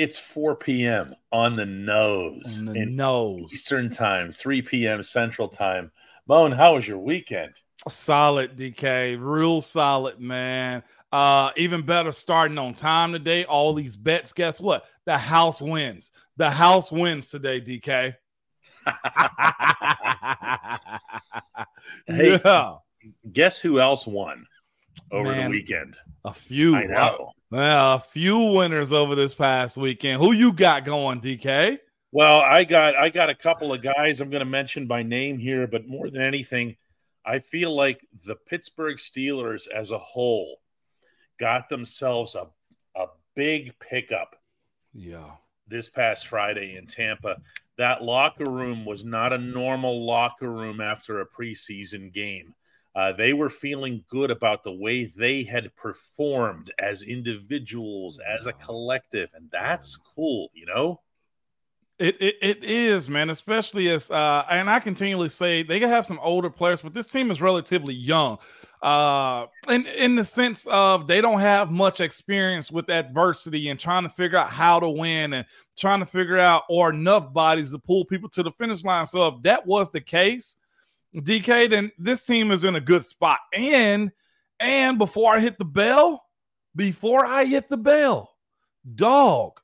It's 0.00 0.18
4 0.18 0.56
p.m. 0.56 1.14
on 1.30 1.56
the 1.56 1.66
nose. 1.66 2.58
On 2.58 2.72
the 2.72 2.86
nose. 2.86 3.50
Eastern 3.52 3.90
time, 3.90 4.32
3 4.32 4.62
p.m. 4.62 5.02
Central 5.02 5.46
time. 5.46 5.92
Moan, 6.26 6.52
how 6.52 6.76
was 6.76 6.88
your 6.88 6.96
weekend? 6.96 7.52
Solid, 7.86 8.56
DK. 8.56 9.18
Real 9.20 9.60
solid, 9.60 10.18
man. 10.18 10.84
Uh, 11.12 11.50
even 11.54 11.82
better 11.82 12.12
starting 12.12 12.56
on 12.56 12.72
time 12.72 13.12
today. 13.12 13.44
All 13.44 13.74
these 13.74 13.94
bets. 13.94 14.32
Guess 14.32 14.62
what? 14.62 14.86
The 15.04 15.18
house 15.18 15.60
wins. 15.60 16.12
The 16.38 16.50
house 16.50 16.90
wins 16.90 17.28
today, 17.28 17.60
DK. 17.60 18.16
hey, 22.06 22.40
yeah. 22.42 22.76
guess 23.30 23.58
who 23.58 23.78
else 23.78 24.06
won 24.06 24.46
over 25.12 25.30
Man, 25.30 25.50
the 25.50 25.58
weekend? 25.58 25.98
A 26.24 26.32
few. 26.32 26.76
I 26.76 26.84
know. 26.84 27.32
Well, 27.50 27.94
a 27.94 28.00
few 28.00 28.52
winners 28.52 28.92
over 28.92 29.14
this 29.14 29.34
past 29.34 29.76
weekend. 29.76 30.22
Who 30.22 30.32
you 30.32 30.52
got 30.52 30.84
going, 30.84 31.20
DK? 31.20 31.78
Well, 32.12 32.40
I 32.40 32.64
got 32.64 32.96
I 32.96 33.08
got 33.08 33.30
a 33.30 33.34
couple 33.34 33.72
of 33.72 33.82
guys 33.82 34.20
I'm 34.20 34.30
going 34.30 34.40
to 34.40 34.44
mention 34.44 34.86
by 34.86 35.02
name 35.02 35.38
here, 35.38 35.66
but 35.66 35.86
more 35.86 36.10
than 36.10 36.22
anything, 36.22 36.76
I 37.24 37.38
feel 37.38 37.74
like 37.74 38.06
the 38.26 38.34
Pittsburgh 38.34 38.96
Steelers 38.96 39.68
as 39.68 39.90
a 39.90 39.98
whole 39.98 40.60
got 41.38 41.68
themselves 41.68 42.34
a 42.34 42.48
a 42.96 43.06
big 43.34 43.78
pickup. 43.78 44.36
Yeah. 44.92 45.30
This 45.68 45.88
past 45.88 46.26
Friday 46.26 46.76
in 46.76 46.86
Tampa, 46.86 47.36
that 47.78 48.02
locker 48.02 48.50
room 48.50 48.84
was 48.84 49.04
not 49.04 49.32
a 49.32 49.38
normal 49.38 50.04
locker 50.04 50.50
room 50.50 50.80
after 50.80 51.20
a 51.20 51.26
preseason 51.26 52.12
game. 52.12 52.54
Uh, 52.94 53.12
they 53.12 53.32
were 53.32 53.48
feeling 53.48 54.04
good 54.08 54.30
about 54.30 54.64
the 54.64 54.72
way 54.72 55.04
they 55.04 55.44
had 55.44 55.74
performed 55.76 56.72
as 56.78 57.02
individuals, 57.02 58.18
as 58.18 58.46
a 58.46 58.52
collective, 58.52 59.30
and 59.34 59.48
that's 59.52 59.96
cool, 59.96 60.48
you 60.54 60.66
know. 60.66 61.00
It, 62.00 62.16
it, 62.20 62.36
it 62.40 62.64
is, 62.64 63.10
man. 63.10 63.28
Especially 63.28 63.90
as, 63.90 64.10
uh, 64.10 64.44
and 64.50 64.70
I 64.70 64.80
continually 64.80 65.28
say 65.28 65.62
they 65.62 65.78
can 65.78 65.90
have 65.90 66.06
some 66.06 66.18
older 66.22 66.48
players, 66.48 66.80
but 66.80 66.94
this 66.94 67.06
team 67.06 67.30
is 67.30 67.42
relatively 67.42 67.92
young. 67.94 68.38
Uh, 68.82 69.46
in 69.68 69.84
in 69.94 70.16
the 70.16 70.24
sense 70.24 70.66
of 70.68 71.06
they 71.06 71.20
don't 71.20 71.40
have 71.40 71.70
much 71.70 72.00
experience 72.00 72.72
with 72.72 72.88
adversity 72.88 73.68
and 73.68 73.78
trying 73.78 74.04
to 74.04 74.08
figure 74.08 74.38
out 74.38 74.50
how 74.50 74.80
to 74.80 74.88
win 74.88 75.34
and 75.34 75.44
trying 75.76 76.00
to 76.00 76.06
figure 76.06 76.38
out 76.38 76.62
or 76.70 76.88
enough 76.88 77.30
bodies 77.34 77.72
to 77.72 77.78
pull 77.78 78.06
people 78.06 78.30
to 78.30 78.42
the 78.42 78.50
finish 78.52 78.82
line. 78.82 79.04
So 79.04 79.28
if 79.28 79.42
that 79.42 79.66
was 79.66 79.90
the 79.90 80.00
case, 80.00 80.56
DK, 81.14 81.68
then 81.70 81.92
this 81.98 82.24
team 82.24 82.50
is 82.50 82.64
in 82.64 82.74
a 82.74 82.80
good 82.80 83.04
spot. 83.04 83.38
And 83.52 84.12
and 84.58 84.98
before 84.98 85.34
I 85.34 85.40
hit 85.40 85.58
the 85.58 85.64
bell, 85.64 86.24
before 86.76 87.24
I 87.24 87.44
hit 87.44 87.68
the 87.68 87.76
bell, 87.76 88.36
dog, 88.94 89.60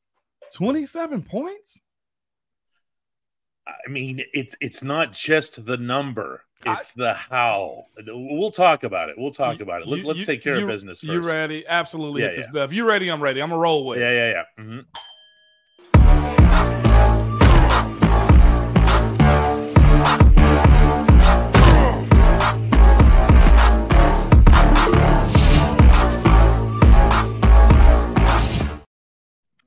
27 0.55 1.23
points. 1.23 1.83
I 3.67 3.91
mean, 3.91 4.23
it's 4.33 4.57
it's 4.61 4.85
not 4.85 5.13
just 5.13 5.67
the 5.67 5.77
number; 5.77 6.43
it's 6.65 6.93
I, 6.97 7.03
the 7.03 7.15
how. 7.15 7.87
We'll 8.07 8.53
talk 8.53 8.85
about 8.85 9.09
it. 9.09 9.17
We'll 9.19 9.33
talk 9.33 9.61
about 9.61 9.83
it. 9.83 9.89
Let's 9.89 10.03
you, 10.03 10.09
let's 10.09 10.25
take 10.25 10.43
care 10.43 10.57
you, 10.57 10.63
of 10.63 10.69
business 10.69 11.01
first. 11.01 11.13
You 11.13 11.21
ready? 11.21 11.65
Absolutely. 11.67 12.23
Yeah, 12.23 12.29
hit 12.29 12.37
this 12.37 12.47
yeah. 12.47 12.53
bell. 12.53 12.65
If 12.65 12.73
you're 12.73 12.87
ready, 12.87 13.09
I'm 13.09 13.21
ready. 13.21 13.43
I'm 13.43 13.51
gonna 13.51 13.61
roll 13.61 13.85
with. 13.87 13.99
Yeah, 13.99 14.11
yeah, 14.11 14.31
yeah. 14.31 14.63
Mm-hmm. 14.63 14.79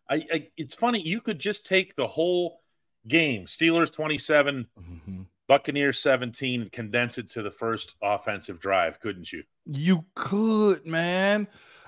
I, 0.10 0.16
I, 0.34 0.48
it's 0.58 0.76
funny. 0.76 1.02
You 1.02 1.22
could 1.22 1.40
just 1.40 1.66
take 1.66 1.96
the 1.96 2.08
whole 2.08 2.62
game, 3.08 3.46
Steelers 3.46 3.92
27, 3.92 4.68
mm-hmm. 4.80 5.22
Buccaneers 5.48 6.00
17, 6.00 6.62
and 6.62 6.72
condense 6.72 7.18
it 7.18 7.30
to 7.30 7.42
the 7.42 7.52
first 7.52 7.96
offensive 8.02 8.60
drive, 8.60 9.00
couldn't 9.00 9.32
you? 9.32 9.44
You 9.66 10.06
could, 10.16 10.86
man. 10.86 11.48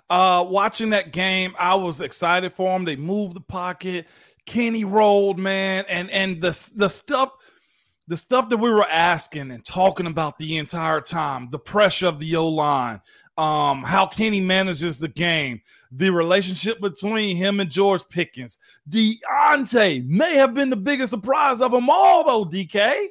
Uh, 0.10 0.46
watching 0.48 0.90
that 0.92 1.14
game, 1.14 1.56
I 1.58 1.76
was 1.76 2.02
excited 2.02 2.52
for 2.54 2.70
them. 2.70 2.86
They 2.86 2.96
moved 2.96 3.36
the 3.36 3.42
pocket. 3.42 4.08
Kenny 4.46 4.84
rolled, 4.84 5.40
man, 5.40 5.86
and 5.88 6.10
and 6.12 6.42
the 6.42 6.72
the 6.76 6.90
stuff 6.90 7.32
the 8.08 8.18
stuff 8.18 8.50
that 8.50 8.58
we 8.58 8.70
were 8.70 8.88
asking 8.90 9.52
and 9.52 9.64
talking 9.64 10.06
about 10.06 10.38
the 10.38 10.58
entire 10.58 11.00
time, 11.00 11.48
the 11.50 11.60
pressure 11.60 12.08
of 12.08 12.20
the 12.20 12.36
O 12.36 12.48
line, 12.48 13.00
um, 13.42 13.82
how 13.82 14.06
Kenny 14.06 14.40
manages 14.40 15.00
the 15.00 15.08
game, 15.08 15.62
the 15.92 16.12
relationship 16.12 16.80
between 16.80 17.36
him 17.36 17.60
and 17.60 17.72
George 17.72 18.08
Pickens. 18.08 18.60
Diontae 18.88 20.08
may 20.08 20.36
have 20.36 20.54
been 20.54 20.70
the 20.70 20.76
biggest 20.76 21.10
surprise 21.10 21.60
of 21.60 21.72
them 21.72 21.90
all, 21.90 22.24
though, 22.24 22.46
DK. 22.46 23.08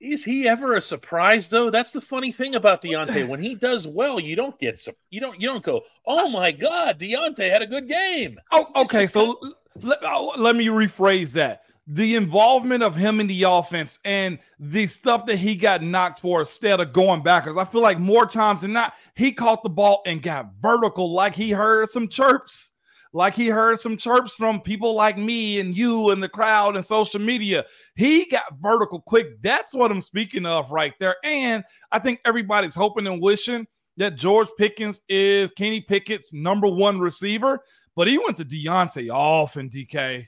Is 0.00 0.24
he 0.24 0.48
ever 0.48 0.74
a 0.74 0.80
surprise 0.80 1.48
though? 1.48 1.70
That's 1.70 1.90
the 1.90 2.00
funny 2.00 2.32
thing 2.32 2.54
about 2.54 2.82
Diontae. 2.82 3.28
When 3.28 3.40
he 3.40 3.54
does 3.54 3.86
well, 3.86 4.20
you 4.20 4.36
don't 4.36 4.58
get 4.58 4.86
you 5.08 5.20
don't 5.20 5.40
you 5.40 5.48
don't 5.48 5.62
go, 5.62 5.82
oh 6.04 6.28
my 6.28 6.50
god, 6.50 6.98
Diontae 6.98 7.50
had 7.50 7.62
a 7.62 7.66
good 7.66 7.88
game. 7.88 8.38
Oh, 8.52 8.66
okay. 8.76 9.06
So 9.06 9.40
let, 9.80 9.98
oh, 10.02 10.34
let 10.36 10.56
me 10.56 10.66
rephrase 10.66 11.32
that 11.34 11.62
the 11.86 12.16
involvement 12.16 12.82
of 12.82 12.96
him 12.96 13.20
in 13.20 13.26
the 13.26 13.42
offense 13.42 13.98
and 14.04 14.38
the 14.58 14.86
stuff 14.86 15.26
that 15.26 15.36
he 15.36 15.54
got 15.54 15.82
knocked 15.82 16.20
for 16.20 16.40
instead 16.40 16.80
of 16.80 16.92
going 16.92 17.22
backwards. 17.22 17.58
I 17.58 17.64
feel 17.64 17.82
like 17.82 17.98
more 17.98 18.24
times 18.26 18.62
than 18.62 18.72
not, 18.72 18.94
he 19.14 19.32
caught 19.32 19.62
the 19.62 19.68
ball 19.68 20.02
and 20.06 20.22
got 20.22 20.50
vertical 20.60 21.12
like 21.12 21.34
he 21.34 21.50
heard 21.50 21.88
some 21.88 22.08
chirps, 22.08 22.70
like 23.12 23.34
he 23.34 23.48
heard 23.48 23.78
some 23.78 23.98
chirps 23.98 24.34
from 24.34 24.62
people 24.62 24.94
like 24.94 25.18
me 25.18 25.60
and 25.60 25.76
you 25.76 26.10
and 26.10 26.22
the 26.22 26.28
crowd 26.28 26.74
and 26.74 26.84
social 26.84 27.20
media. 27.20 27.66
He 27.96 28.26
got 28.26 28.44
vertical 28.60 29.02
quick. 29.02 29.42
That's 29.42 29.74
what 29.74 29.92
I'm 29.92 30.00
speaking 30.00 30.46
of 30.46 30.72
right 30.72 30.94
there. 31.00 31.16
And 31.22 31.64
I 31.92 31.98
think 31.98 32.20
everybody's 32.24 32.74
hoping 32.74 33.06
and 33.06 33.20
wishing 33.20 33.66
that 33.96 34.16
George 34.16 34.48
Pickens 34.58 35.02
is 35.08 35.50
Kenny 35.50 35.80
Pickett's 35.80 36.32
number 36.32 36.66
one 36.66 36.98
receiver, 36.98 37.60
but 37.94 38.08
he 38.08 38.18
went 38.18 38.38
to 38.38 38.44
Diontae 38.44 39.12
off 39.12 39.56
in 39.56 39.70
DK. 39.70 40.26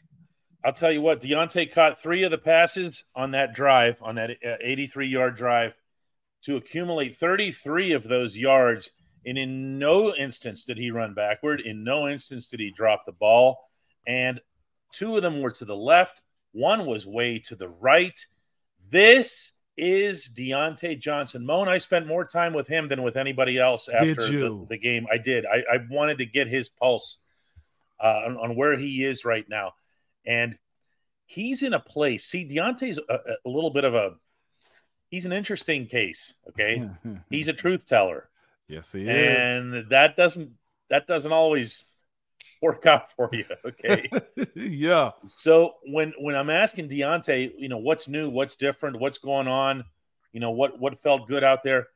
I'll 0.66 0.72
tell 0.72 0.90
you 0.90 1.00
what, 1.00 1.20
Diontae 1.20 1.72
caught 1.72 1.96
three 1.96 2.24
of 2.24 2.32
the 2.32 2.38
passes 2.38 3.04
on 3.14 3.30
that 3.30 3.54
drive, 3.54 4.02
on 4.02 4.16
that 4.16 4.30
83 4.42 5.06
yard 5.06 5.36
drive, 5.36 5.76
to 6.42 6.56
accumulate 6.56 7.14
33 7.14 7.92
of 7.92 8.02
those 8.02 8.36
yards. 8.36 8.90
And 9.24 9.38
in 9.38 9.78
no 9.78 10.12
instance 10.12 10.64
did 10.64 10.76
he 10.76 10.90
run 10.90 11.14
backward. 11.14 11.60
In 11.60 11.84
no 11.84 12.08
instance 12.08 12.48
did 12.48 12.58
he 12.58 12.72
drop 12.72 13.06
the 13.06 13.12
ball. 13.12 13.58
And 14.08 14.40
two 14.90 15.14
of 15.16 15.22
them 15.22 15.40
were 15.40 15.52
to 15.52 15.64
the 15.64 15.76
left, 15.76 16.22
one 16.50 16.84
was 16.84 17.06
way 17.06 17.38
to 17.46 17.54
the 17.54 17.68
right. 17.68 18.18
This 18.90 19.52
is 19.76 20.28
Diontae 20.28 20.98
Johnson. 20.98 21.46
Moan, 21.46 21.68
I 21.68 21.78
spent 21.78 22.08
more 22.08 22.24
time 22.24 22.54
with 22.54 22.66
him 22.66 22.88
than 22.88 23.04
with 23.04 23.16
anybody 23.16 23.56
else 23.56 23.88
after 23.88 24.14
the, 24.14 24.66
the, 24.68 24.78
game. 24.78 25.06
I 25.12 25.18
did. 25.18 25.46
I, 25.46 25.58
I, 25.74 25.78
wanted 25.88 26.18
to 26.18 26.26
get 26.26 26.48
his 26.48 26.68
pulse 26.68 27.18
uh, 28.02 28.22
on, 28.26 28.36
on 28.36 28.56
where 28.56 28.76
he 28.76 29.04
is 29.04 29.24
right 29.24 29.48
now. 29.48 29.74
And 30.26 30.58
he's 31.26 31.62
in 31.62 31.74
a 31.74 31.80
place. 31.80 32.24
See, 32.24 32.46
Diontae's 32.46 32.98
a, 32.98 33.14
a 33.44 33.48
little 33.48 33.70
bit 33.70 33.84
of 33.84 33.94
a 33.94 34.14
he's 35.10 35.26
an 35.26 35.32
interesting 35.32 35.86
case. 35.86 36.38
Okay, 36.48 36.88
he's 37.30 37.48
a 37.48 37.52
truth 37.52 37.84
teller. 37.84 38.28
Yes, 38.68 38.92
he 38.92 39.02
is. 39.02 39.08
And 39.08 39.90
that 39.90 40.16
doesn't 40.16 40.52
that 40.90 41.06
doesn't 41.06 41.32
always 41.32 41.84
work 42.62 42.86
out 42.86 43.12
for 43.12 43.30
you. 43.32 43.44
Okay. 43.64 44.10
yeah. 44.54 45.12
So 45.26 45.74
when 45.84 46.12
when 46.18 46.34
I'm 46.34 46.50
asking 46.50 46.88
Diontae, 46.88 47.52
you 47.58 47.68
know, 47.68 47.78
what's 47.78 48.08
new, 48.08 48.28
what's 48.28 48.56
different, 48.56 49.00
what's 49.00 49.18
going 49.18 49.48
on, 49.48 49.84
you 50.32 50.40
know, 50.40 50.50
what 50.50 50.78
what 50.78 50.98
felt 50.98 51.28
good 51.28 51.44
out 51.44 51.62
there, 51.62 51.88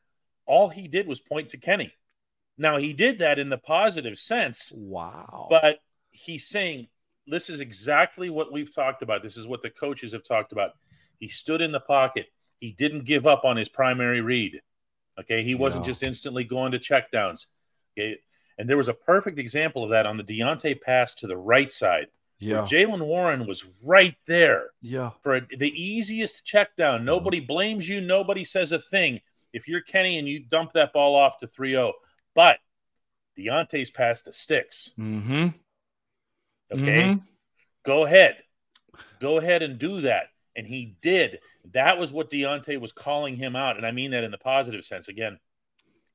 all 0.46 0.68
he 0.68 0.88
did 0.88 1.06
was 1.06 1.20
point 1.20 1.50
to 1.50 1.56
Kenny. 1.56 1.92
Now 2.58 2.76
he 2.76 2.92
did 2.92 3.18
that 3.18 3.38
in 3.38 3.48
the 3.48 3.58
positive 3.58 4.18
sense. 4.18 4.72
Wow. 4.74 5.46
But 5.48 5.78
he's 6.10 6.46
saying 6.46 6.88
this 7.26 7.50
is 7.50 7.60
exactly 7.60 8.30
what 8.30 8.52
we've 8.52 8.74
talked 8.74 9.02
about. 9.02 9.22
This 9.22 9.36
is 9.36 9.46
what 9.46 9.62
the 9.62 9.70
coaches 9.70 10.12
have 10.12 10.24
talked 10.24 10.52
about. 10.52 10.72
He 11.18 11.28
stood 11.28 11.60
in 11.60 11.72
the 11.72 11.80
pocket. 11.80 12.26
He 12.58 12.72
didn't 12.72 13.04
give 13.04 13.26
up 13.26 13.44
on 13.44 13.56
his 13.56 13.68
primary 13.68 14.20
read. 14.20 14.60
Okay. 15.18 15.42
He 15.44 15.54
wasn't 15.54 15.84
yeah. 15.84 15.90
just 15.90 16.02
instantly 16.02 16.44
going 16.44 16.72
to 16.72 16.78
checkdowns. 16.78 17.46
Okay. 17.96 18.18
And 18.58 18.68
there 18.68 18.76
was 18.76 18.88
a 18.88 18.94
perfect 18.94 19.38
example 19.38 19.84
of 19.84 19.90
that 19.90 20.06
on 20.06 20.16
the 20.16 20.24
Diontae 20.24 20.80
pass 20.80 21.14
to 21.16 21.26
the 21.26 21.36
right 21.36 21.72
side. 21.72 22.08
Yeah. 22.38 22.62
Jaylen 22.62 23.04
Warren 23.04 23.46
was 23.46 23.66
right 23.84 24.16
there. 24.26 24.70
Yeah. 24.80 25.10
For 25.22 25.36
a, 25.36 25.40
the 25.58 25.70
easiest 25.70 26.44
check 26.44 26.74
down. 26.76 27.04
Nobody 27.04 27.38
mm-hmm. 27.38 27.46
blames 27.46 27.88
you. 27.88 28.00
Nobody 28.00 28.44
says 28.44 28.72
a 28.72 28.78
thing. 28.78 29.20
If 29.52 29.68
you're 29.68 29.82
Kenny 29.82 30.18
and 30.18 30.28
you 30.28 30.40
dump 30.40 30.72
that 30.72 30.92
ball 30.92 31.16
off 31.16 31.38
to 31.40 31.46
3 31.46 31.72
0. 31.72 31.92
But 32.34 32.58
Diontae's 33.38 33.90
pass 33.90 34.22
the 34.22 34.32
sticks. 34.32 34.92
Mm-hmm. 34.98 35.48
Okay. 36.72 37.02
Mm-hmm. 37.02 37.18
Go 37.84 38.04
ahead. 38.04 38.36
Go 39.20 39.38
ahead 39.38 39.62
and 39.62 39.78
do 39.78 40.02
that. 40.02 40.24
And 40.56 40.66
he 40.66 40.96
did. 41.00 41.38
That 41.72 41.98
was 41.98 42.12
what 42.12 42.30
Diontae 42.30 42.80
was 42.80 42.92
calling 42.92 43.36
him 43.36 43.56
out. 43.56 43.76
And 43.76 43.86
I 43.86 43.92
mean 43.92 44.10
that 44.10 44.24
in 44.24 44.30
the 44.30 44.38
positive 44.38 44.84
sense. 44.84 45.08
Again, 45.08 45.38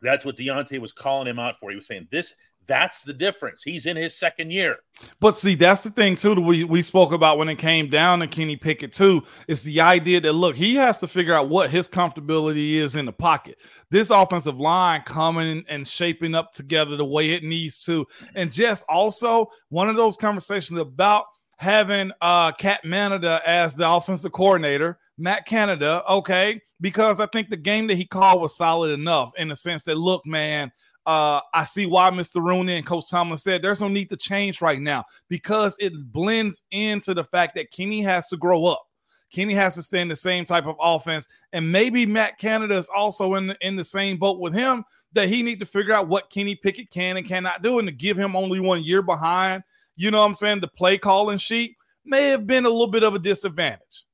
That's 0.05 0.25
what 0.25 0.37
Diontae 0.37 0.79
was 0.79 0.91
calling 0.91 1.27
him 1.27 1.39
out 1.39 1.57
for. 1.59 1.69
He 1.69 1.75
was 1.75 1.87
saying 1.87 2.07
this 2.11 2.35
that's 2.67 3.03
the 3.03 3.13
difference. 3.13 3.63
He's 3.63 3.85
in 3.85 3.97
his 3.97 4.17
second 4.17 4.51
year. 4.51 4.77
But 5.19 5.35
see, 5.35 5.55
that's 5.55 5.83
the 5.83 5.89
thing 5.89 6.15
too 6.15 6.35
that 6.35 6.41
we, 6.41 6.63
we 6.63 6.81
spoke 6.81 7.11
about 7.11 7.37
when 7.37 7.49
it 7.49 7.57
came 7.57 7.89
down 7.89 8.19
to 8.19 8.27
Kenny 8.27 8.55
Pickett 8.55 8.91
too. 8.91 9.23
It's 9.47 9.63
the 9.63 9.81
idea 9.81 10.19
that 10.21 10.33
look, 10.33 10.55
he 10.55 10.75
has 10.75 10.99
to 10.99 11.07
figure 11.07 11.33
out 11.33 11.49
what 11.49 11.69
his 11.69 11.87
comfortability 11.87 12.73
is 12.73 12.95
in 12.95 13.05
the 13.05 13.13
pocket. 13.13 13.59
This 13.91 14.09
offensive 14.09 14.59
line 14.59 15.01
coming 15.01 15.63
and 15.69 15.87
shaping 15.87 16.35
up 16.35 16.53
together 16.53 16.95
the 16.95 17.05
way 17.05 17.31
it 17.31 17.43
needs 17.43 17.79
to. 17.85 18.05
And 18.33 18.51
just 18.51 18.85
also 18.89 19.47
one 19.69 19.89
of 19.89 19.95
those 19.95 20.17
conversations 20.17 20.79
about 20.79 21.25
having 21.57 22.11
uh 22.21 22.51
Cat 22.53 22.81
Canada 22.83 23.41
as 23.45 23.75
the 23.75 23.89
offensive 23.89 24.31
coordinator, 24.31 24.99
Matt 25.17 25.45
Canada, 25.45 26.03
okay, 26.09 26.61
because 26.81 27.19
I 27.19 27.25
think 27.27 27.49
the 27.49 27.57
game 27.57 27.87
that 27.87 27.95
he 27.95 28.05
called 28.05 28.41
was 28.41 28.57
solid 28.57 28.91
enough 28.91 29.31
in 29.37 29.47
the 29.47 29.55
sense 29.55 29.83
that 29.83 29.97
look, 29.97 30.25
man, 30.25 30.71
uh, 31.05 31.39
I 31.53 31.65
see 31.65 31.85
why 31.85 32.09
Mr. 32.09 32.43
Rooney 32.43 32.75
and 32.75 32.85
Coach 32.85 33.09
Tomlin 33.09 33.37
said 33.37 33.61
there's 33.61 33.81
no 33.81 33.87
need 33.87 34.09
to 34.09 34.17
change 34.17 34.61
right 34.61 34.81
now 34.81 35.05
because 35.29 35.77
it 35.79 35.93
blends 36.11 36.63
into 36.71 37.13
the 37.13 37.23
fact 37.23 37.55
that 37.55 37.71
Kenny 37.71 38.01
has 38.01 38.27
to 38.27 38.37
grow 38.37 38.65
up. 38.65 38.83
Kenny 39.31 39.53
has 39.53 39.75
to 39.75 39.81
stay 39.81 40.01
in 40.01 40.07
the 40.07 40.15
same 40.15 40.45
type 40.45 40.65
of 40.65 40.75
offense, 40.79 41.27
and 41.51 41.71
maybe 41.71 42.05
Matt 42.05 42.37
Canada 42.37 42.75
is 42.75 42.89
also 42.95 43.35
in 43.35 43.47
the, 43.47 43.57
in 43.61 43.75
the 43.75 43.83
same 43.83 44.17
boat 44.17 44.39
with 44.39 44.53
him 44.53 44.83
that 45.13 45.29
he 45.29 45.43
need 45.43 45.59
to 45.59 45.65
figure 45.65 45.93
out 45.93 46.07
what 46.07 46.29
Kenny 46.29 46.55
Pickett 46.55 46.89
can 46.89 47.17
and 47.17 47.27
cannot 47.27 47.61
do, 47.61 47.79
and 47.79 47.87
to 47.87 47.91
give 47.91 48.17
him 48.17 48.35
only 48.35 48.59
one 48.59 48.83
year 48.83 49.01
behind. 49.01 49.63
You 49.95 50.11
know 50.11 50.19
what 50.19 50.25
I'm 50.25 50.33
saying? 50.35 50.61
The 50.61 50.67
play 50.67 50.97
calling 50.97 51.37
sheet 51.37 51.75
may 52.05 52.27
have 52.29 52.47
been 52.47 52.65
a 52.65 52.69
little 52.69 52.87
bit 52.87 53.03
of 53.03 53.15
a 53.15 53.19
disadvantage. 53.19 54.04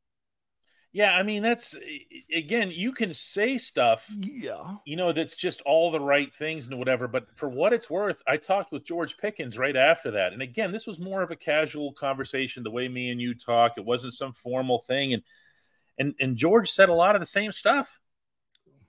Yeah, 0.94 1.16
I 1.16 1.24
mean 1.24 1.42
that's 1.42 1.74
again, 2.36 2.70
you 2.70 2.92
can 2.92 3.14
say 3.14 3.58
stuff, 3.58 4.12
yeah, 4.20 4.76
you 4.86 4.98
know, 4.98 5.14
that's 5.14 5.38
just 5.38 5.62
all 5.62 5.90
the 5.90 6.02
right 6.02 6.34
things 6.36 6.68
and 6.68 6.78
whatever. 6.78 7.08
But 7.08 7.28
for 7.38 7.48
what 7.48 7.72
it's 7.72 7.90
worth, 7.90 8.22
I 8.28 8.36
talked 8.36 8.74
with 8.74 8.84
George 8.84 9.18
Pickens 9.18 9.58
right 9.58 9.76
after 9.78 10.12
that, 10.12 10.34
and 10.34 10.42
again, 10.42 10.74
this 10.74 10.86
was 10.86 11.00
more 11.00 11.22
of 11.22 11.32
a 11.32 11.38
casual 11.38 11.94
conversation, 11.94 12.64
the 12.64 12.72
way 12.72 12.90
me 12.90 13.10
and 13.10 13.22
you 13.22 13.34
talk. 13.34 13.78
It 13.78 13.86
wasn't 13.86 14.16
some 14.16 14.34
formal 14.34 14.80
thing, 14.80 15.14
and 15.14 15.24
and 15.98 16.14
and 16.20 16.36
George 16.36 16.70
said 16.70 16.90
a 16.90 16.94
lot 16.94 17.16
of 17.16 17.22
the 17.22 17.28
same 17.28 17.54
stuff. 17.54 17.98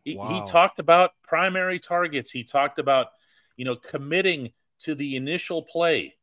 He, 0.05 0.17
wow. 0.17 0.29
he 0.29 0.51
talked 0.51 0.81
about 0.81 1.13
primary 1.23 1.79
targets. 1.79 2.33
He 2.33 2.43
talked 2.43 2.81
about 2.81 3.09
you 3.57 3.65
know 3.65 3.77
committing 3.77 4.51
to 4.81 4.97
the 4.97 5.15
initial 5.15 5.63
play. 5.63 6.17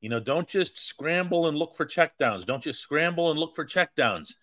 You 0.00 0.08
know, 0.08 0.18
don't 0.18 0.48
just 0.48 0.76
scramble 0.76 1.46
and 1.46 1.56
look 1.56 1.76
for 1.76 1.86
checkdowns. 1.86 2.44
Don't 2.44 2.64
just 2.64 2.80
scramble 2.80 3.30
and 3.30 3.38
look 3.38 3.54
for 3.54 3.64
checkdowns 3.64 4.34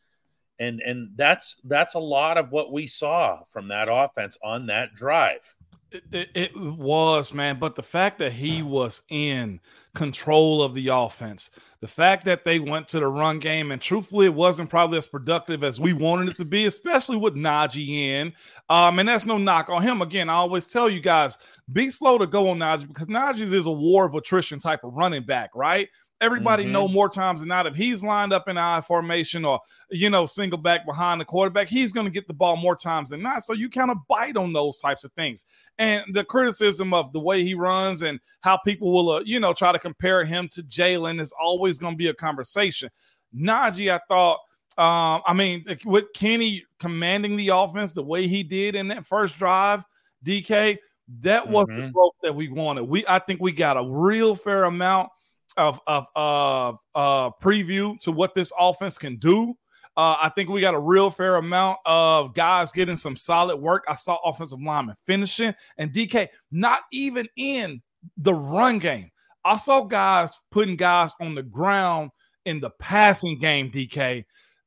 and 0.61 0.79
and 0.81 1.09
that's 1.15 1.59
that's 1.63 1.95
a 1.95 1.99
lot 1.99 2.37
of 2.37 2.51
what 2.51 2.71
we 2.71 2.87
saw 2.87 3.41
from 3.49 3.67
that 3.69 3.87
offense 3.89 4.37
on 4.43 4.67
that 4.67 4.93
drive. 4.93 5.55
It, 5.91 6.03
it, 6.13 6.29
it, 6.33 6.55
was, 6.55 7.33
man. 7.33 7.59
But 7.59 7.75
the 7.75 7.83
fact 7.83 8.19
that 8.19 8.31
he 8.31 8.63
was 8.63 9.03
in 9.09 9.59
control 9.93 10.63
of 10.63 10.73
the 10.73 10.87
offense, 10.87 11.51
the 11.81 11.87
fact 11.87 12.23
that 12.25 12.45
they 12.45 12.59
went 12.59 12.87
to 12.89 12.99
the 13.01 13.07
run 13.07 13.39
game, 13.39 13.73
and 13.73 13.81
truthfully, 13.81 14.27
it 14.27 14.33
wasn't 14.33 14.69
probably 14.69 14.99
as 14.99 15.05
productive 15.05 15.65
as 15.65 15.81
we 15.81 15.91
wanted 15.91 16.29
it 16.29 16.37
to 16.37 16.45
be, 16.45 16.65
especially 16.65 17.17
with 17.17 17.35
Najee 17.35 17.89
in. 17.89 18.31
Um, 18.69 18.99
and 18.99 19.09
that's 19.09 19.25
no 19.25 19.37
knock 19.37 19.69
on 19.69 19.81
him. 19.81 20.01
Again, 20.01 20.29
I 20.29 20.35
always 20.35 20.65
tell 20.65 20.89
you 20.89 21.01
guys, 21.01 21.37
be 21.73 21.89
slow 21.89 22.17
to 22.17 22.27
go 22.27 22.47
on 22.51 22.59
Najee 22.59 22.87
because 22.87 23.07
Najee 23.07 23.51
is 23.51 23.65
a 23.65 23.71
war 23.71 24.05
of 24.05 24.15
attrition 24.15 24.59
type 24.59 24.85
of 24.85 24.93
running 24.93 25.23
back, 25.23 25.49
right? 25.55 25.89
Everybody 26.21 26.63
mm-hmm. 26.63 26.73
know 26.73 26.87
more 26.87 27.09
times 27.09 27.41
than 27.41 27.49
not 27.49 27.65
if 27.65 27.75
he's 27.75 28.03
lined 28.03 28.31
up 28.31 28.47
in 28.47 28.57
I 28.57 28.79
formation 28.81 29.43
or 29.43 29.59
you 29.89 30.09
know 30.09 30.25
single 30.25 30.59
back 30.59 30.85
behind 30.85 31.19
the 31.19 31.25
quarterback, 31.25 31.67
he's 31.67 31.91
going 31.91 32.05
to 32.05 32.11
get 32.11 32.27
the 32.27 32.33
ball 32.33 32.55
more 32.55 32.75
times 32.75 33.09
than 33.09 33.21
not. 33.21 33.43
So 33.43 33.53
you 33.53 33.69
kind 33.69 33.91
of 33.91 33.97
bite 34.07 34.37
on 34.37 34.53
those 34.53 34.79
types 34.79 35.03
of 35.03 35.11
things. 35.13 35.45
And 35.79 36.05
the 36.13 36.23
criticism 36.23 36.93
of 36.93 37.11
the 37.11 37.19
way 37.19 37.43
he 37.43 37.55
runs 37.55 38.03
and 38.03 38.19
how 38.41 38.57
people 38.57 38.93
will 38.93 39.09
uh, 39.09 39.21
you 39.25 39.39
know 39.39 39.53
try 39.53 39.71
to 39.71 39.79
compare 39.79 40.23
him 40.23 40.47
to 40.49 40.61
Jaylen 40.63 41.19
is 41.19 41.33
always 41.41 41.79
going 41.79 41.93
to 41.93 41.97
be 41.97 42.07
a 42.07 42.13
conversation. 42.13 42.89
Najee, 43.35 43.91
I 43.91 43.99
thought. 44.07 44.39
Um, 44.77 45.21
I 45.27 45.33
mean, 45.33 45.65
with 45.83 46.05
Kenny 46.13 46.63
commanding 46.79 47.35
the 47.35 47.49
offense 47.49 47.91
the 47.91 48.03
way 48.03 48.27
he 48.27 48.41
did 48.41 48.73
in 48.75 48.87
that 48.87 49.05
first 49.05 49.37
drive, 49.37 49.83
DK, 50.25 50.77
that 51.19 51.49
was 51.49 51.67
mm-hmm. 51.67 51.81
the 51.81 51.91
growth 51.91 52.13
that 52.23 52.35
we 52.35 52.49
wanted. 52.49 52.83
We 52.83 53.05
I 53.07 53.19
think 53.19 53.41
we 53.41 53.51
got 53.51 53.77
a 53.77 53.83
real 53.83 54.35
fair 54.35 54.63
amount 54.63 55.09
of 55.57 55.79
of 55.87 56.07
uh, 56.15 57.29
preview 57.41 57.97
to 57.99 58.11
what 58.11 58.33
this 58.33 58.51
offense 58.59 58.97
can 58.97 59.17
do. 59.17 59.55
Uh, 59.97 60.15
I 60.21 60.29
think 60.29 60.49
we 60.49 60.61
got 60.61 60.73
a 60.73 60.79
real 60.79 61.11
fair 61.11 61.35
amount 61.35 61.79
of 61.85 62.33
guys 62.33 62.71
getting 62.71 62.95
some 62.95 63.15
solid 63.15 63.57
work. 63.57 63.83
I 63.89 63.95
saw 63.95 64.17
offensive 64.23 64.61
linemen 64.61 64.95
finishing 65.05 65.53
and 65.77 65.91
DK 65.91 66.29
not 66.49 66.83
even 66.93 67.27
in 67.35 67.81
the 68.17 68.33
run 68.33 68.79
game. 68.79 69.09
I 69.43 69.57
saw 69.57 69.83
guys 69.83 70.39
putting 70.49 70.75
guys 70.75 71.13
on 71.19 71.35
the 71.35 71.43
ground 71.43 72.11
in 72.45 72.59
the 72.59 72.69
passing 72.79 73.39
game, 73.39 73.71
DK. 73.71 74.23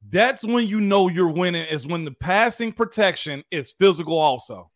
That's 0.06 0.44
when 0.44 0.66
you 0.66 0.80
know 0.80 1.08
you're 1.08 1.32
winning, 1.32 1.66
is 1.66 1.86
when 1.86 2.04
the 2.04 2.12
passing 2.12 2.72
protection 2.72 3.42
is 3.50 3.72
physical, 3.72 4.18
also. 4.18 4.70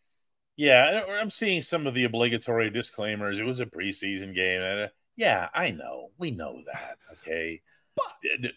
Yeah, 0.57 1.03
I'm 1.21 1.31
seeing 1.31 1.63
some 1.63 1.87
of 1.87 1.95
the 1.95 2.05
obligatory 2.05 2.71
disclaimers. 2.71 3.39
It 3.39 3.45
was 3.45 3.61
a 3.61 3.67
preseason 3.67 4.35
game. 4.35 4.89
Yeah, 5.19 5.49
I 5.53 5.73
know. 5.73 6.11
We 6.17 6.31
know 6.31 6.63
that. 6.73 6.97
Okay. 7.15 7.61
But, 7.97 8.53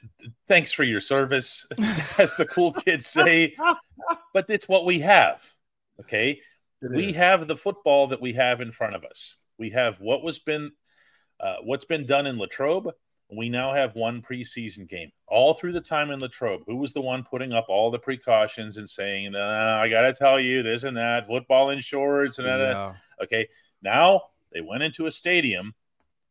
Thanks 0.47 0.71
for 0.71 0.83
your 0.83 0.99
service, 0.99 1.65
as 2.19 2.35
the 2.35 2.45
cool 2.45 2.71
kids 2.71 3.07
say. 3.07 3.55
but 4.31 4.45
it's 4.47 4.69
what 4.69 4.85
we 4.85 4.99
have. 4.99 5.43
Okay. 5.99 6.39
It 6.83 6.91
we 6.91 7.07
is. 7.07 7.15
have 7.15 7.47
the 7.47 7.57
football 7.57 8.07
that 8.07 8.21
we 8.21 8.33
have 8.33 8.61
in 8.61 8.71
front 8.71 8.95
of 8.95 9.03
us. 9.03 9.37
We 9.57 9.71
have 9.71 9.99
what 9.99 10.23
was 10.23 10.37
been 10.37 10.71
uh, 11.39 11.57
what's 11.63 11.85
been 11.85 12.05
done 12.05 12.27
in 12.27 12.37
Latrobe. 12.37 12.91
We 13.35 13.49
now 13.49 13.73
have 13.73 13.95
one 13.95 14.21
preseason 14.21 14.87
game. 14.87 15.11
All 15.27 15.55
through 15.55 15.71
the 15.71 15.81
time 15.81 16.11
in 16.11 16.19
Latrobe, 16.19 16.63
who 16.67 16.75
was 16.75 16.93
the 16.93 17.01
one 17.01 17.23
putting 17.23 17.53
up 17.53 17.67
all 17.69 17.89
the 17.89 17.97
precautions 17.97 18.77
and 18.77 18.87
saying, 18.87 19.33
uh, 19.35 19.79
"I 19.81 19.89
got 19.89 20.01
to 20.01 20.13
tell 20.13 20.39
you 20.39 20.61
this 20.61 20.83
and 20.83 20.97
that, 20.97 21.25
football 21.25 21.71
insurance 21.71 22.37
and 22.37 22.47
yeah. 22.47 22.57
that." 22.57 22.95
Okay, 23.23 23.47
now 23.81 24.23
they 24.51 24.61
went 24.61 24.83
into 24.83 25.07
a 25.07 25.11
stadium 25.11 25.73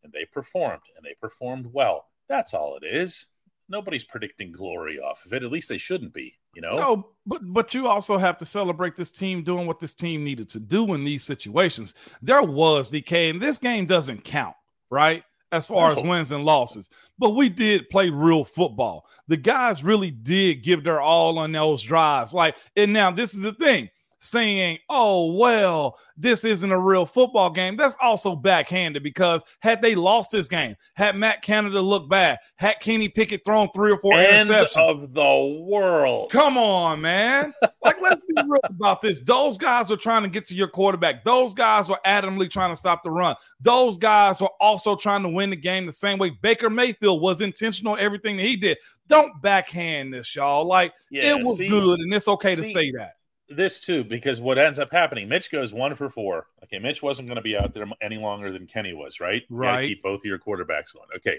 and 0.02 0.12
they 0.12 0.25
performed 0.25 0.82
and 0.97 1.05
they 1.05 1.14
performed 1.20 1.67
well. 1.73 2.06
That's 2.29 2.55
all 2.55 2.76
it 2.81 2.87
is. 2.87 3.26
Nobody's 3.69 4.05
predicting 4.05 4.50
glory 4.50 4.99
off 4.99 5.25
of 5.25 5.32
it. 5.32 5.44
At 5.44 5.52
least 5.52 5.69
they 5.69 5.79
shouldn't 5.79 6.12
be, 6.12 6.38
you 6.55 6.61
know. 6.61 6.76
No, 6.76 7.08
but 7.25 7.41
but 7.44 7.73
you 7.73 7.87
also 7.87 8.19
have 8.19 8.37
to 8.38 8.44
celebrate 8.44 8.97
this 8.97 9.12
team 9.12 9.44
doing 9.44 9.67
what 9.67 9.79
this 9.79 9.93
team 9.93 10.25
needed 10.25 10.49
to 10.50 10.61
do 10.61 10.93
in 10.94 11.05
these 11.05 11.23
situations. 11.23 11.94
There 12.20 12.43
was 12.43 12.91
DK, 12.91 13.31
and 13.31 13.41
this 13.41 13.58
game 13.58 13.87
doesn't 13.87 14.25
count, 14.25 14.56
right? 14.91 15.23
As 15.52 15.67
far 15.67 15.93
no. 15.93 15.99
as 15.99 16.03
wins 16.05 16.31
and 16.31 16.44
losses, 16.44 16.91
but 17.19 17.31
we 17.31 17.49
did 17.49 17.91
play 17.91 18.08
real 18.08 18.44
football. 18.44 19.06
The 19.27 19.36
guys 19.36 19.82
really 19.82 20.13
did 20.13 20.63
give 20.63 20.84
their 20.84 21.01
all 21.01 21.39
on 21.41 21.51
those 21.51 21.82
drives. 21.82 22.32
Like, 22.32 22.56
and 22.77 22.93
now 22.93 23.10
this 23.10 23.34
is 23.34 23.41
the 23.41 23.53
thing 23.53 23.91
saying, 24.20 24.79
oh, 24.89 25.32
well, 25.32 25.98
this 26.17 26.44
isn't 26.44 26.70
a 26.70 26.79
real 26.79 27.06
football 27.06 27.50
game, 27.50 27.77
that's 27.77 27.96
also 28.00 28.36
backhanded 28.36 29.03
because 29.03 29.43
had 29.60 29.82
they 29.82 29.94
lost 29.94 30.31
this 30.31 30.46
game, 30.46 30.77
had 30.94 31.17
Matt 31.17 31.43
Canada 31.43 31.81
looked 31.81 32.08
bad, 32.08 32.39
had 32.56 32.79
Kenny 32.81 33.08
Pickett 33.08 33.44
thrown 33.44 33.69
three 33.74 33.93
or 33.93 33.98
four 33.98 34.15
End 34.15 34.48
interceptions 34.48 34.77
of 34.77 35.15
the 35.15 35.65
world. 35.65 36.31
Come 36.31 36.56
on, 36.56 37.00
man. 37.00 37.53
like, 37.82 38.00
let's 38.00 38.20
be 38.20 38.34
real 38.46 38.60
about 38.65 39.00
this. 39.00 39.20
Those 39.20 39.58
guys 39.58 39.91
were 39.91 39.96
trying 39.96 40.22
to 40.22 40.29
get 40.29 40.44
to 40.46 40.55
your 40.55 40.69
quarterback. 40.69 41.24
Those 41.24 41.55
guys 41.55 41.89
were 41.89 42.00
adamantly 42.06 42.50
trying 42.50 42.70
to 42.70 42.77
stop 42.77 43.03
the 43.03 43.10
run. 43.10 43.34
Those 43.60 43.96
guys 43.96 44.41
were 44.41 44.50
also 44.60 44.94
trying 44.94 45.22
to 45.22 45.29
win 45.29 45.50
the 45.50 45.56
game 45.56 45.86
the 45.86 45.93
same 45.93 46.19
way 46.19 46.31
Baker 46.31 46.70
Mayfield 46.70 47.20
was 47.22 47.41
intentional 47.41 47.96
everything 47.98 48.36
that 48.36 48.46
he 48.46 48.56
did. 48.56 48.79
Don't 49.08 49.41
backhand 49.43 50.15
this, 50.15 50.36
y'all. 50.36 50.65
Like, 50.65 50.93
yeah, 51.10 51.36
it 51.36 51.44
was 51.44 51.58
see, 51.58 51.69
good, 51.69 51.98
and 51.98 52.12
it's 52.12 52.29
okay 52.29 52.55
see, 52.55 52.62
to 52.62 52.69
say 52.69 52.91
that 52.93 53.15
this 53.50 53.80
too 53.80 54.04
because 54.04 54.40
what 54.40 54.58
ends 54.58 54.78
up 54.78 54.92
happening, 54.92 55.28
Mitch 55.28 55.50
goes 55.50 55.74
one 55.74 55.94
for 55.94 56.08
four. 56.08 56.46
Okay, 56.64 56.78
Mitch 56.78 57.02
wasn't 57.02 57.28
going 57.28 57.36
to 57.36 57.42
be 57.42 57.56
out 57.56 57.74
there 57.74 57.86
any 58.00 58.16
longer 58.16 58.52
than 58.52 58.66
Kenny 58.66 58.94
was, 58.94 59.20
right? 59.20 59.42
Right. 59.50 59.88
keep 59.88 60.02
both 60.02 60.20
of 60.20 60.24
your 60.24 60.38
quarterbacks 60.38 60.94
going. 60.94 61.08
Okay. 61.16 61.38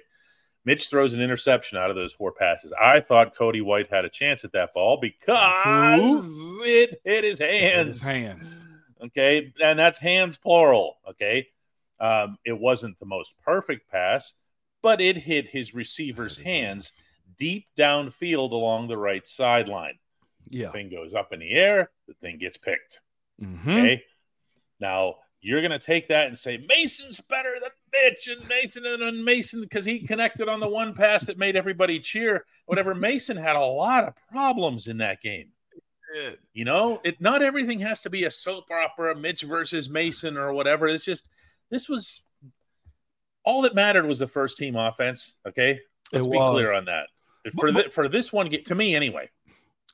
Mitch 0.63 0.89
throws 0.89 1.15
an 1.15 1.21
interception 1.21 1.79
out 1.79 1.89
of 1.89 1.95
those 1.95 2.13
four 2.13 2.31
passes. 2.31 2.71
I 2.79 2.99
thought 2.99 3.35
Cody 3.35 3.61
White 3.61 3.89
had 3.89 4.05
a 4.05 4.09
chance 4.09 4.43
at 4.43 4.51
that 4.51 4.75
ball 4.75 4.97
because 5.01 6.27
Ooh. 6.39 6.63
it 6.63 7.01
hit 7.03 7.23
his 7.23 7.39
hands. 7.39 8.01
His 8.01 8.03
hands. 8.03 8.65
Okay, 9.03 9.51
and 9.63 9.79
that's 9.79 9.97
hands 9.97 10.37
plural. 10.37 10.97
Okay, 11.09 11.47
um, 11.99 12.37
it 12.45 12.59
wasn't 12.59 12.99
the 12.99 13.07
most 13.07 13.33
perfect 13.41 13.89
pass, 13.89 14.35
but 14.83 15.01
it 15.01 15.17
hit 15.17 15.49
his 15.49 15.73
receiver's 15.73 16.37
hands 16.37 17.03
deep 17.37 17.65
downfield 17.75 18.51
along 18.51 18.87
the 18.87 18.97
right 18.97 19.25
sideline. 19.25 19.97
Yeah. 20.49 20.67
The 20.67 20.71
thing 20.73 20.89
goes 20.89 21.13
up 21.15 21.33
in 21.33 21.39
the 21.39 21.51
air, 21.51 21.89
the 22.13 22.25
thing 22.27 22.37
gets 22.37 22.57
picked. 22.57 22.99
Mm-hmm. 23.41 23.69
Okay. 23.69 24.03
Now 24.79 25.15
you're 25.41 25.61
going 25.61 25.71
to 25.71 25.79
take 25.79 26.07
that 26.09 26.27
and 26.27 26.37
say 26.37 26.57
Mason's 26.67 27.19
better 27.19 27.55
than 27.59 27.71
Mitch 27.91 28.27
and 28.27 28.47
Mason 28.47 28.85
and 28.85 29.25
Mason 29.25 29.61
because 29.61 29.85
he 29.85 29.99
connected 30.05 30.47
on 30.47 30.59
the 30.59 30.67
one 30.67 30.93
pass 30.93 31.25
that 31.25 31.37
made 31.37 31.55
everybody 31.55 31.99
cheer. 31.99 32.45
Whatever. 32.65 32.93
Mason 32.93 33.37
had 33.37 33.55
a 33.55 33.59
lot 33.65 34.03
of 34.07 34.13
problems 34.31 34.87
in 34.87 34.97
that 34.97 35.21
game. 35.21 35.47
did. 36.13 36.37
You 36.53 36.65
know, 36.65 37.01
it 37.03 37.19
not 37.21 37.41
everything 37.41 37.79
has 37.79 38.01
to 38.01 38.09
be 38.09 38.25
a 38.25 38.31
soap 38.31 38.65
opera, 38.71 39.15
Mitch 39.15 39.41
versus 39.43 39.89
Mason 39.89 40.37
or 40.37 40.53
whatever. 40.53 40.87
It's 40.87 41.05
just 41.05 41.27
this 41.71 41.87
was 41.89 42.21
all 43.43 43.61
that 43.63 43.73
mattered 43.73 44.05
was 44.05 44.19
the 44.19 44.27
first 44.27 44.57
team 44.57 44.75
offense. 44.75 45.35
Okay, 45.47 45.79
let's 46.13 46.25
It 46.25 46.31
be 46.31 46.37
was. 46.37 46.51
clear 46.51 46.73
on 46.77 46.85
that. 46.85 47.07
For 47.57 47.71
But- 47.71 47.85
thi- 47.85 47.89
for 47.89 48.07
this 48.07 48.31
one, 48.31 48.49
to 48.51 48.75
me 48.75 48.93
anyway. 48.95 49.29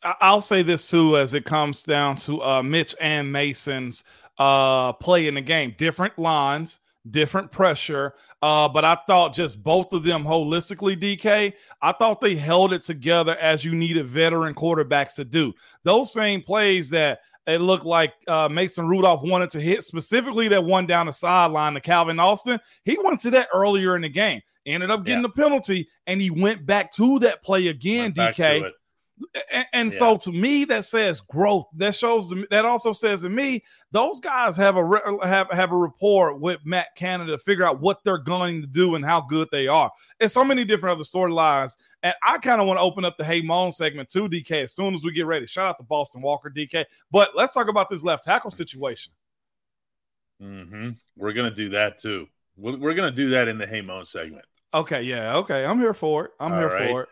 I'll 0.04 0.42
say 0.42 0.62
this 0.64 0.90
too, 0.90 1.18
as 1.18 1.34
it 1.34 1.46
comes 1.46 1.82
down 1.82 2.16
to 2.18 2.42
uh, 2.44 2.64
Mitch 2.64 2.96
and 3.02 3.32
Mason's 3.32 4.04
uh, 4.38 4.94
play 4.94 5.28
in 5.28 5.36
the 5.36 5.42
game. 5.42 5.76
Different 5.78 6.18
lines, 6.20 6.80
different 7.10 7.52
pressure. 7.52 8.14
Uh, 8.42 8.70
but 8.70 8.86
I 8.86 8.98
thought 9.08 9.34
just 9.34 9.64
both 9.64 9.94
of 9.94 10.04
them 10.04 10.24
holistically, 10.24 10.96
DK, 11.00 11.54
I 11.82 11.92
thought 11.94 12.22
they 12.22 12.36
held 12.36 12.74
it 12.74 12.84
together 12.84 13.36
as 13.38 13.66
you 13.66 13.74
needed 13.74 14.06
veteran 14.06 14.54
quarterbacks 14.54 15.16
to 15.16 15.26
do. 15.26 15.54
Those 15.84 16.14
same 16.14 16.42
plays 16.44 16.90
that 16.92 17.20
it 17.48 17.62
looked 17.62 17.86
like 17.86 18.14
uh, 18.28 18.50
Mason 18.50 18.88
Rudolph 18.88 19.24
wanted 19.24 19.50
to 19.52 19.62
hit, 19.62 19.82
specifically 19.84 20.50
that 20.50 20.66
one 20.66 20.86
down 20.86 21.06
the 21.06 21.14
sideline 21.14 21.76
to 21.76 21.80
Calvin 21.82 22.20
Austin. 22.20 22.60
He 22.84 22.98
went 23.02 23.22
to 23.22 23.32
that 23.32 23.48
earlier 23.54 23.96
in 23.96 24.02
the 24.02 24.10
game, 24.10 24.42
ended 24.66 24.92
up 24.92 25.06
getting 25.06 25.24
Yeah. 25.24 25.30
the 25.34 25.42
penalty, 25.42 25.88
and 26.06 26.22
he 26.22 26.30
went 26.30 26.66
back 26.66 26.92
to 26.96 27.20
that 27.20 27.42
play 27.44 27.68
again, 27.68 28.14
Went 28.18 28.36
DK. 28.36 28.72
And, 29.52 29.66
and 29.74 29.92
Yeah. 29.92 29.98
so 29.98 30.18
to 30.18 30.32
me, 30.32 30.64
that 30.66 30.86
says 30.86 31.22
growth. 31.22 31.66
That 31.76 31.96
shows 31.96 32.34
that 32.52 32.66
also 32.66 32.94
says 32.94 33.22
to 33.22 33.30
me, 33.30 33.64
those 33.92 34.20
guys 34.20 34.56
have 34.58 34.78
a 34.78 35.18
have 35.26 35.50
have 35.52 35.72
a 35.72 35.76
rapport 35.76 36.36
with 36.36 36.60
Matt 36.66 36.96
Canada 36.96 37.32
to 37.32 37.38
figure 37.40 37.66
out 37.66 37.80
what 37.82 38.04
they're 38.04 38.18
going 38.20 38.62
to 38.62 38.68
do 38.68 38.94
and 38.96 39.04
how 39.04 39.22
good 39.22 39.48
they 39.52 39.68
are. 39.68 39.92
It's 40.20 40.34
so 40.34 40.44
many 40.44 40.66
different 40.66 40.94
other 40.96 41.04
storylines, 41.04 41.78
and 42.04 42.14
I 42.22 42.38
kind 42.38 42.62
of 42.62 42.68
want 42.68 42.78
to 42.78 42.82
open 42.84 43.06
up 43.06 43.18
the 43.18 43.24
Hey 43.26 43.42
Moan 43.42 43.72
segment 43.72 44.10
too, 44.10 44.30
DK. 44.30 44.64
As 44.64 44.76
soon 44.76 44.94
as 44.94 45.04
we 45.04 45.12
get 45.12 45.26
ready, 45.26 45.48
shout 45.48 45.68
out 45.70 45.78
to 45.78 45.84
Boston 45.84 46.22
Walker, 46.22 46.50
DK. 46.50 46.86
But 47.12 47.32
let's 47.36 47.52
talk 47.52 47.70
about 47.70 47.90
this 47.90 48.04
left 48.04 48.24
tackle 48.24 48.52
situation. 48.52 49.14
Mm-hmm. 50.42 50.90
We're 51.16 51.34
gonna 51.34 51.52
do 51.52 51.70
that 51.70 52.00
too. 52.00 52.28
We're, 52.56 52.78
we're 52.78 52.94
gonna 52.94 53.12
do 53.12 53.32
that 53.32 53.48
in 53.48 53.58
the 53.58 53.66
Hey 53.68 53.82
Moan 53.82 54.06
segment. 54.06 54.46
Okay, 54.74 55.02
yeah, 55.04 55.38
okay, 55.38 55.66
I'm 55.66 55.80
here 55.80 55.94
for 55.94 56.26
it. 56.26 56.32
I'm 56.40 56.54
All 56.54 56.60
here 56.60 56.68
right. 56.70 56.90
for 56.90 57.02
it. 57.04 57.10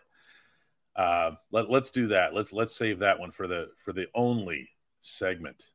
Uh, 0.96 1.32
let, 1.52 1.70
let's 1.70 1.92
do 1.92 2.08
that. 2.10 2.34
Let's 2.34 2.54
let's 2.54 2.76
save 2.76 3.00
that 3.00 3.20
one 3.20 3.32
for 3.32 3.48
the 3.48 3.68
for 3.84 3.92
the 3.94 4.06
only 4.16 4.70
segment 5.02 5.66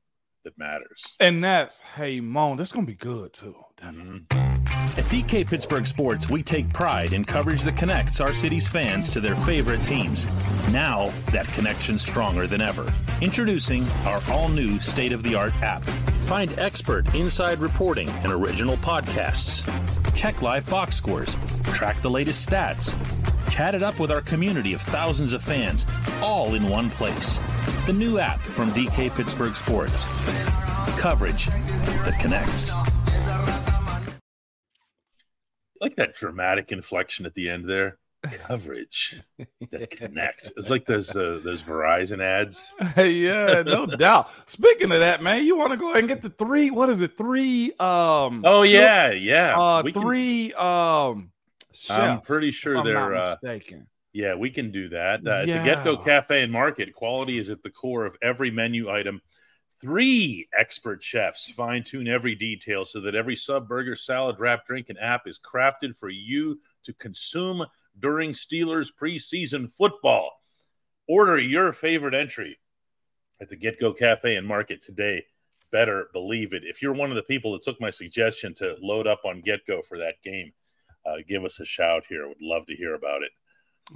that 0.45 0.57
matters. 0.59 1.17
And 1.21 1.45
that's 1.45 1.83
Hey 1.83 2.21
Moan. 2.21 2.57
That's 2.57 2.73
gonna 2.73 2.87
be 2.87 2.95
good 2.95 3.33
too. 3.35 3.57
Definitely. 3.77 4.21
Mhm. 4.21 4.99
At 4.99 5.05
DK 5.11 5.45
Pittsburgh 5.47 5.87
Sports, 5.87 6.29
we 6.31 6.43
take 6.43 6.73
pride 6.73 7.13
in 7.13 7.25
coverage 7.25 7.63
that 7.63 7.77
connects 7.77 8.21
our 8.21 8.33
city's 8.33 8.67
fans 8.67 9.11
to 9.11 9.21
their 9.21 9.37
favorite 9.37 9.85
teams. 9.85 10.27
Now, 10.73 11.11
that 11.33 11.47
connection's 11.49 12.03
stronger 12.03 12.47
than 12.47 12.61
ever. 12.61 12.91
Introducing 13.21 13.87
our 14.07 14.23
all 14.31 14.49
new 14.49 14.81
state 14.81 15.13
of 15.13 15.23
the 15.23 15.35
art 15.35 15.55
app. 15.63 15.83
Find 15.85 16.59
expert 16.59 17.15
inside 17.15 17.59
reporting 17.59 18.09
and 18.09 18.33
original 18.33 18.77
podcasts. 18.79 19.65
Check 20.17 20.41
live 20.43 20.69
box 20.71 20.97
scores. 20.97 21.37
Track 21.75 22.01
the 22.01 22.11
latest 22.11 22.49
stats. 22.49 22.95
Chat 23.51 23.75
it 23.75 23.83
up 23.83 23.99
with 23.99 24.11
our 24.11 24.21
community 24.21 24.73
of 24.73 24.81
thousands 24.81 25.33
of 25.33 25.43
fans, 25.43 25.85
all 26.23 26.55
in 26.55 26.69
one 26.69 26.89
place. 26.91 27.39
The 27.87 27.93
new 27.93 28.19
app 28.19 28.39
from 28.41 28.71
DK 28.71 29.15
Pittsburgh 29.15 29.55
Sports. 29.55 30.07
Coverage 30.99 31.47
that 31.47 32.17
connects. 32.21 32.73
like 35.81 35.97
that 35.97 36.15
dramatic 36.15 36.73
inflection 36.73 37.27
at 37.27 37.35
the 37.35 37.49
end 37.49 37.69
there. 37.69 37.99
Coverage 38.23 39.23
that 39.71 39.91
connects. 39.91 40.53
It's 40.57 40.69
like 40.69 40.85
those 40.87 41.17
uh, 41.17 41.41
those 41.43 41.63
Verizon 41.63 42.21
ads. 42.23 42.73
Yeah, 42.97 43.63
no 43.63 43.87
doubt. 43.87 44.31
Speaking 44.49 44.93
of 44.93 45.01
that, 45.01 45.23
man, 45.23 45.45
you 45.45 45.57
want 45.57 45.71
to 45.73 45.79
go 45.79 45.87
ahead 45.91 46.01
and 46.01 46.09
get 46.09 46.21
the 46.21 46.29
three? 46.29 46.71
What 46.71 46.91
is 46.91 47.01
it? 47.01 47.17
Three? 47.17 47.73
Um. 47.81 48.45
Oh 48.47 48.63
yeah, 48.63 49.11
yeah. 49.13 49.57
Uh, 49.59 49.83
We 49.83 49.93
can- 49.93 50.03
three. 50.03 50.53
Um. 51.89 52.01
I'm 52.01 52.17
chefs, 52.17 52.27
pretty 52.27 52.51
sure 52.51 52.83
they're, 52.85 53.17
uh, 53.17 53.37
mistaken. 53.43 53.87
yeah, 54.13 54.35
we 54.35 54.51
can 54.51 54.71
do 54.71 54.89
that. 54.91 55.21
Uh, 55.27 55.45
Yeah. 55.47 55.59
The 55.59 55.65
Get 55.65 55.85
Go 55.85 55.97
Cafe 55.97 56.43
and 56.43 56.53
Market 56.53 56.93
quality 56.95 57.39
is 57.39 57.51
at 57.51 57.63
the 57.63 57.71
core 57.71 58.05
of 58.05 58.17
every 58.23 58.51
menu 58.51 58.91
item. 58.91 59.21
Three 59.81 60.47
expert 60.59 61.03
chefs 61.03 61.51
fine 61.51 61.83
tune 61.85 62.07
every 62.07 62.35
detail 62.35 62.85
so 62.85 63.01
that 63.01 63.15
every 63.15 63.35
sub, 63.37 63.67
burger, 63.67 63.97
salad, 63.97 64.37
wrap, 64.39 64.67
drink, 64.67 64.91
and 64.91 64.99
app 64.99 65.27
is 65.27 65.39
crafted 65.39 65.97
for 65.97 66.11
you 66.11 66.61
to 66.83 66.93
consume 66.93 67.65
during 67.99 68.33
Steelers 68.33 68.91
preseason 68.93 69.71
football. 69.71 70.33
Order 71.09 71.39
your 71.39 71.73
favorite 71.73 72.15
entry 72.15 72.59
at 73.41 73.49
the 73.49 73.57
Get 73.57 73.81
Go 73.81 73.95
Cafe 73.95 74.37
and 74.37 74.47
Market 74.47 74.83
today. 74.83 75.25
Better 75.73 76.09
believe 76.13 76.53
it. 76.53 76.63
If 76.65 76.83
you're 76.83 76.93
one 76.93 77.11
of 77.11 77.17
the 77.17 77.23
people 77.23 77.53
that 77.53 77.63
took 77.63 77.81
my 77.81 77.91
suggestion 77.91 78.53
to 78.57 78.77
load 78.83 79.07
up 79.07 79.23
on 79.25 79.41
Get 79.41 79.65
Go 79.67 79.81
for 79.81 79.99
that 79.99 80.21
game, 80.23 80.53
uh, 81.07 81.17
give 81.27 81.45
us 81.45 81.61
a 81.61 81.65
shout 81.65 82.05
here. 82.09 82.27
Would 82.29 82.43
love 82.43 82.67
to 82.67 82.75
hear 82.75 82.95
about 82.95 83.23
it. 83.23 83.31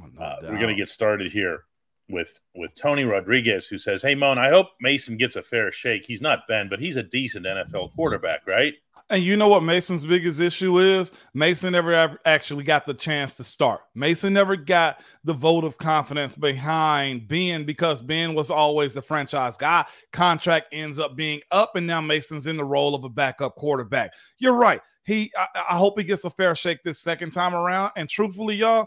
Oh, 0.01 0.07
no 0.13 0.23
Uh, 0.23 0.37
we're 0.43 0.59
going 0.59 0.69
to 0.69 0.75
get 0.75 0.89
started 0.89 1.33
here 1.33 1.65
with 2.09 2.41
with 2.55 2.75
Tony 2.75 3.05
Rodriguez, 3.05 3.67
who 3.67 3.79
says, 3.79 4.03
"Hey, 4.03 4.15
Moan, 4.15 4.39
I 4.39 4.51
hope 4.51 4.69
Mason 4.81 5.17
gets 5.17 5.37
a 5.37 5.43
fair 5.43 5.73
shake. 5.73 6.05
He's 6.07 6.21
not 6.21 6.47
Ben, 6.49 6.69
but 6.69 6.81
he's 6.81 6.97
a 6.97 7.03
decent 7.03 7.47
NFL 7.47 7.95
quarterback, 7.95 8.47
right?" 8.47 8.75
And 9.11 9.23
you 9.23 9.37
know 9.37 9.49
what 9.49 9.63
Mason's 9.63 10.07
biggest 10.07 10.41
issue 10.41 10.79
is? 10.79 11.13
Mason 11.35 11.73
never 11.73 11.93
ab- 11.93 12.19
actually 12.25 12.65
got 12.65 12.87
the 12.87 12.95
chance 12.95 13.35
to 13.35 13.45
start. 13.45 13.83
Mason 13.95 14.33
never 14.33 14.57
got 14.57 15.03
the 15.25 15.35
vote 15.35 15.65
of 15.65 15.77
confidence 15.77 16.35
behind 16.35 17.29
Ben 17.29 17.65
because 17.65 18.01
Ben 18.01 18.35
was 18.35 18.51
always 18.51 18.95
the 18.95 19.03
franchise 19.03 19.59
guy. 19.59 19.85
Contract 20.13 20.69
ends 20.73 20.99
up 20.99 21.17
being 21.17 21.43
up, 21.51 21.77
and 21.77 21.87
now 21.87 22.01
Mason's 22.01 22.47
in 22.47 22.57
the 22.57 22.65
role 22.65 22.95
of 22.95 23.05
a 23.05 23.11
backup 23.11 23.57
quarterback. 23.57 24.15
You're 24.39 24.55
right. 24.55 24.81
He, 25.05 25.33
I, 25.37 25.47
I 25.71 25.77
hope 25.77 25.99
he 25.99 26.05
gets 26.05 26.25
a 26.25 26.31
fair 26.31 26.55
shake 26.55 26.83
this 26.83 27.01
second 27.01 27.31
time 27.31 27.55
around. 27.55 27.93
And 27.97 28.09
truthfully, 28.09 28.57
y'all, 28.57 28.87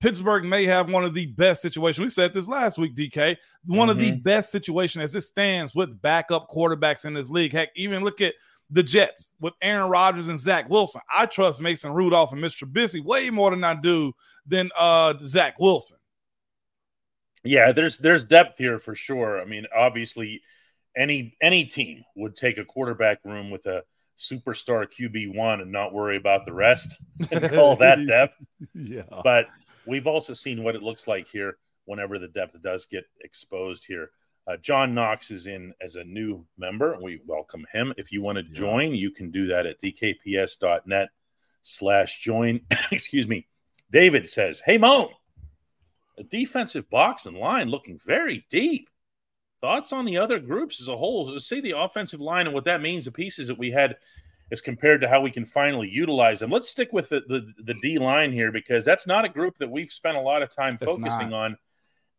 Pittsburgh 0.00 0.44
may 0.44 0.64
have 0.64 0.90
one 0.90 1.04
of 1.04 1.14
the 1.14 1.26
best 1.26 1.60
situations. 1.60 2.02
We 2.02 2.08
said 2.08 2.32
this 2.32 2.48
last 2.48 2.78
week, 2.78 2.94
DK. 2.94 3.36
One 3.66 3.90
of 3.90 3.98
the 3.98 4.12
best 4.12 4.50
situations 4.50 5.02
as 5.02 5.16
it 5.16 5.22
stands 5.22 5.74
with 5.74 6.00
backup 6.00 6.48
quarterbacks 6.48 7.04
in 7.04 7.14
this 7.14 7.30
league. 7.30 7.52
Heck, 7.52 7.70
even 7.74 8.04
look 8.04 8.20
at 8.20 8.34
the 8.70 8.82
Jets 8.82 9.32
with 9.40 9.54
Aaron 9.60 9.90
Rodgers 9.90 10.28
and 10.28 10.38
Zach 10.38 10.68
Wilson. 10.68 11.00
I 11.12 11.26
trust 11.26 11.62
Mason 11.62 11.92
Rudolph 11.92 12.32
and 12.32 12.42
Mr. 12.42 12.70
Busy 12.70 13.00
way 13.00 13.30
more 13.30 13.50
than 13.50 13.64
I 13.64 13.74
do 13.74 14.12
than 14.46 14.70
uh 14.78 15.14
Zach 15.18 15.58
Wilson. 15.58 15.98
Yeah, 17.44 17.72
there's 17.72 17.98
there's 17.98 18.24
depth 18.24 18.58
here 18.58 18.78
for 18.78 18.94
sure. 18.94 19.40
I 19.40 19.46
mean, 19.46 19.66
obviously, 19.74 20.42
any 20.96 21.36
any 21.40 21.64
team 21.64 22.04
would 22.14 22.36
take 22.36 22.58
a 22.58 22.64
quarterback 22.64 23.18
room 23.24 23.50
with 23.50 23.66
a 23.66 23.84
superstar 24.18 24.86
QB 24.86 25.34
one 25.36 25.60
and 25.60 25.70
not 25.70 25.92
worry 25.92 26.16
about 26.16 26.44
the 26.44 26.52
rest 26.52 26.96
and 27.30 27.48
call 27.50 27.76
that 27.76 28.04
depth. 28.06 28.34
Yeah. 28.74 29.02
but 29.22 29.46
we've 29.86 30.06
also 30.06 30.32
seen 30.32 30.62
what 30.64 30.74
it 30.74 30.82
looks 30.82 31.06
like 31.06 31.28
here 31.28 31.56
whenever 31.84 32.18
the 32.18 32.28
depth 32.28 32.60
does 32.62 32.86
get 32.86 33.04
exposed 33.22 33.84
here. 33.86 34.10
Uh, 34.46 34.56
John 34.56 34.94
Knox 34.94 35.30
is 35.30 35.46
in 35.46 35.74
as 35.80 35.96
a 35.96 36.04
new 36.04 36.44
member. 36.56 36.96
We 37.00 37.20
welcome 37.26 37.66
him. 37.72 37.92
If 37.96 38.10
you 38.12 38.22
want 38.22 38.38
to 38.38 38.44
Yeah. 38.44 38.52
join, 38.54 38.94
you 38.94 39.10
can 39.10 39.30
do 39.30 39.46
that 39.48 39.66
at 39.66 39.78
dkps.net 39.80 41.08
slash 41.62 42.20
join. 42.20 42.60
Excuse 42.90 43.28
me. 43.28 43.46
David 43.90 44.28
says, 44.28 44.60
Hey, 44.64 44.78
Mo, 44.78 45.10
a 46.18 46.22
defensive 46.24 46.88
box 46.90 47.26
and 47.26 47.36
line 47.36 47.68
looking 47.68 47.98
very 47.98 48.44
deep. 48.50 48.88
Thoughts 49.60 49.92
on 49.92 50.04
the 50.04 50.18
other 50.18 50.38
groups 50.38 50.80
as 50.80 50.88
a 50.88 50.96
whole? 50.96 51.38
Say 51.38 51.60
the 51.60 51.78
offensive 51.78 52.20
line 52.20 52.46
and 52.46 52.54
what 52.54 52.64
that 52.64 52.80
means, 52.80 53.04
the 53.04 53.12
pieces 53.12 53.48
that 53.48 53.58
we 53.58 53.70
had 53.70 53.96
as 54.50 54.60
compared 54.60 55.00
to 55.00 55.08
how 55.08 55.20
we 55.20 55.30
can 55.30 55.44
finally 55.44 55.88
utilize 55.88 56.40
them. 56.40 56.50
Let's 56.50 56.68
stick 56.68 56.92
with 56.92 57.08
the, 57.08 57.20
the, 57.28 57.52
the 57.64 57.74
D 57.82 57.98
line 57.98 58.32
here 58.32 58.52
because 58.52 58.84
that's 58.84 59.06
not 59.06 59.24
a 59.24 59.28
group 59.28 59.58
that 59.58 59.70
we've 59.70 59.90
spent 59.90 60.16
a 60.16 60.20
lot 60.20 60.42
of 60.42 60.54
time 60.54 60.78
focusing 60.78 61.30
not. 61.30 61.32
on. 61.32 61.56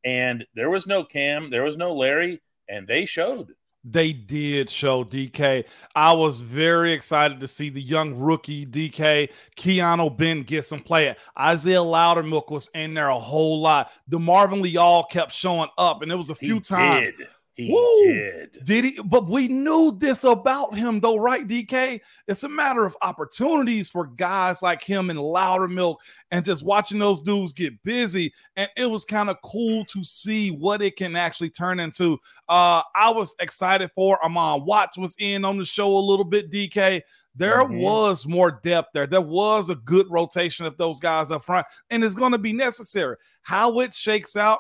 And 0.04 0.46
there 0.54 0.70
was 0.70 0.86
no 0.86 1.04
Cam, 1.04 1.50
there 1.50 1.64
was 1.64 1.78
no 1.78 1.94
Larry, 1.94 2.42
and 2.68 2.88
they 2.88 3.06
showed. 3.06 3.54
They 3.92 4.14
did 4.14 4.70
show 4.70 5.04
DK. 5.04 5.66
I 5.96 6.14
was 6.14 6.42
very 6.42 6.94
excited 6.94 7.40
to 7.40 7.48
see 7.48 7.70
the 7.70 7.82
young 7.82 8.16
rookie 8.20 8.66
DK 8.66 9.32
Keanu 9.58 10.16
Ben 10.16 10.44
get 10.44 10.66
some 10.66 10.80
play. 10.80 11.16
Isaiah 11.38 11.80
Loudermilk 11.80 12.52
was 12.52 12.70
in 12.76 12.94
there 12.94 13.10
a 13.10 13.20
whole 13.20 13.62
lot. 13.62 13.92
DeMarvin 14.10 14.62
Leal 14.62 15.04
kept 15.04 15.32
showing 15.32 15.70
up, 15.78 16.02
and 16.02 16.12
it 16.12 16.16
was 16.16 16.30
a 16.30 16.36
few 16.36 16.56
he 16.56 16.62
times. 16.62 17.10
Did. 17.12 17.28
He 17.66 17.74
Woo! 17.74 18.14
did. 18.14 18.64
Did 18.64 18.86
he? 18.86 19.00
But 19.04 19.28
we 19.28 19.48
knew 19.50 19.96
this 19.98 20.24
about 20.24 20.76
him, 20.76 21.00
though, 21.02 21.18
right, 21.18 21.46
DK? 21.46 22.00
It's 22.28 22.44
a 22.44 22.50
matter 22.50 22.86
of 22.86 22.96
opportunities 23.02 23.90
for 23.90 24.06
guys 24.08 24.62
like 24.62 24.82
him 24.82 25.10
and 25.10 25.20
Loudermilk 25.20 25.98
and 26.32 26.46
just 26.46 26.64
watching 26.64 27.00
those 27.00 27.22
dudes 27.22 27.52
get 27.52 27.82
busy. 27.84 28.34
And 28.56 28.70
it 28.78 28.86
was 28.86 29.04
kind 29.04 29.30
of 29.30 29.42
cool 29.44 29.84
to 29.86 30.04
see 30.06 30.52
what 30.52 30.82
it 30.82 30.96
can 30.96 31.18
actually 31.18 31.50
turn 31.50 31.82
into. 31.82 32.14
Uh, 32.48 32.82
I 32.96 33.12
was 33.12 33.36
excited 33.40 33.92
for 33.94 34.18
Armon 34.24 34.64
Watts 34.66 34.98
was 34.98 35.16
in 35.20 35.44
on 35.44 35.58
the 35.58 35.66
show 35.66 35.98
a 35.98 36.00
little 36.00 36.26
bit, 36.26 36.50
DK. 36.50 37.02
There 37.36 37.64
Mhm. 37.64 37.82
was 37.82 38.26
more 38.26 38.60
depth 38.64 38.90
there. 38.94 39.08
There 39.08 39.22
was 39.22 39.70
a 39.70 39.76
good 39.76 40.08
rotation 40.10 40.66
of 40.66 40.78
those 40.78 41.00
guys 41.00 41.30
up 41.32 41.44
front, 41.46 41.68
and 41.90 42.04
it's 42.04 42.16
going 42.16 42.32
to 42.32 42.38
be 42.38 42.54
necessary. 42.54 43.16
How 43.42 43.80
it 43.80 43.94
shakes 43.94 44.36
out, 44.36 44.60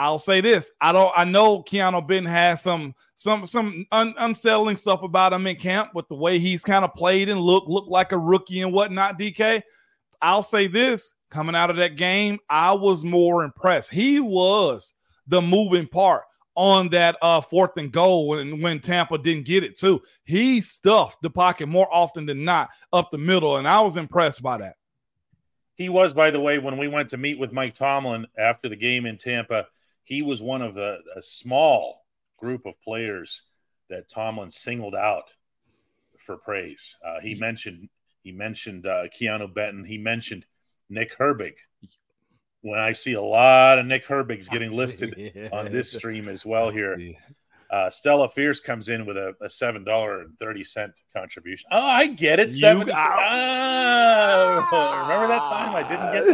I'll 0.00 0.18
say 0.18 0.40
this: 0.40 0.72
I 0.80 0.92
don't. 0.92 1.12
I 1.14 1.24
know 1.24 1.62
Keanu 1.62 2.08
Ben 2.08 2.24
has 2.24 2.62
some 2.62 2.94
some 3.16 3.44
some 3.44 3.84
un, 3.92 4.14
unsettling 4.16 4.76
stuff 4.76 5.02
about 5.02 5.34
him 5.34 5.46
in 5.46 5.56
camp 5.56 5.90
with 5.94 6.08
the 6.08 6.14
way 6.14 6.38
he's 6.38 6.64
kind 6.64 6.86
of 6.86 6.94
played 6.94 7.28
and 7.28 7.38
look 7.38 7.64
look 7.68 7.84
like 7.86 8.12
a 8.12 8.18
rookie 8.18 8.62
and 8.62 8.72
whatnot. 8.72 9.18
DK, 9.18 9.60
I'll 10.22 10.42
say 10.42 10.68
this: 10.68 11.12
coming 11.28 11.54
out 11.54 11.68
of 11.68 11.76
that 11.76 11.98
game, 11.98 12.38
I 12.48 12.72
was 12.72 13.04
more 13.04 13.44
impressed. 13.44 13.92
He 13.92 14.20
was 14.20 14.94
the 15.26 15.42
moving 15.42 15.86
part 15.86 16.24
on 16.54 16.88
that 16.88 17.18
uh, 17.20 17.42
fourth 17.42 17.76
and 17.76 17.92
goal 17.92 18.26
when, 18.26 18.62
when 18.62 18.80
Tampa 18.80 19.18
didn't 19.18 19.44
get 19.44 19.64
it 19.64 19.76
too. 19.76 20.00
He 20.24 20.62
stuffed 20.62 21.20
the 21.20 21.28
pocket 21.28 21.66
more 21.66 21.94
often 21.94 22.24
than 22.24 22.42
not 22.46 22.70
up 22.90 23.10
the 23.10 23.18
middle, 23.18 23.58
and 23.58 23.68
I 23.68 23.82
was 23.82 23.98
impressed 23.98 24.42
by 24.42 24.56
that. 24.58 24.76
He 25.74 25.90
was, 25.90 26.14
by 26.14 26.30
the 26.30 26.40
way, 26.40 26.58
when 26.58 26.78
we 26.78 26.88
went 26.88 27.10
to 27.10 27.18
meet 27.18 27.38
with 27.38 27.52
Mike 27.52 27.74
Tomlin 27.74 28.26
after 28.38 28.70
the 28.70 28.76
game 28.76 29.04
in 29.04 29.18
Tampa, 29.18 29.66
he 30.02 30.22
was 30.22 30.42
one 30.42 30.62
of 30.62 30.74
the, 30.74 30.98
a 31.16 31.22
small 31.22 32.04
group 32.38 32.66
of 32.66 32.80
players 32.82 33.42
that 33.88 34.08
Tomlin 34.08 34.50
singled 34.50 34.94
out 34.94 35.30
for 36.18 36.36
praise. 36.36 36.96
Uh, 37.04 37.20
he 37.20 37.34
mentioned 37.34 37.88
he 38.22 38.32
mentioned 38.32 38.86
uh, 38.86 39.04
Keanu 39.08 39.52
Benton. 39.52 39.84
He 39.84 39.96
mentioned 39.96 40.44
Nick 40.90 41.16
Herbig, 41.16 41.56
when 42.62 42.78
I 42.78 42.92
see 42.92 43.14
a 43.14 43.22
lot 43.22 43.78
of 43.78 43.86
Nick 43.86 44.06
Herbigs 44.06 44.48
getting 44.48 44.72
listed 44.76 45.14
yeah. 45.16 45.48
on 45.52 45.72
this 45.72 45.92
stream 45.96 46.28
as 46.28 46.44
well 46.44 46.70
here. 46.70 46.98
Uh, 47.70 47.88
Stella 47.88 48.28
Fierce 48.28 48.58
comes 48.58 48.88
in 48.88 49.06
with 49.06 49.16
a, 49.16 49.36
a 49.40 49.48
seven 49.48 49.84
dollar 49.84 50.22
and 50.22 50.36
thirty 50.40 50.64
cent 50.64 50.92
contribution. 51.14 51.68
Oh, 51.70 51.80
I 51.80 52.08
get 52.08 52.40
it. 52.40 52.50
Seven. 52.50 52.88
You, 52.88 52.94
oh, 52.96 53.06
remember 55.02 55.28
that 55.28 55.44
time 55.44 55.76
I 55.76 55.82
didn't 55.88 56.12
get 56.12 56.26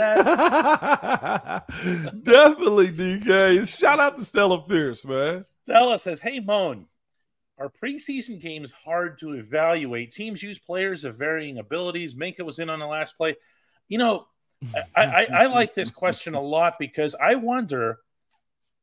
that? 2.08 2.22
Definitely, 2.24 2.88
DK. 2.88 3.78
Shout 3.78 4.00
out 4.00 4.16
to 4.16 4.24
Stella 4.24 4.64
Fierce, 4.66 5.04
man. 5.04 5.44
Stella 5.64 5.98
says, 5.98 6.20
"Hey, 6.20 6.40
Moan, 6.40 6.86
are 7.58 7.70
preseason 7.70 8.40
games 8.40 8.72
hard 8.72 9.18
to 9.20 9.32
evaluate? 9.32 10.12
Teams 10.12 10.42
use 10.42 10.58
players 10.58 11.04
of 11.04 11.16
varying 11.16 11.58
abilities. 11.58 12.14
Minkah 12.14 12.46
was 12.46 12.58
in 12.58 12.70
on 12.70 12.78
the 12.78 12.86
last 12.86 13.16
play. 13.16 13.36
You 13.88 13.98
know, 13.98 14.26
I, 14.94 15.02
I, 15.02 15.24
I, 15.24 15.46
like 15.46 15.74
this 15.74 15.90
question 15.90 16.34
a 16.34 16.40
lot 16.40 16.74
because 16.78 17.14
I 17.14 17.34
wonder 17.36 17.98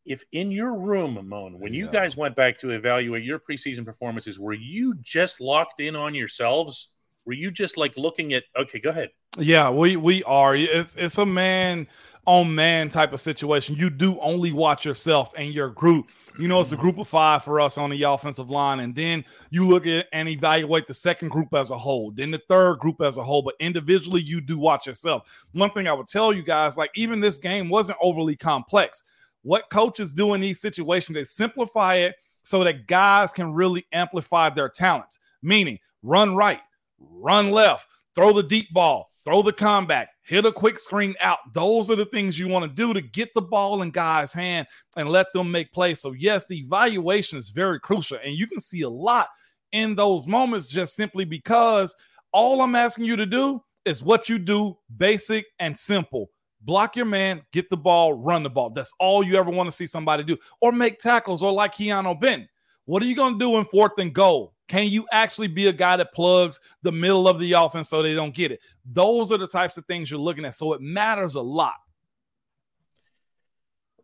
if 0.05 0.23
in 0.31 0.51
your 0.51 0.73
room, 0.73 1.19
Moan, 1.27 1.59
when 1.59 1.73
you 1.73 1.87
guys 1.89 2.17
went 2.17 2.35
back 2.35 2.59
to 2.59 2.71
evaluate 2.71 3.23
your 3.23 3.39
preseason 3.39 3.85
performances, 3.85 4.39
were 4.39 4.53
you 4.53 4.95
just 4.95 5.39
locked 5.39 5.79
in 5.79 5.95
on 5.95 6.13
yourselves? 6.13 6.89
Were 7.25 7.33
you 7.33 7.51
just 7.51 7.77
like 7.77 7.95
looking 7.95 8.33
at? 8.33 8.43
Okay, 8.57 8.79
go 8.79 8.89
ahead. 8.89 9.11
Yeah, 9.37 9.69
we 9.71 9.95
we 9.95 10.23
are. 10.25 10.55
It's 10.55 10.95
it's 10.95 11.17
a 11.17 11.25
man 11.25 11.87
on 12.25 12.53
man 12.53 12.89
type 12.89 13.13
of 13.13 13.19
situation. 13.19 13.75
You 13.75 13.89
do 13.89 14.19
only 14.19 14.51
watch 14.51 14.85
yourself 14.85 15.33
and 15.35 15.53
your 15.53 15.69
group. 15.69 16.09
You 16.39 16.47
know, 16.47 16.59
it's 16.61 16.71
a 16.71 16.77
group 16.77 16.97
of 16.97 17.07
five 17.07 17.43
for 17.43 17.59
us 17.59 17.77
on 17.77 17.89
the 17.89 18.03
offensive 18.03 18.49
line. 18.49 18.79
And 18.79 18.95
then 18.95 19.25
you 19.49 19.67
look 19.67 19.85
at 19.85 20.07
and 20.13 20.29
evaluate 20.29 20.87
the 20.87 20.93
second 20.93 21.29
group 21.29 21.53
as 21.53 21.71
a 21.71 21.77
whole, 21.77 22.11
then 22.11 22.31
the 22.31 22.41
third 22.47 22.79
group 22.79 23.01
as 23.01 23.17
a 23.17 23.23
whole. 23.23 23.41
But 23.41 23.55
individually, 23.59 24.21
you 24.21 24.39
do 24.39 24.57
watch 24.57 24.87
yourself. 24.87 25.45
One 25.51 25.71
thing 25.71 25.87
I 25.87 25.93
would 25.93 26.07
tell 26.07 26.31
you 26.31 26.43
guys, 26.43 26.77
like 26.77 26.91
even 26.95 27.19
this 27.19 27.37
game 27.37 27.69
wasn't 27.69 27.99
overly 28.01 28.35
complex. 28.35 29.03
What 29.43 29.69
coaches 29.69 30.13
do 30.13 30.33
in 30.33 30.41
these 30.41 30.59
situations, 30.59 31.15
they 31.15 31.23
simplify 31.23 31.95
it 31.95 32.15
so 32.43 32.63
that 32.63 32.87
guys 32.87 33.33
can 33.33 33.53
really 33.53 33.85
amplify 33.91 34.49
their 34.49 34.69
talents, 34.69 35.19
meaning 35.41 35.79
run 36.01 36.35
right, 36.35 36.61
run 36.99 37.51
left, 37.51 37.87
throw 38.15 38.33
the 38.33 38.43
deep 38.43 38.73
ball, 38.73 39.11
throw 39.25 39.41
the 39.41 39.53
comeback, 39.53 40.09
hit 40.23 40.45
a 40.45 40.51
quick 40.51 40.77
screen 40.77 41.15
out. 41.21 41.39
Those 41.53 41.89
are 41.89 41.95
the 41.95 42.05
things 42.05 42.37
you 42.37 42.47
want 42.47 42.63
to 42.63 42.73
do 42.73 42.93
to 42.93 43.01
get 43.01 43.33
the 43.33 43.41
ball 43.41 43.81
in 43.81 43.91
guys' 43.91 44.33
hand 44.33 44.67
and 44.97 45.09
let 45.09 45.27
them 45.33 45.51
make 45.51 45.71
plays. 45.71 46.01
So, 46.01 46.11
yes, 46.11 46.47
the 46.47 46.59
evaluation 46.59 47.37
is 47.37 47.49
very 47.49 47.79
crucial. 47.79 48.19
And 48.23 48.33
you 48.33 48.47
can 48.47 48.59
see 48.59 48.81
a 48.81 48.89
lot 48.89 49.27
in 49.71 49.95
those 49.95 50.27
moments 50.27 50.67
just 50.67 50.95
simply 50.95 51.25
because 51.25 51.95
all 52.31 52.61
I'm 52.61 52.75
asking 52.75 53.05
you 53.05 53.15
to 53.15 53.25
do 53.25 53.63
is 53.85 54.03
what 54.03 54.29
you 54.29 54.37
do 54.37 54.77
basic 54.97 55.45
and 55.59 55.77
simple. 55.77 56.29
Block 56.63 56.95
your 56.95 57.05
man, 57.05 57.41
get 57.51 57.69
the 57.69 57.77
ball, 57.77 58.13
run 58.13 58.43
the 58.43 58.49
ball. 58.49 58.69
That's 58.69 58.93
all 58.99 59.23
you 59.23 59.35
ever 59.35 59.49
want 59.49 59.69
to 59.69 59.75
see 59.75 59.85
somebody 59.85 60.23
do. 60.23 60.37
Or 60.61 60.71
make 60.71 60.97
tackles, 60.97 61.43
or 61.43 61.51
like 61.51 61.75
Keanu 61.75 62.19
Ben. 62.19 62.47
What 62.85 63.03
are 63.03 63.05
you 63.05 63.15
going 63.15 63.33
to 63.33 63.39
do 63.39 63.57
in 63.57 63.65
fourth 63.65 63.97
and 63.97 64.13
goal? 64.13 64.53
Can 64.67 64.87
you 64.87 65.05
actually 65.11 65.47
be 65.47 65.67
a 65.67 65.73
guy 65.73 65.97
that 65.97 66.13
plugs 66.13 66.59
the 66.81 66.91
middle 66.91 67.27
of 67.27 67.37
the 67.37 67.51
offense 67.53 67.89
so 67.89 68.01
they 68.01 68.15
don't 68.15 68.33
get 68.33 68.51
it? 68.51 68.61
Those 68.85 69.31
are 69.31 69.37
the 69.37 69.47
types 69.47 69.77
of 69.77 69.85
things 69.85 70.09
you're 70.09 70.19
looking 70.19 70.45
at. 70.45 70.55
So 70.55 70.73
it 70.73 70.81
matters 70.81 71.35
a 71.35 71.41
lot. 71.41 71.75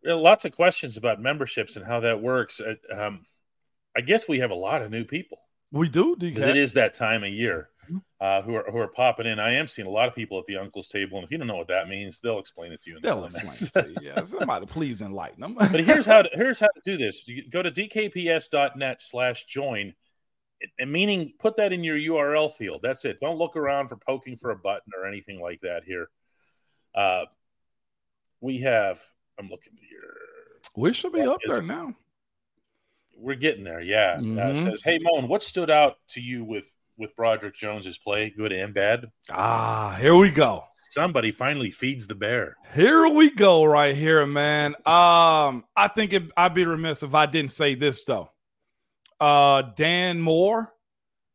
Lots 0.04 0.44
of 0.44 0.52
questions 0.52 0.96
about 0.96 1.20
memberships 1.20 1.76
and 1.76 1.84
how 1.84 2.00
that 2.00 2.22
works. 2.22 2.60
Uh, 2.60 2.74
um, 2.94 3.26
I 3.96 4.00
guess 4.02 4.28
we 4.28 4.38
have 4.38 4.50
a 4.50 4.54
lot 4.54 4.82
of 4.82 4.90
new 4.90 5.04
people. 5.04 5.38
We 5.72 5.88
do. 5.88 6.16
do 6.16 6.28
because 6.28 6.44
it 6.44 6.56
is 6.56 6.74
that 6.74 6.94
time 6.94 7.24
of 7.24 7.30
year. 7.30 7.69
Uh, 8.20 8.42
who 8.42 8.54
are 8.54 8.70
who 8.70 8.78
are 8.78 8.88
popping 8.88 9.26
in. 9.26 9.38
I 9.38 9.54
am 9.54 9.66
seeing 9.66 9.86
a 9.86 9.90
lot 9.90 10.08
of 10.08 10.14
people 10.14 10.38
at 10.38 10.46
the 10.46 10.56
uncle's 10.56 10.88
table, 10.88 11.18
and 11.18 11.24
if 11.24 11.30
you 11.30 11.38
don't 11.38 11.46
know 11.46 11.56
what 11.56 11.68
that 11.68 11.88
means, 11.88 12.20
they'll 12.20 12.38
explain 12.38 12.72
it 12.72 12.80
to 12.82 12.90
you. 12.90 12.96
In 12.96 13.02
they'll 13.02 13.24
explain 13.24 13.46
it 13.46 13.96
to 13.96 14.02
you. 14.02 14.08
Yeah, 14.08 14.22
somebody 14.24 14.66
please 14.66 15.02
enlighten 15.02 15.40
them. 15.40 15.54
but 15.54 15.80
here's 15.80 16.06
how 16.06 16.22
to, 16.22 16.30
here's 16.32 16.60
how 16.60 16.68
to 16.68 16.80
do 16.84 16.96
this. 16.96 17.26
You 17.26 17.48
go 17.48 17.62
to 17.62 17.70
dkps.net/slash/join. 17.70 19.94
meaning 20.86 21.32
put 21.38 21.56
that 21.56 21.72
in 21.72 21.84
your 21.84 21.96
URL 21.96 22.52
field. 22.52 22.80
That's 22.82 23.04
it. 23.04 23.20
Don't 23.20 23.38
look 23.38 23.56
around 23.56 23.88
for 23.88 23.96
poking 23.96 24.36
for 24.36 24.50
a 24.50 24.56
button 24.56 24.92
or 24.96 25.06
anything 25.06 25.40
like 25.40 25.60
that 25.62 25.84
here. 25.84 26.08
Uh, 26.94 27.24
we 28.40 28.60
have, 28.60 29.02
I'm 29.38 29.48
looking 29.48 29.74
here. 29.78 30.14
We 30.76 30.92
should 30.92 31.12
be 31.12 31.22
up 31.22 31.40
there 31.46 31.62
now. 31.62 31.94
We're 33.16 33.34
getting 33.34 33.64
there. 33.64 33.80
Yeah. 33.80 34.16
Uh, 34.18 34.22
mm-hmm. 34.22 34.38
Uh, 34.38 34.54
says, 34.54 34.82
Hey, 34.82 34.98
Moan, 35.02 35.28
what 35.28 35.42
stood 35.42 35.70
out 35.70 35.96
to 36.10 36.20
you 36.20 36.44
with, 36.44 36.74
with 37.00 37.16
Broderick 37.16 37.56
Jones's 37.56 37.98
play, 37.98 38.32
good 38.36 38.52
and 38.52 38.72
bad? 38.72 39.06
Ah, 39.30 39.96
here 40.00 40.14
we 40.14 40.30
go. 40.30 40.64
Somebody 40.90 41.32
finally 41.32 41.70
feeds 41.70 42.06
the 42.06 42.14
bear. 42.14 42.56
Here 42.74 43.08
we 43.08 43.30
go, 43.30 43.64
right 43.64 43.96
here, 43.96 44.26
man. 44.26 44.74
Um, 44.86 45.64
I 45.74 45.88
think 45.94 46.12
it, 46.12 46.24
I'd 46.36 46.54
be 46.54 46.64
remiss 46.64 47.02
if 47.02 47.14
I 47.14 47.26
didn't 47.26 47.50
say 47.50 47.74
this 47.74 48.04
though. 48.04 48.30
Uh, 49.18 49.62
Dan 49.76 50.20
Moore 50.20 50.72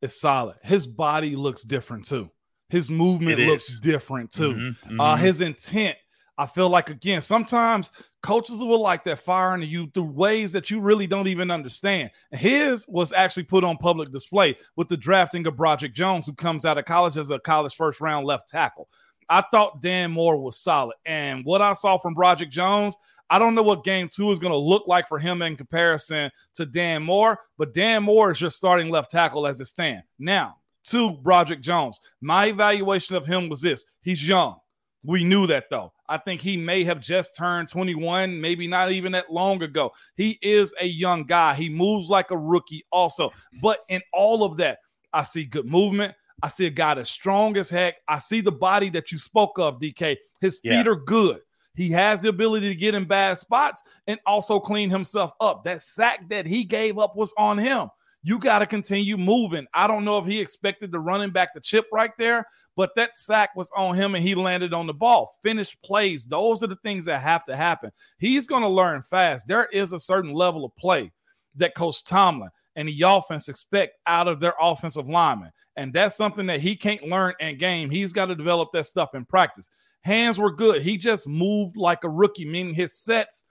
is 0.01 0.19
solid. 0.19 0.55
His 0.63 0.87
body 0.87 1.35
looks 1.35 1.63
different 1.63 2.05
too. 2.05 2.31
His 2.69 2.89
movement 2.89 3.39
looks 3.39 3.79
different 3.79 4.31
too. 4.31 4.53
Mm-hmm, 4.53 4.89
mm-hmm. 4.89 5.01
Uh, 5.01 5.17
his 5.17 5.41
intent. 5.41 5.97
I 6.37 6.45
feel 6.45 6.69
like 6.69 6.89
again, 6.89 7.21
sometimes 7.21 7.91
coaches 8.21 8.61
will 8.61 8.81
like 8.81 9.03
that 9.05 9.19
firing 9.19 9.61
you 9.61 9.89
through 9.93 10.11
ways 10.11 10.51
that 10.51 10.69
you 10.69 10.81
really 10.81 11.07
don't 11.07 11.27
even 11.27 11.49
understand. 11.49 12.11
His 12.31 12.85
was 12.89 13.13
actually 13.13 13.43
put 13.43 13.63
on 13.63 13.77
public 13.77 14.11
display 14.11 14.57
with 14.75 14.89
the 14.89 14.97
drafting 14.97 15.47
of 15.47 15.55
Broderick 15.55 15.93
Jones, 15.93 16.27
who 16.27 16.33
comes 16.33 16.65
out 16.65 16.77
of 16.77 16.85
college 16.85 17.17
as 17.17 17.29
a 17.29 17.39
college 17.39 17.75
first 17.75 18.01
round 18.01 18.25
left 18.25 18.49
tackle. 18.49 18.89
I 19.29 19.43
thought 19.51 19.81
Dan 19.81 20.11
Moore 20.11 20.37
was 20.37 20.57
solid. 20.57 20.95
And 21.05 21.45
what 21.45 21.61
I 21.61 21.73
saw 21.73 21.97
from 21.97 22.13
Broderick 22.13 22.51
Jones, 22.51 22.97
I 23.29 23.39
don't 23.39 23.55
know 23.55 23.63
what 23.63 23.83
game 23.83 24.07
two 24.07 24.29
is 24.31 24.39
going 24.39 24.51
to 24.51 24.57
look 24.57 24.87
like 24.87 25.07
for 25.07 25.17
him 25.17 25.41
in 25.41 25.55
comparison 25.55 26.29
to 26.55 26.65
Dan 26.65 27.01
Moore, 27.01 27.39
but 27.57 27.73
Dan 27.73 28.03
Moore 28.03 28.31
is 28.31 28.37
just 28.37 28.57
starting 28.57 28.89
left 28.89 29.09
tackle 29.09 29.47
as 29.47 29.61
it 29.61 29.65
stands. 29.65 30.03
Now, 30.19 30.57
to 30.85 31.13
Broderick 31.13 31.61
Jones, 31.61 31.99
my 32.21 32.47
evaluation 32.47 33.15
of 33.15 33.25
him 33.25 33.49
was 33.49 33.61
this 33.61 33.83
he's 34.01 34.27
young. 34.27 34.57
We 35.03 35.23
knew 35.23 35.47
that 35.47 35.69
though. 35.69 35.93
I 36.07 36.17
think 36.17 36.41
he 36.41 36.57
may 36.57 36.83
have 36.83 36.99
just 36.99 37.35
turned 37.35 37.69
21, 37.69 38.39
maybe 38.39 38.67
not 38.67 38.91
even 38.91 39.13
that 39.13 39.31
long 39.31 39.63
ago. 39.63 39.91
He 40.15 40.37
is 40.41 40.73
a 40.79 40.85
young 40.85 41.23
guy. 41.23 41.53
He 41.55 41.69
moves 41.69 42.09
like 42.09 42.31
a 42.31 42.37
rookie, 42.37 42.85
also. 42.91 43.31
But 43.61 43.79
in 43.89 44.01
all 44.13 44.43
of 44.43 44.57
that, 44.57 44.79
I 45.11 45.23
see 45.23 45.45
good 45.45 45.65
movement. 45.65 46.13
I 46.43 46.49
see 46.49 46.67
a 46.67 46.71
guy 46.71 46.93
that's 46.93 47.09
strong 47.09 47.57
as 47.57 47.69
heck. 47.69 47.95
I 48.07 48.19
see 48.19 48.41
the 48.41 48.51
body 48.51 48.89
that 48.91 49.11
you 49.11 49.17
spoke 49.17 49.57
of, 49.57 49.79
DK. 49.79 50.17
His 50.41 50.59
feet 50.59 50.71
yeah. 50.71 50.87
are 50.87 50.95
good. 50.95 51.39
He 51.75 51.89
has 51.91 52.21
the 52.21 52.29
ability 52.29 52.69
to 52.69 52.75
get 52.75 52.95
in 52.95 53.05
bad 53.05 53.37
spots 53.37 53.81
and 54.07 54.19
also 54.25 54.59
clean 54.59 54.89
himself 54.89 55.33
up. 55.39 55.63
That 55.63 55.81
sack 55.81 56.29
that 56.29 56.45
he 56.45 56.63
gave 56.63 56.97
up 56.97 57.15
was 57.15 57.33
on 57.37 57.57
him. 57.57 57.89
You 58.27 58.39
got 58.39 58.59
to 58.59 58.65
continue 58.65 59.17
moving. 59.17 59.67
I 59.75 59.85
don't 59.85 60.03
know 60.03 60.17
if 60.17 60.25
he 60.25 60.39
expected 60.39 60.91
the 60.91 60.99
running 60.99 61.29
back 61.29 61.53
to 61.53 61.59
chip 61.59 61.85
right 61.93 62.09
there, 62.17 62.47
but 62.75 62.89
that 62.95 63.15
sack 63.15 63.55
was 63.55 63.69
on 63.77 63.93
him 63.93 64.15
and 64.15 64.27
he 64.27 64.33
landed 64.33 64.73
on 64.73 64.87
the 64.87 64.95
ball. 64.95 65.31
Finished 65.43 65.79
plays. 65.83 66.25
Those 66.25 66.63
are 66.63 66.67
the 66.67 66.75
things 66.77 67.05
that 67.05 67.21
have 67.21 67.43
to 67.43 67.55
happen. 67.55 67.91
He's 68.17 68.47
going 68.47 68.63
to 68.63 68.67
learn 68.67 69.03
fast. 69.03 69.47
There 69.47 69.65
is 69.65 69.93
a 69.93 69.99
certain 69.99 70.33
level 70.33 70.65
of 70.65 70.75
play 70.75 71.11
that 71.57 71.75
Coach 71.75 72.03
Tomlin 72.03 72.49
and 72.75 72.89
the 72.89 72.99
offense 73.03 73.47
expect 73.47 73.99
out 74.07 74.27
of 74.27 74.39
their 74.39 74.55
offensive 74.59 75.07
linemen. 75.07 75.51
And 75.75 75.93
that's 75.93 76.17
something 76.17 76.47
that 76.47 76.61
he 76.61 76.75
can't 76.75 77.03
learn 77.03 77.35
in 77.39 77.59
game. 77.59 77.91
He's 77.91 78.11
got 78.11 78.25
to 78.25 78.35
develop 78.35 78.71
that 78.71 78.87
stuff 78.87 79.13
in 79.13 79.25
practice. 79.25 79.69
Hands 80.01 80.39
were 80.39 80.51
good. 80.51 80.81
He 80.81 80.97
just 80.97 81.27
moved 81.27 81.77
like 81.77 82.03
a 82.03 82.09
rookie, 82.09 82.45
meaning 82.45 82.73
his 82.73 82.97
sets 82.97 83.43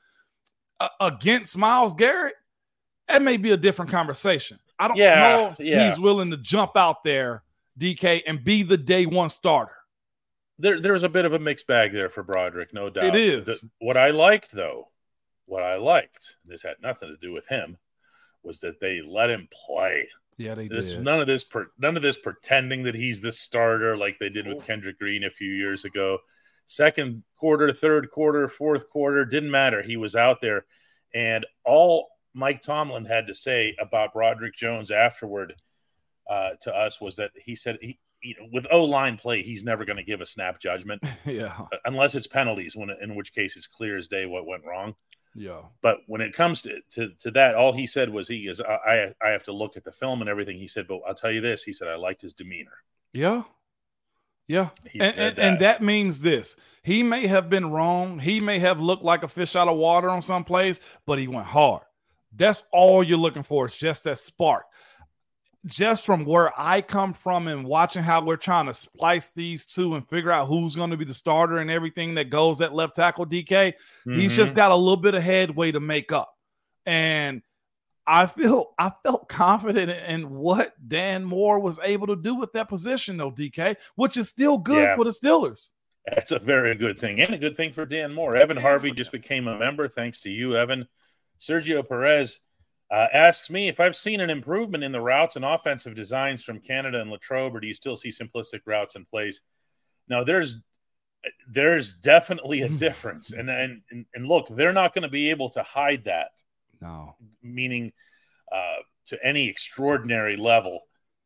against 1.01 1.57
Myles 1.57 1.95
Garrett, 1.95 2.35
that 3.07 3.23
may 3.23 3.37
be 3.37 3.53
a 3.53 3.57
different 3.57 3.93
conversation. 3.93 4.59
I 4.85 4.89
don't 4.89 4.97
yeah, 4.99 5.37
know 5.37 5.49
if 5.49 5.61
yeah. 5.61 5.89
he's 5.89 5.99
willing 5.99 6.31
to 6.31 6.37
jump 6.37 6.77
out 6.77 7.05
there, 7.05 7.43
DK, 7.81 8.23
and 8.27 8.45
be 8.45 8.63
the 8.63 8.77
day 8.77 9.07
one 9.07 9.31
starter. 9.31 9.77
There, 10.59 10.79
there's 10.79 11.03
a 11.03 11.09
bit 11.09 11.25
of 11.25 11.33
a 11.33 11.39
mixed 11.39 11.67
bag 11.67 11.93
there 11.93 12.11
for 12.11 12.23
Broderick, 12.23 12.75
no 12.75 12.91
doubt. 12.91 13.05
It 13.05 13.17
is. 13.17 13.45
The, 13.47 13.71
what 13.79 13.97
I 13.97 14.11
liked, 14.11 14.53
though, 14.53 14.89
what 15.47 15.63
I 15.63 15.77
liked, 15.77 16.37
this 16.45 16.63
had 16.63 16.77
nothing 16.83 17.09
to 17.09 17.17
do 17.17 17.33
with 17.33 17.47
him, 17.49 17.79
was 18.43 18.61
that 18.61 18.79
they 18.79 19.01
let 19.01 19.31
him 19.31 19.49
play. 19.51 20.07
Yeah, 20.37 20.55
they 20.55 20.69
This 20.69 20.91
did. 20.91 21.03
none 21.03 21.21
of 21.21 21.27
this 21.27 21.47
none 21.79 21.97
of 21.97 22.03
this 22.03 22.19
pretending 22.19 22.83
that 22.83 22.95
he's 22.95 23.21
the 23.21 23.33
starter 23.33 23.97
like 23.97 24.19
they 24.19 24.29
did 24.29 24.47
with. 24.47 24.67
Kendrick 24.67 24.99
Green 24.99 25.25
a 25.25 25.31
few 25.31 25.51
years 25.51 25.85
ago. 25.87 26.19
Second 26.67 27.23
quarter, 27.39 27.73
third 27.73 28.11
quarter, 28.11 28.49
fourth 28.49 28.91
quarter 28.91 29.25
didn't 29.25 29.51
matter. 29.51 29.83
He 29.83 29.97
was 29.97 30.15
out 30.15 30.41
there, 30.43 30.67
and 31.15 31.47
all 31.65 32.09
Mike 32.35 32.61
Tomlin 32.63 33.05
had 33.05 33.29
to 33.29 33.35
say 33.35 33.77
about 33.81 34.13
Broderick 34.13 34.55
Jones 34.55 34.91
afterward 34.91 35.55
uh, 36.29 36.51
to 36.63 36.75
us 36.75 37.01
was 37.01 37.17
that 37.17 37.31
he 37.45 37.55
said 37.55 37.79
he, 37.81 37.99
you 38.23 38.35
know, 38.39 38.49
with 38.53 38.67
O 38.71 38.85
line 38.85 39.17
play, 39.19 39.43
he's 39.43 39.63
never 39.65 39.85
going 39.85 39.99
to 39.99 40.03
give 40.03 40.21
a 40.21 40.27
snap 40.27 40.59
judgment 40.59 41.03
yeah, 41.27 41.57
unless 41.85 42.15
it's 42.15 42.27
penalties. 42.27 42.75
When 42.77 42.91
in 43.03 43.15
which 43.15 43.35
case 43.35 43.57
it's 43.57 43.67
clear 43.67 43.97
as 43.99 44.09
day 44.09 44.25
what 44.27 44.47
went 44.47 44.65
wrong. 44.65 44.95
yeah. 45.35 45.61
But 45.83 45.99
when 46.07 46.21
it 46.23 46.33
comes 46.33 46.63
to, 46.63 46.81
to, 46.93 47.11
to 47.21 47.31
that, 47.33 47.55
all 47.55 47.73
he 47.73 47.87
said 47.87 48.09
was 48.11 48.27
he 48.29 48.49
is 48.49 48.61
I 48.61 48.75
I- 49.23 49.27
I 49.27 49.29
have 49.31 49.45
to 49.45 49.53
look 49.53 49.77
at 49.77 49.85
the 49.85 49.93
film 49.93 50.21
and 50.23 50.31
everything. 50.31 50.59
He 50.59 50.69
said, 50.69 50.89
but 50.89 51.01
I'll 51.07 51.15
tell 51.15 51.31
you 51.33 51.41
this. 51.43 51.63
He 51.63 51.73
said 51.75 51.89
I 51.89 51.97
liked 51.97 52.23
his 52.23 52.33
demeanor. 52.33 52.79
Yeah. 53.13 53.43
Yeah. 54.49 54.71
And, 54.93 55.03
and, 55.03 55.17
that. 55.17 55.39
and 55.39 55.59
that 55.61 55.83
means 55.83 56.23
this. 56.23 56.57
He 56.83 57.03
may 57.03 57.27
have 57.27 57.49
been 57.51 57.71
wrong. 57.71 58.19
He 58.19 58.41
may 58.41 58.59
have 58.59 58.81
looked 58.81 59.03
like 59.05 59.23
a 59.23 59.29
fish 59.29 59.55
out 59.57 59.69
of 59.69 59.77
water 59.77 60.09
on 60.11 60.21
some 60.23 60.45
plays, 60.45 60.81
but 61.07 61.19
he 61.19 61.29
went 61.29 61.47
hard. 61.47 61.83
That's 62.37 62.65
all 62.73 63.03
you're 63.03 63.19
looking 63.19 63.43
for. 63.43 63.67
It's 63.67 63.77
just 63.79 64.05
that 64.05 64.19
spark. 64.19 64.65
Just 65.67 66.05
from 66.05 66.27
where 66.27 66.53
I 66.61 66.83
come 66.83 67.15
from 67.15 67.49
and 67.49 67.65
watching 67.65 68.03
how 68.03 68.23
we're 68.23 68.37
trying 68.37 68.67
to 68.67 68.75
splice 68.75 69.33
these 69.33 69.67
two 69.67 69.95
and 69.95 70.07
figure 70.07 70.31
out 70.31 70.47
who's 70.47 70.77
going 70.77 70.91
to 70.91 70.97
be 70.99 71.07
the 71.07 71.15
starter 71.15 71.57
and 71.57 71.71
everything 71.71 72.17
that 72.17 72.29
goes 72.29 72.61
at 72.61 72.75
left 72.75 72.97
tackle 72.97 73.25
DK, 73.25 73.73
he's 74.05 74.33
Mhm. 74.33 74.37
just 74.37 74.55
got 74.55 74.73
a 74.73 74.77
little 74.77 74.99
bit 74.99 75.15
of 75.15 75.23
headway 75.23 75.73
to 75.73 75.81
make 75.81 76.13
up. 76.13 76.35
And 76.85 77.41
I 78.07 78.27
feel 78.27 78.75
I 78.79 78.91
felt 79.03 79.31
confident 79.31 79.91
in 80.07 80.29
what 80.29 80.75
Dan 80.87 81.25
Moore 81.25 81.59
was 81.59 81.81
able 81.83 82.09
to 82.09 82.17
do 82.17 82.35
with 82.35 82.53
that 82.53 82.69
position, 82.69 83.17
though, 83.17 83.31
DK, 83.31 83.77
which 83.95 84.19
is 84.19 84.29
still 84.29 84.59
good 84.59 84.83
Yeah. 84.83 84.97
for 84.97 85.05
the 85.05 85.11
Steelers. 85.11 85.71
That's 86.07 86.31
a 86.33 86.39
very 86.39 86.75
good 86.75 86.99
thing 86.99 87.21
and 87.21 87.31
a 87.35 87.39
good 87.39 87.57
thing 87.57 87.73
for 87.73 87.87
Dan 87.87 88.13
Moore. 88.13 88.37
Evan 88.37 88.59
Harvey 88.59 88.91
just 88.91 89.13
became 89.13 89.49
a 89.49 89.59
member. 89.59 89.89
Thanks 89.89 90.21
to 90.21 90.31
you, 90.31 90.55
Evan. 90.59 90.87
Sergio 91.39 91.87
Perez 91.87 92.41
uh, 92.91 93.07
asks 93.13 93.51
me 93.51 93.69
if 93.69 93.81
I've 93.81 93.97
seen 93.97 94.21
an 94.21 94.31
improvement 94.31 94.85
in 94.85 94.93
the 94.93 95.01
routes 95.01 95.37
and 95.37 95.45
offensive 95.45 95.95
designs 95.95 96.45
from 96.45 96.61
Canada 96.61 97.01
and 97.01 97.11
Latrobe, 97.11 97.55
or 97.55 97.61
do 97.61 97.67
you 97.67 97.75
still 97.75 97.97
see 97.97 98.11
simplistic 98.11 98.61
routes 98.67 98.95
and 98.95 99.09
plays? 99.09 99.41
Now, 100.09 100.25
there's 100.25 100.57
there's 101.49 101.95
definitely 101.95 102.63
a 102.63 102.69
difference, 102.69 103.33
and 103.33 103.49
and 103.51 103.83
and 103.91 104.27
look, 104.27 104.49
they're 104.49 104.73
not 104.73 104.95
going 104.95 105.03
to 105.03 105.09
be 105.09 105.31
able 105.31 105.51
to 105.51 105.63
hide 105.63 106.05
that. 106.05 106.31
No. 106.81 107.17
meaning 107.43 107.93
uh, 108.53 108.83
to 109.07 109.19
any 109.25 109.49
extraordinary 109.49 110.37
level 110.37 110.81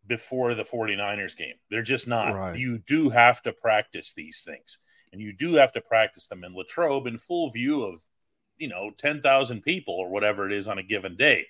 before 0.06 0.54
the 0.54 0.62
49ers 0.62 1.36
game. 1.36 1.54
They're 1.68 1.82
just 1.82 2.06
not. 2.06 2.34
Right. 2.34 2.58
You 2.58 2.78
do 2.78 3.10
have 3.10 3.42
to 3.42 3.52
practice 3.52 4.12
these 4.12 4.42
things, 4.46 4.78
and 5.12 5.20
you 5.20 5.32
do 5.32 5.54
have 5.54 5.72
to 5.72 5.80
practice 5.80 6.26
them 6.28 6.44
in 6.44 6.54
Latrobe 6.54 7.06
in 7.06 7.18
full 7.18 7.50
view 7.50 7.82
of, 7.82 8.00
you 8.58 8.68
know, 8.68 8.90
10,000 8.96 9.62
people 9.62 9.94
or 9.94 10.08
whatever 10.10 10.46
it 10.46 10.52
is 10.52 10.68
on 10.68 10.78
a 10.78 10.82
given 10.82 11.16
day. 11.16 11.46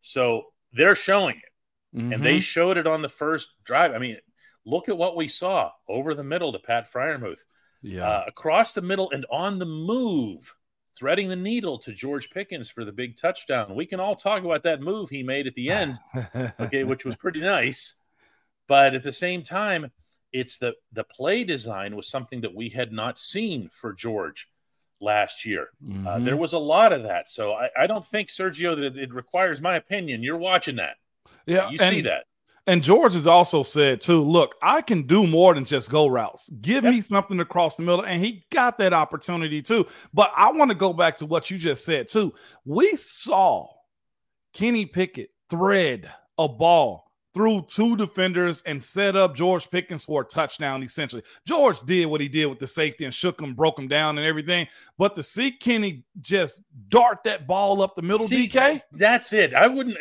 So 0.00 0.46
they're 0.72 0.94
showing 0.94 1.36
it, 1.36 1.42
and 1.92 2.12
Mm-hmm. 2.12 2.22
they 2.22 2.40
showed 2.40 2.78
it 2.78 2.86
on 2.86 3.02
the 3.02 3.08
first 3.08 3.50
drive. 3.64 3.92
I 3.92 3.98
mean, 3.98 4.16
look 4.64 4.88
at 4.88 4.96
what 4.96 5.16
we 5.16 5.28
saw 5.28 5.72
over 5.88 6.14
the 6.14 6.22
middle 6.24 6.52
to 6.52 6.58
Pat 6.58 6.90
Freiermuth, 6.92 7.40
yeah. 7.82 8.06
uh, 8.08 8.24
across 8.28 8.72
the 8.74 8.82
middle 8.82 9.10
and 9.10 9.26
on 9.30 9.58
the 9.58 9.66
move, 9.66 10.54
threading 10.96 11.28
the 11.28 11.36
needle 11.36 11.78
to 11.78 11.92
George 11.92 12.30
Pickens 12.30 12.70
for 12.70 12.84
the 12.84 12.92
big 12.92 13.16
touchdown. 13.16 13.74
We 13.74 13.86
can 13.86 14.00
all 14.00 14.14
talk 14.16 14.44
about 14.44 14.62
that 14.64 14.80
move 14.82 15.10
he 15.10 15.22
made 15.22 15.46
at 15.46 15.54
the 15.54 15.70
end, 15.70 15.98
okay, 16.60 16.84
which 16.84 17.04
was 17.04 17.16
pretty 17.16 17.40
nice. 17.40 17.94
But 18.68 18.94
at 18.94 19.02
the 19.02 19.12
same 19.12 19.42
time, 19.42 19.90
it's 20.32 20.58
the 20.58 20.74
the 20.92 21.04
play 21.04 21.42
design 21.44 21.96
was 21.96 22.06
something 22.06 22.42
that 22.42 22.54
we 22.54 22.68
had 22.68 22.92
not 22.92 23.18
seen 23.18 23.68
for 23.68 23.92
George 23.92 24.48
last 25.00 25.46
year. 25.46 25.68
Uh, 25.82 25.92
Mhm. 26.16 26.24
there 26.24 26.36
was 26.36 26.52
a 26.52 26.58
lot 26.58 26.92
of 26.92 27.02
that, 27.04 27.28
so 27.28 27.52
I, 27.52 27.68
I 27.78 27.86
don't 27.86 28.04
think 28.06 28.28
Sergio 28.28 28.76
that 28.76 28.96
it 28.96 29.12
requires 29.14 29.60
my 29.60 29.76
opinion. 29.76 30.22
You're 30.22 30.36
watching 30.36 30.76
that, 30.76 30.96
yeah, 31.46 31.70
you 31.70 31.78
see 31.78 32.02
that. 32.02 32.24
And 32.66 32.82
George 32.82 33.14
has 33.14 33.26
also 33.26 33.62
said 33.62 34.00
too, 34.02 34.22
look, 34.22 34.54
I 34.62 34.82
can 34.82 35.04
do 35.06 35.26
more 35.26 35.54
than 35.54 35.64
just 35.64 35.90
go 35.90 36.06
routes. 36.06 36.48
Give 36.60 36.84
Yep. 36.84 36.92
me 36.92 37.00
something 37.00 37.40
across 37.40 37.74
the 37.76 37.82
middle. 37.82 38.04
And 38.04 38.22
he 38.24 38.44
got 38.50 38.78
that 38.78 38.92
opportunity 38.92 39.62
too. 39.62 39.86
But 40.12 40.30
I 40.36 40.52
want 40.52 40.70
to 40.70 40.76
go 40.76 40.92
back 40.92 41.16
to 41.16 41.26
what 41.26 41.50
you 41.50 41.56
just 41.58 41.84
said 41.84 42.06
too. 42.08 42.34
We 42.66 42.94
saw 42.96 43.68
Kenny 44.52 44.84
Pickett 44.86 45.30
thread 45.48 46.12
a 46.38 46.46
ball 46.48 47.09
through 47.32 47.64
two 47.68 47.96
defenders 47.96 48.62
and 48.62 48.82
set 48.82 49.14
up 49.16 49.34
George 49.36 49.70
Pickens 49.70 50.04
for 50.04 50.22
a 50.22 50.24
touchdown, 50.24 50.82
essentially. 50.82 51.22
George 51.46 51.80
did 51.82 52.06
what 52.06 52.20
he 52.20 52.28
did 52.28 52.46
with 52.46 52.58
the 52.58 52.66
safety 52.66 53.04
and 53.04 53.14
shook 53.14 53.40
him, 53.40 53.54
broke 53.54 53.78
him 53.78 53.86
down 53.88 54.18
and 54.18 54.26
everything. 54.26 54.66
But 54.98 55.14
to 55.14 55.22
see 55.22 55.52
Kenny 55.52 56.04
just 56.20 56.62
dart 56.88 57.24
that 57.24 57.46
ball 57.46 57.82
up 57.82 57.94
the 57.96 58.02
middle, 58.02 58.26
See, 58.26 58.48
DK, 58.48 58.82
That's 58.92 59.32
it. 59.32 59.54
I 59.54 59.66
wouldn't. 59.68 59.96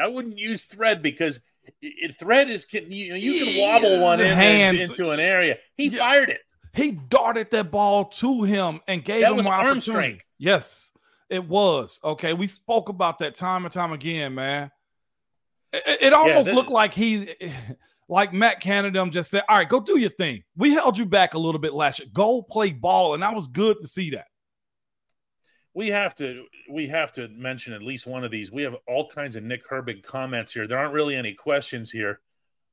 I 0.00 0.06
wouldn't 0.06 0.38
use 0.38 0.66
thread 0.66 1.02
because 1.02 1.40
it, 1.82 2.14
thread 2.16 2.48
is 2.48 2.64
can 2.64 2.90
you, 2.90 3.14
you 3.14 3.44
can 3.44 3.60
wobble 3.60 4.00
one 4.02 4.20
in 4.20 4.26
hands- 4.28 4.90
into 4.90 5.10
an 5.10 5.20
area. 5.20 5.56
He 5.76 5.88
Yeah. 5.88 5.98
fired 5.98 6.30
it. 6.30 6.40
He 6.74 6.92
darted 6.92 7.50
that 7.50 7.70
ball 7.72 8.04
to 8.04 8.44
him 8.44 8.80
and 8.86 9.04
gave 9.04 9.22
That 9.22 9.30
him 9.32 9.36
was 9.38 9.46
an 9.46 9.52
opportunity. 9.52 9.80
strength. 9.80 10.24
Yes, 10.38 10.92
it 11.28 11.44
was. 11.48 11.98
Okay, 12.04 12.34
we 12.34 12.46
spoke 12.46 12.88
about 12.88 13.18
that 13.18 13.34
time 13.34 13.64
and 13.64 13.72
time 13.72 13.92
again, 13.92 14.34
man. 14.34 14.70
It, 15.72 15.98
it 16.02 16.12
almost 16.12 16.46
that- 16.48 16.54
looked 16.54 16.70
like 16.70 16.94
he, 16.94 17.34
like 18.08 18.32
Matt 18.32 18.60
Canada, 18.60 19.06
just 19.10 19.30
said, 19.30 19.42
"All 19.48 19.56
right, 19.58 19.68
go 19.68 19.80
do 19.80 19.98
your 19.98 20.10
thing. 20.10 20.42
We 20.56 20.72
held 20.72 20.96
you 20.98 21.04
back 21.06 21.34
a 21.34 21.38
little 21.38 21.60
bit 21.60 21.74
last 21.74 21.98
year. 22.00 22.08
Go 22.12 22.42
play 22.42 22.72
ball," 22.72 23.14
and 23.14 23.22
that 23.22 23.34
was 23.34 23.48
good 23.48 23.78
to 23.80 23.86
see 23.88 24.10
that. 24.10 24.26
We 25.74 25.88
have 25.88 26.14
to. 26.16 26.44
We 26.70 26.88
have 26.88 27.12
to 27.12 27.28
mention 27.28 27.72
at 27.72 27.82
least 27.82 28.06
one 28.06 28.24
of 28.24 28.30
these. 28.30 28.50
We 28.50 28.62
have 28.62 28.74
all 28.88 29.08
kinds 29.08 29.36
of 29.36 29.44
Nick 29.44 29.68
Herbig 29.68 30.02
comments 30.02 30.52
here. 30.52 30.66
There 30.66 30.78
aren't 30.78 30.94
really 30.94 31.14
any 31.14 31.34
questions 31.34 31.90
here, 31.90 32.20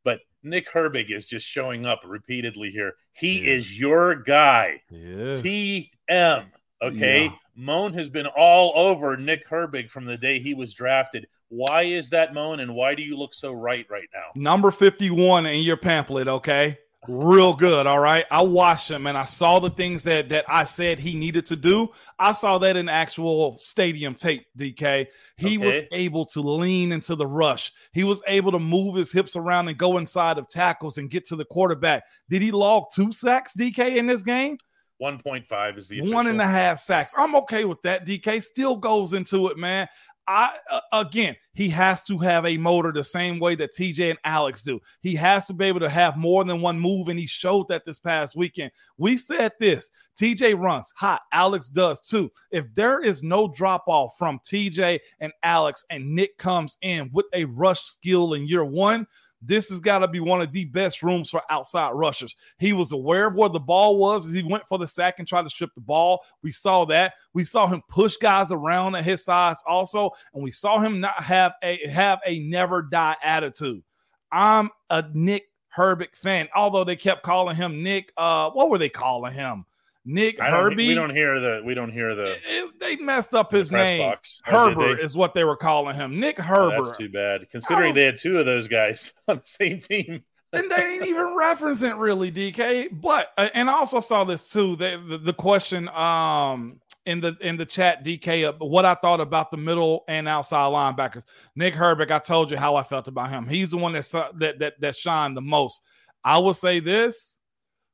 but 0.04 0.22
Nick 0.42 0.72
Herbig 0.72 1.12
is 1.16 1.28
just 1.28 1.46
showing 1.46 1.86
up 1.86 2.02
repeatedly 2.06 2.72
here. 2.72 2.94
He 3.14 3.42
Yeah. 3.44 3.52
is 3.54 3.80
your 3.80 4.16
guy. 4.16 4.82
Yeah, 4.90 5.34
TM. 5.36 6.46
Okay. 6.82 7.26
Yeah. 7.26 7.32
Moan 7.56 7.94
has 7.94 8.10
been 8.10 8.28
all 8.28 8.74
over 8.76 9.16
Nick 9.18 9.48
Herbig 9.48 9.90
from 9.90 10.06
the 10.06 10.18
day 10.18 10.40
he 10.40 10.54
was 10.54 10.74
drafted. 10.74 11.28
Why 11.50 11.84
is 11.84 12.10
that 12.10 12.34
Moan 12.34 12.60
and 12.60 12.76
why 12.76 12.96
do 12.96 13.02
you 13.02 13.18
look 13.18 13.34
so 13.34 13.54
right 13.54 13.86
right 13.90 14.10
now? 14.14 14.32
number 14.36 14.72
fifty-one 14.72 15.46
in 15.46 15.62
your 15.62 15.78
pamphlet. 15.78 16.28
Okay, 16.28 16.80
real 17.08 17.54
good. 17.54 17.88
All 17.88 18.00
right, 18.00 18.26
I 18.30 18.42
watched 18.42 18.90
him 18.92 19.08
and 19.08 19.18
I 19.18 19.26
saw 19.26 19.60
the 19.60 19.70
things 19.70 20.04
that 20.04 20.30
that 20.30 20.46
I 20.50 20.64
said 20.66 21.00
he 21.00 21.16
needed 21.16 21.46
to 21.48 21.56
do. 21.56 21.90
I 22.20 22.32
saw 22.34 22.58
that 22.58 22.76
in 22.76 22.90
actual 22.90 23.58
stadium 23.60 24.16
tape. 24.16 24.46
DK, 24.58 25.08
he 25.38 25.58
was 25.58 25.82
able 25.92 26.26
to 26.28 26.42
lean 26.42 26.92
into 26.92 27.16
the 27.16 27.28
rush. 27.28 27.72
He 27.94 28.04
was 28.04 28.22
able 28.28 28.52
to 28.52 28.60
move 28.60 28.96
his 28.96 29.12
hips 29.12 29.36
around 29.36 29.70
and 29.70 29.78
go 29.78 29.98
inside 29.98 30.38
of 30.38 30.50
tackles 30.50 30.98
and 30.98 31.10
get 31.10 31.26
to 31.28 31.36
the 31.36 31.46
quarterback. 31.46 32.04
Did 32.30 32.42
he 32.42 32.52
log 32.52 32.86
two 32.94 33.14
sacks, 33.14 33.54
DK, 33.56 33.96
in 33.96 34.08
this 34.08 34.24
game? 34.24 34.58
1.5 35.02 35.78
is 35.78 35.88
the 35.88 36.02
One 36.02 36.28
and 36.28 36.40
a 36.40 36.44
official. 36.44 36.58
half 36.58 36.80
sacks. 36.80 37.14
I'm 37.18 37.36
okay 37.38 37.66
with 37.66 37.82
that. 37.82 38.06
DK 38.06 38.42
still 38.42 38.78
goes 38.78 39.14
into 39.14 39.48
it, 39.50 39.58
man. 39.58 39.88
I 40.28 40.58
uh, 40.72 40.82
again, 40.92 41.36
he 41.54 41.70
has 41.70 42.04
to 42.06 42.18
have 42.18 42.46
a 42.46 42.58
motor 42.58 42.92
the 42.92 43.04
same 43.04 43.40
way 43.40 43.56
that 43.56 43.74
TJ 43.74 44.10
and 44.10 44.20
Alex 44.24 44.64
do. 44.64 44.80
He 45.02 45.16
has 45.16 45.46
to 45.48 45.54
be 45.54 45.66
able 45.66 45.82
to 45.82 45.90
have 45.90 46.18
more 46.18 46.44
than 46.44 46.62
one 46.62 46.80
move, 46.80 47.10
and 47.10 47.20
he 47.20 47.28
showed 47.28 47.68
that 47.68 47.86
this 47.86 48.00
past 48.00 48.36
weekend. 48.36 48.72
We 48.98 49.18
said 49.18 49.54
this: 49.60 49.92
TJ 50.20 50.60
runs 50.60 50.92
hot, 50.96 51.22
Alex 51.32 51.70
does 51.70 52.02
too. 52.02 52.32
If 52.52 52.74
there 52.74 53.04
is 53.04 53.22
no 53.22 53.48
drop 53.48 53.84
off 53.88 54.18
from 54.18 54.40
TJ 54.40 55.00
and 55.20 55.32
Alex, 55.44 55.84
and 55.92 56.16
Nick 56.16 56.38
comes 56.38 56.78
in 56.82 57.12
with 57.14 57.28
a 57.34 57.46
rush 57.46 57.82
skill 57.82 58.34
in 58.34 58.48
year 58.48 58.66
one. 58.66 59.06
This 59.46 59.70
has 59.70 59.80
got 59.80 60.00
to 60.00 60.08
be 60.08 60.20
one 60.20 60.42
of 60.42 60.52
the 60.52 60.66
best 60.66 61.04
rooms 61.04 61.30
for 61.30 61.42
outside 61.50 61.92
rushers. 61.92 62.36
He 62.58 62.74
was 62.74 62.92
aware 62.92 63.28
of 63.28 63.36
where 63.36 63.50
the 63.50 63.60
ball 63.60 63.98
was 63.98 64.26
as 64.26 64.34
he 64.34 64.44
went 64.44 64.68
for 64.68 64.78
the 64.78 64.88
sack 64.88 65.16
and 65.20 65.28
tried 65.28 65.44
to 65.44 65.50
strip 65.50 65.74
the 65.76 65.82
ball. 65.82 66.24
We 66.42 66.52
saw 66.52 66.86
that. 66.86 67.14
We 67.34 67.44
saw 67.44 67.68
him 67.68 67.82
push 67.90 68.18
guys 68.18 68.52
around 68.52 68.96
at 68.96 69.06
his 69.06 69.24
size 69.24 69.62
also, 69.68 70.12
and 70.34 70.44
we 70.44 70.52
saw 70.52 70.80
him 70.80 71.00
not 71.00 71.24
have 71.24 71.54
a 71.64 71.88
have 71.88 72.20
a 72.26 72.40
never 72.40 72.82
die 72.82 73.16
attitude. 73.24 73.84
I'm 74.32 74.70
a 74.90 75.04
Nick 75.14 75.44
Herbig 75.76 76.16
fan, 76.16 76.48
although 76.56 76.84
they 76.84 76.96
kept 76.96 77.24
calling 77.24 77.56
him 77.56 77.84
Nick. 77.84 78.12
Uh, 78.18 78.50
what 78.52 78.70
were 78.70 78.78
they 78.78 78.90
calling 78.90 79.34
him? 79.34 79.66
Nick 80.06 80.40
Herbie. 80.40 80.88
we 80.90 80.94
don't 80.94 81.10
hear 81.10 81.40
the 81.40 81.62
we 81.66 81.74
don't 81.74 81.92
hear 81.92 82.14
the, 82.16 82.38
It- 82.48 82.80
they 82.80 82.96
messed 82.98 83.34
up 83.34 83.52
his 83.52 83.72
name. 83.72 84.00
box. 84.10 84.42
Oh, 84.48 84.70
Herbert 84.70 85.00
is 85.00 85.18
what 85.18 85.34
they 85.34 85.44
were 85.44 85.58
calling 85.58 85.96
him. 85.96 86.20
Nick 86.20 86.40
Oh, 86.40 86.44
Herbert. 86.44 86.84
that's 86.86 86.98
too 86.98 87.10
bad. 87.10 87.50
Considering 87.50 87.90
was- 87.90 87.96
they 87.96 88.04
had 88.06 88.18
two 88.18 88.38
of 88.38 88.46
those 88.46 88.68
guys 88.68 89.14
on 89.28 89.38
the 89.38 89.42
same 89.46 89.80
team. 89.80 90.24
and 90.54 90.70
they 90.72 90.94
ain't 90.96 91.08
even 91.08 91.36
referencing 91.36 91.98
really 92.00 92.32
DK. 92.32 92.90
But 92.92 93.30
uh, 93.38 93.50
and 93.54 93.70
I 93.70 93.74
also 93.74 94.00
saw 94.00 94.24
this 94.24 94.48
too. 94.48 94.76
The, 94.76 95.04
the, 95.10 95.18
the 95.18 95.34
question, 95.34 95.90
um, 95.90 96.80
in 97.08 97.20
the 97.22 97.36
in 97.42 97.58
the 97.58 97.66
chat, 97.66 98.06
DK, 98.06 98.48
uh, 98.48 98.54
what 98.66 98.86
I 98.86 98.94
thought 98.96 99.20
about 99.22 99.50
the 99.52 99.58
middle 99.58 100.04
and 100.08 100.28
outside 100.28 100.68
linebackers. 100.72 101.24
Nick 101.56 101.74
Herbig, 101.74 102.10
I 102.12 102.20
told 102.20 102.52
you 102.52 102.58
how 102.58 102.76
I 102.76 102.84
felt 102.84 103.08
about 103.08 103.30
him. 103.32 103.48
He's 103.48 103.72
the 103.72 103.78
one 103.78 103.94
that 103.94 104.32
that 104.38 104.60
that, 104.60 104.74
that 104.80 104.96
shined 104.96 105.36
the 105.36 105.42
most. 105.42 105.82
I 106.24 106.38
will 106.40 106.54
say 106.54 106.80
this: 106.80 107.40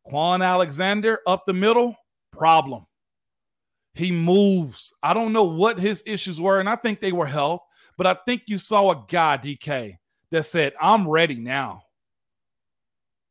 Kwon 0.07 0.45
Alexander 0.45 1.19
up 1.27 1.45
the 1.45 1.53
middle, 1.53 1.95
problem. 2.31 2.85
He 3.93 4.11
moves. 4.11 4.93
I 5.03 5.13
don't 5.13 5.33
know 5.33 5.43
what 5.43 5.79
his 5.79 6.03
issues 6.05 6.39
were, 6.39 6.59
and 6.59 6.69
I 6.69 6.75
think 6.75 7.01
they 7.01 7.11
were 7.11 7.25
health, 7.25 7.61
but 7.97 8.07
I 8.07 8.15
think 8.25 8.43
you 8.47 8.57
saw 8.57 8.91
a 8.91 9.05
guy, 9.07 9.37
DK, 9.37 9.97
that 10.31 10.43
said, 10.43 10.73
"I'm 10.79 11.07
ready 11.07 11.35
now." 11.35 11.83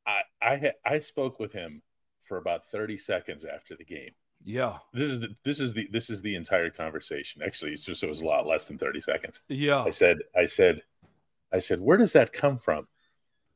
I 0.06 0.22
I 0.42 0.72
I 0.84 0.98
spoke 0.98 1.40
with 1.40 1.52
him 1.52 1.82
for 2.22 2.36
about 2.36 2.66
30 2.66 2.98
seconds 2.98 3.44
after 3.44 3.74
the 3.74 3.84
game. 3.84 4.10
Yeah. 4.44 4.78
This 4.92 5.10
is 5.10 5.20
the, 5.20 5.28
this 5.44 5.60
is 5.60 5.72
the 5.72 5.88
this 5.90 6.10
is 6.10 6.22
the 6.22 6.34
entire 6.34 6.70
conversation. 6.70 7.42
Actually, 7.44 7.72
it's 7.72 7.84
just 7.84 8.02
it 8.02 8.08
was 8.08 8.22
a 8.22 8.26
lot 8.26 8.46
less 8.46 8.66
than 8.66 8.78
30 8.78 9.00
seconds. 9.00 9.42
Yeah. 9.48 9.82
I 9.82 9.90
said 9.90 10.18
I 10.36 10.44
said 10.44 10.82
I 11.52 11.58
said, 11.58 11.80
"Where 11.80 11.96
does 11.96 12.12
that 12.12 12.32
come 12.32 12.58
from?" 12.58 12.86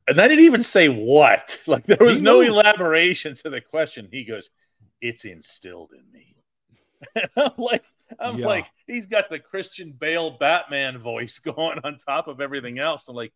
And 0.07 0.19
I 0.19 0.27
didn't 0.27 0.45
even 0.45 0.61
say 0.61 0.87
what. 0.87 1.59
Like 1.67 1.85
there 1.85 1.97
was 1.99 2.21
no 2.21 2.41
elaboration 2.41 3.33
to 3.35 3.49
the 3.49 3.61
question. 3.61 4.07
He 4.11 4.23
goes, 4.23 4.49
"It's 5.01 5.25
instilled 5.25 5.91
in 5.93 6.11
me." 6.11 6.31
And 7.13 7.29
I'm 7.37 7.51
like, 7.57 7.83
I'm 8.19 8.37
yeah. 8.37 8.47
like, 8.47 8.65
he's 8.87 9.05
got 9.05 9.29
the 9.29 9.37
Christian 9.37 9.91
Bale 9.91 10.31
Batman 10.31 10.97
voice 10.97 11.37
going 11.55 11.77
on 11.83 11.97
top 11.97 12.27
of 12.27 12.41
everything 12.41 12.79
else. 12.79 13.07
I'm 13.07 13.15
like, 13.15 13.33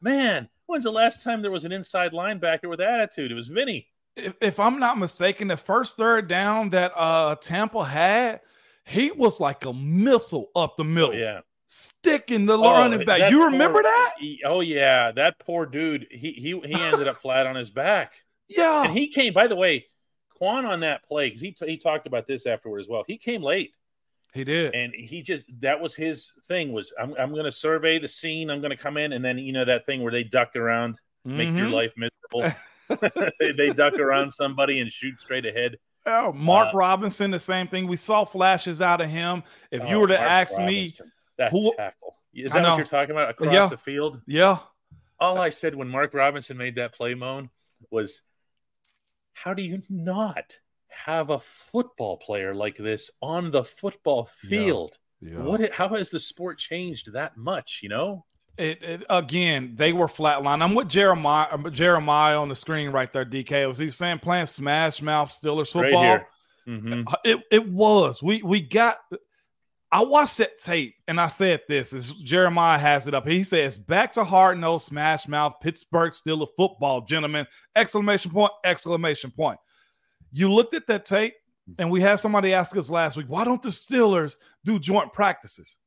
man, 0.00 0.48
when's 0.66 0.84
the 0.84 0.92
last 0.92 1.22
time 1.22 1.42
there 1.42 1.50
was 1.50 1.64
an 1.64 1.72
inside 1.72 2.12
linebacker 2.12 2.68
with 2.68 2.80
attitude? 2.80 3.30
It 3.30 3.34
was 3.34 3.48
Vinny 3.48 3.88
if, 4.16 4.36
if 4.40 4.60
I'm 4.60 4.78
not 4.78 4.98
mistaken, 4.98 5.48
the 5.48 5.56
first 5.56 5.96
third 5.96 6.28
down 6.28 6.70
that 6.70 6.92
uh 6.96 7.36
Tampa 7.36 7.84
had, 7.84 8.40
he 8.84 9.10
was 9.10 9.40
like 9.40 9.64
a 9.64 9.72
missile 9.72 10.50
up 10.54 10.76
the 10.76 10.84
middle. 10.84 11.10
Oh, 11.10 11.12
yeah. 11.12 11.40
Sticking 11.66 12.46
the 12.46 12.58
oh, 12.58 12.72
running 12.72 13.04
back. 13.06 13.30
You 13.30 13.44
remember 13.44 13.74
poor, 13.74 13.82
that? 13.84 14.14
He, 14.18 14.42
oh 14.44 14.60
yeah, 14.60 15.12
that 15.12 15.38
poor 15.38 15.66
dude. 15.66 16.08
He 16.10 16.32
he 16.32 16.60
he 16.66 16.74
ended 16.74 17.06
up 17.06 17.16
flat 17.22 17.46
on 17.46 17.54
his 17.54 17.70
back. 17.70 18.14
Yeah. 18.48 18.84
And 18.84 18.92
he 18.92 19.08
came, 19.08 19.32
by 19.32 19.46
the 19.46 19.54
way, 19.54 19.86
Kwon 20.40 20.68
on 20.68 20.80
that 20.80 21.04
play, 21.04 21.28
because 21.28 21.40
he, 21.40 21.54
he 21.66 21.76
talked 21.76 22.06
about 22.06 22.26
this 22.26 22.46
afterward 22.46 22.80
as 22.80 22.88
well. 22.88 23.04
He 23.06 23.18
came 23.18 23.42
late. 23.42 23.74
He 24.32 24.44
did. 24.44 24.74
And 24.74 24.94
he 24.94 25.22
just 25.22 25.42
that 25.60 25.80
was 25.80 25.94
his 25.94 26.32
thing 26.46 26.72
was 26.72 26.92
I'm 27.00 27.14
I'm 27.18 27.34
gonna 27.34 27.50
survey 27.50 27.98
the 27.98 28.08
scene, 28.08 28.48
I'm 28.50 28.60
gonna 28.60 28.76
come 28.76 28.96
in, 28.96 29.12
and 29.12 29.24
then 29.24 29.38
you 29.38 29.52
know 29.52 29.64
that 29.64 29.86
thing 29.86 30.02
where 30.02 30.12
they 30.12 30.22
duck 30.22 30.54
around, 30.54 31.00
make 31.24 31.48
mm-hmm. 31.48 31.58
your 31.58 31.68
life 31.68 31.94
miserable. 31.96 32.56
they, 33.40 33.52
they 33.52 33.70
duck 33.70 33.94
around 33.94 34.30
somebody 34.30 34.80
and 34.80 34.90
shoot 34.90 35.20
straight 35.20 35.46
ahead. 35.46 35.78
Oh, 36.06 36.32
Mark 36.32 36.74
uh, 36.74 36.78
Robinson, 36.78 37.30
the 37.30 37.38
same 37.38 37.68
thing. 37.68 37.86
We 37.86 37.96
saw 37.96 38.24
flashes 38.24 38.80
out 38.80 39.00
of 39.00 39.08
him. 39.08 39.42
If 39.70 39.88
you 39.88 39.96
oh, 39.96 40.00
were 40.00 40.06
to 40.08 40.14
Mark 40.14 40.28
ask 40.28 40.58
Robinson, 40.58 41.06
me, 41.06 41.12
that 41.38 41.50
who, 41.52 41.72
tackle 41.76 42.16
is 42.34 42.52
that 42.52 42.62
what 42.62 42.76
you're 42.76 42.86
talking 42.86 43.12
about 43.12 43.30
across 43.30 43.52
yeah. 43.52 43.66
the 43.66 43.76
field? 43.76 44.20
Yeah. 44.26 44.58
All 45.18 45.38
I 45.38 45.50
said 45.50 45.74
when 45.74 45.88
Mark 45.88 46.14
Robinson 46.14 46.56
made 46.56 46.76
that 46.76 46.92
play, 46.92 47.14
Moan, 47.14 47.50
was, 47.90 48.22
"How 49.32 49.54
do 49.54 49.62
you 49.62 49.82
not 49.88 50.58
have 50.88 51.30
a 51.30 51.38
football 51.38 52.16
player 52.16 52.54
like 52.54 52.76
this 52.76 53.10
on 53.22 53.50
the 53.50 53.64
football 53.64 54.24
field? 54.24 54.98
Yeah. 55.20 55.30
Yeah. 55.32 55.38
What? 55.40 55.72
How 55.72 55.88
has 55.90 56.10
the 56.10 56.18
sport 56.18 56.58
changed 56.58 57.12
that 57.12 57.36
much? 57.36 57.80
You 57.82 57.88
know." 57.88 58.24
It, 58.58 58.82
it, 58.82 59.04
again, 59.08 59.72
they 59.76 59.94
were 59.94 60.06
flatline. 60.06 60.62
I'm 60.62 60.74
with 60.74 60.88
Jeremiah 60.88 61.70
Jeremiah 61.70 62.38
on 62.38 62.50
the 62.50 62.54
screen 62.54 62.90
right 62.90 63.10
there. 63.10 63.24
DK 63.24 63.66
was 63.66 63.78
he 63.78 63.86
was 63.86 63.96
saying 63.96 64.18
playing 64.18 64.46
Smash 64.46 65.00
Mouth 65.00 65.30
Steelers 65.30 65.72
football. 65.72 66.02
Right 66.02 66.24
mm-hmm. 66.68 67.02
Uh, 67.06 67.16
it 67.24 67.40
it 67.50 67.68
was. 67.68 68.22
We 68.22 68.42
we 68.42 68.60
got. 68.60 68.98
I 69.92 70.04
watched 70.04 70.38
that 70.38 70.58
tape 70.58 70.94
and 71.08 71.20
I 71.20 71.26
said 71.26 71.62
this 71.68 71.92
is 71.92 72.12
Jeremiah 72.12 72.78
has 72.78 73.08
it 73.08 73.14
up. 73.14 73.26
He 73.26 73.42
says 73.42 73.76
back 73.76 74.12
to 74.12 74.24
hard 74.24 74.58
nose 74.58 74.84
smash 74.84 75.26
mouth 75.26 75.54
Pittsburgh 75.60 76.12
Steelers 76.12 76.48
football, 76.56 77.00
gentlemen! 77.00 77.46
Exclamation 77.74 78.30
point! 78.30 78.52
Exclamation 78.64 79.30
point! 79.32 79.58
You 80.32 80.52
looked 80.52 80.74
at 80.74 80.86
that 80.86 81.04
tape 81.04 81.34
and 81.78 81.90
we 81.90 82.00
had 82.00 82.16
somebody 82.16 82.54
ask 82.54 82.76
us 82.76 82.90
last 82.90 83.16
week, 83.16 83.26
why 83.28 83.44
don't 83.44 83.62
the 83.62 83.68
Steelers 83.68 84.36
do 84.64 84.78
joint 84.78 85.12
practices? 85.12 85.78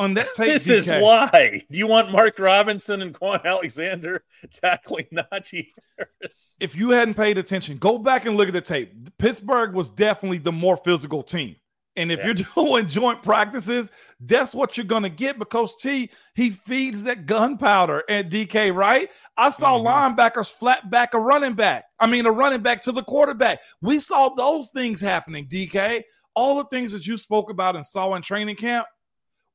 on 0.00 0.14
that 0.14 0.32
tape. 0.32 0.46
This 0.46 0.66
DK. 0.66 0.74
is 0.76 0.88
why. 0.88 1.62
Do 1.70 1.78
you 1.78 1.86
want 1.86 2.10
Mark 2.10 2.38
Robinson 2.38 3.02
and 3.02 3.14
Kwon 3.14 3.44
Alexander 3.44 4.24
tackling 4.52 5.06
Najee 5.12 5.68
Harris? 5.96 6.56
If 6.58 6.74
you 6.74 6.90
hadn't 6.90 7.14
paid 7.14 7.36
attention, 7.36 7.76
go 7.76 7.98
back 7.98 8.24
and 8.24 8.34
look 8.34 8.48
at 8.48 8.54
the 8.54 8.62
tape. 8.62 8.92
Pittsburgh 9.18 9.74
was 9.74 9.90
definitely 9.90 10.38
the 10.38 10.52
more 10.52 10.78
physical 10.78 11.22
team. 11.22 11.56
And 12.00 12.10
if 12.10 12.20
yeah. 12.20 12.26
you're 12.26 12.34
doing 12.66 12.86
joint 12.86 13.22
practices, 13.22 13.92
that's 14.20 14.54
what 14.54 14.76
you're 14.76 14.86
going 14.86 15.02
to 15.02 15.10
get 15.10 15.38
because 15.38 15.74
T, 15.76 16.10
he 16.34 16.50
feeds 16.50 17.04
that 17.04 17.26
gunpowder 17.26 18.04
at 18.08 18.30
DK, 18.30 18.74
right? 18.74 19.10
I 19.36 19.50
saw 19.50 19.78
mm-hmm. 19.78 20.18
linebackers 20.18 20.50
flat 20.52 20.90
back 20.90 21.14
a 21.14 21.18
running 21.18 21.54
back. 21.54 21.84
I 21.98 22.06
mean, 22.06 22.26
a 22.26 22.32
running 22.32 22.62
back 22.62 22.80
to 22.82 22.92
the 22.92 23.02
quarterback. 23.02 23.60
We 23.82 24.00
saw 24.00 24.30
those 24.30 24.68
things 24.70 25.00
happening, 25.00 25.46
DK. 25.46 26.02
All 26.34 26.56
the 26.56 26.64
things 26.64 26.92
that 26.92 27.06
you 27.06 27.16
spoke 27.16 27.50
about 27.50 27.76
and 27.76 27.84
saw 27.84 28.14
in 28.14 28.22
training 28.22 28.56
camp, 28.56 28.86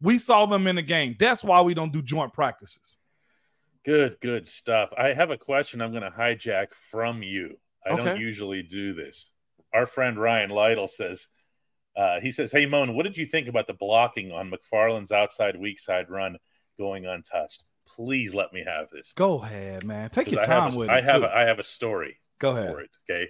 we 0.01 0.17
saw 0.17 0.45
them 0.45 0.67
in 0.67 0.75
the 0.75 0.81
game. 0.81 1.15
That's 1.19 1.43
why 1.43 1.61
we 1.61 1.73
don't 1.73 1.91
do 1.91 2.01
joint 2.01 2.33
practices. 2.33 2.97
Good, 3.85 4.19
good 4.19 4.45
stuff. 4.45 4.89
I 4.97 5.13
have 5.13 5.31
a 5.31 5.37
question 5.37 5.81
I'm 5.81 5.91
going 5.91 6.03
to 6.03 6.09
hijack 6.09 6.73
from 6.73 7.23
you. 7.23 7.57
I 7.85 7.91
okay. 7.91 8.03
don't 8.03 8.19
usually 8.19 8.63
do 8.63 8.93
this. 8.93 9.31
Our 9.73 9.85
friend 9.85 10.17
Ryan 10.17 10.49
Lytle 10.49 10.87
says, 10.87 11.27
uh, 11.95 12.19
he 12.19 12.31
says, 12.31 12.51
Hey, 12.51 12.65
Moan, 12.65 12.95
what 12.95 13.03
did 13.03 13.17
you 13.17 13.25
think 13.25 13.47
about 13.47 13.67
the 13.67 13.73
blocking 13.73 14.31
on 14.31 14.51
McFarland's 14.51 15.11
outside 15.11 15.59
weak 15.59 15.79
side 15.79 16.09
run 16.09 16.37
going 16.77 17.05
untouched? 17.05 17.65
Please 17.87 18.33
let 18.33 18.51
me 18.51 18.63
have 18.65 18.89
this. 18.91 19.13
Go 19.15 19.41
ahead, 19.41 19.85
man. 19.85 20.09
Take 20.09 20.31
your 20.31 20.43
time 20.43 20.73
a, 20.73 20.77
with 20.77 20.89
I 20.89 20.99
it. 20.99 21.05
Have 21.05 21.23
a, 21.23 21.33
I 21.33 21.41
have 21.41 21.59
a 21.59 21.63
story. 21.63 22.17
Go 22.39 22.51
ahead. 22.51 22.69
It, 22.69 22.89
okay 23.09 23.27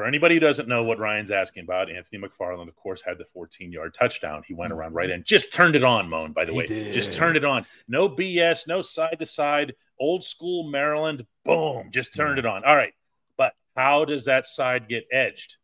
for 0.00 0.06
anybody 0.06 0.36
who 0.36 0.40
doesn't 0.40 0.68
know 0.68 0.82
what 0.82 0.98
Ryan's 0.98 1.30
asking 1.30 1.64
about, 1.64 1.90
Anthony 1.90 2.22
McFarland, 2.22 2.68
of 2.68 2.76
course, 2.76 3.02
had 3.02 3.18
the 3.18 3.24
14 3.26 3.72
yard 3.72 3.92
touchdown. 3.92 4.42
He 4.46 4.54
went 4.54 4.72
around 4.72 4.94
right 4.94 5.10
in, 5.10 5.24
just 5.24 5.52
turned 5.52 5.76
it 5.76 5.84
on, 5.84 6.08
Moan, 6.08 6.32
by 6.32 6.44
the 6.44 6.52
he 6.52 6.58
way. 6.58 6.64
Did. 6.66 6.94
Just 6.94 7.12
turned 7.12 7.36
it 7.36 7.44
on. 7.44 7.66
No 7.88 8.08
BS, 8.08 8.66
no 8.66 8.82
side 8.82 9.18
to 9.18 9.26
side, 9.26 9.74
old 9.98 10.24
school 10.24 10.70
Maryland. 10.70 11.26
Boom, 11.44 11.90
just 11.90 12.14
turned 12.14 12.36
yeah. 12.36 12.44
it 12.44 12.46
on. 12.46 12.64
All 12.64 12.76
right. 12.76 12.94
But 13.36 13.52
how 13.76 14.04
does 14.04 14.24
that 14.24 14.46
side 14.46 14.88
get 14.88 15.04
edged? 15.12 15.58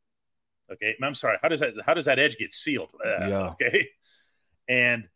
Okay. 0.72 0.94
I'm 1.02 1.14
sorry. 1.14 1.38
How 1.42 1.48
does 1.48 1.60
that 1.60 1.74
how 1.84 1.94
does 1.94 2.06
that 2.06 2.18
edge 2.18 2.36
get 2.36 2.52
sealed? 2.52 2.90
Uh, 3.04 3.26
yeah. 3.26 3.50
Okay. 3.50 3.88
And 4.68 5.08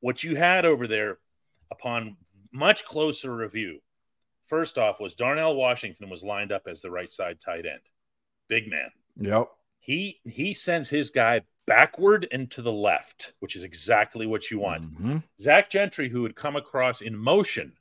what 0.00 0.22
you 0.22 0.36
had 0.36 0.66
over 0.66 0.86
there 0.86 1.16
upon 1.70 2.18
much 2.52 2.84
closer 2.84 3.34
review, 3.34 3.78
first 4.44 4.76
off, 4.76 5.00
was 5.00 5.14
Darnell 5.14 5.56
Washington 5.56 6.10
was 6.10 6.22
lined 6.22 6.52
up 6.52 6.66
as 6.68 6.82
the 6.82 6.90
right 6.90 7.10
side 7.10 7.40
tight 7.40 7.64
end 7.64 7.80
big 8.48 8.68
man. 8.68 8.90
Yep. 9.20 9.48
He 9.80 10.20
he 10.24 10.52
sends 10.52 10.88
his 10.88 11.10
guy 11.10 11.42
backward 11.66 12.26
and 12.32 12.50
to 12.52 12.62
the 12.62 12.72
left, 12.72 13.34
which 13.40 13.56
is 13.56 13.64
exactly 13.64 14.26
what 14.26 14.50
you 14.50 14.58
want. 14.58 14.82
Mm-hmm. 14.82 15.16
Zach 15.40 15.70
Gentry, 15.70 16.08
who 16.08 16.22
had 16.22 16.34
come 16.34 16.56
across 16.56 17.00
in 17.00 17.16
motion, 17.16 17.72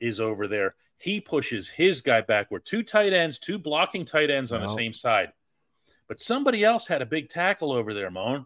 is 0.00 0.20
over 0.20 0.46
there. 0.46 0.74
He 0.98 1.20
pushes 1.20 1.68
his 1.68 2.00
guy 2.00 2.20
backward. 2.20 2.64
Two 2.64 2.82
tight 2.82 3.12
ends, 3.12 3.38
two 3.38 3.58
blocking 3.58 4.04
tight 4.04 4.30
ends 4.30 4.52
on 4.52 4.60
the 4.60 4.68
same 4.68 4.92
side. 4.92 5.32
But 6.10 6.18
somebody 6.18 6.64
else 6.64 6.88
had 6.88 7.02
a 7.02 7.06
big 7.06 7.28
tackle 7.28 7.70
over 7.70 7.94
there, 7.94 8.10
Moan. 8.10 8.44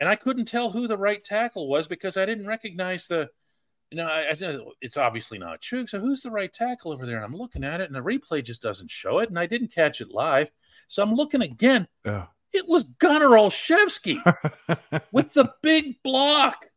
And 0.00 0.08
I 0.08 0.16
couldn't 0.16 0.46
tell 0.46 0.70
who 0.70 0.88
the 0.88 0.96
right 0.96 1.22
tackle 1.22 1.68
was 1.68 1.86
because 1.86 2.16
I 2.16 2.24
didn't 2.24 2.46
recognize 2.46 3.06
the 3.06 3.28
you 3.90 3.98
know, 3.98 4.06
I, 4.06 4.30
I, 4.30 4.58
it's 4.80 4.96
obviously 4.96 5.38
not 5.38 5.60
true. 5.60 5.86
So 5.86 6.00
who's 6.00 6.22
the 6.22 6.30
right 6.30 6.50
tackle 6.50 6.90
over 6.90 7.04
there? 7.04 7.16
And 7.16 7.26
I'm 7.26 7.36
looking 7.36 7.62
at 7.62 7.82
it, 7.82 7.90
and 7.90 7.94
the 7.94 8.00
replay 8.00 8.42
just 8.42 8.62
doesn't 8.62 8.90
show 8.90 9.18
it, 9.18 9.28
and 9.28 9.38
I 9.38 9.44
didn't 9.44 9.74
catch 9.74 10.00
it 10.00 10.12
live. 10.12 10.50
So 10.88 11.02
I'm 11.02 11.12
looking 11.12 11.42
again. 11.42 11.88
Yeah. 12.06 12.28
It 12.54 12.66
was 12.66 12.84
Gunnar 12.84 13.36
Olszewski 13.36 14.16
with 15.12 15.34
the 15.34 15.52
big 15.62 16.02
block, 16.02 16.68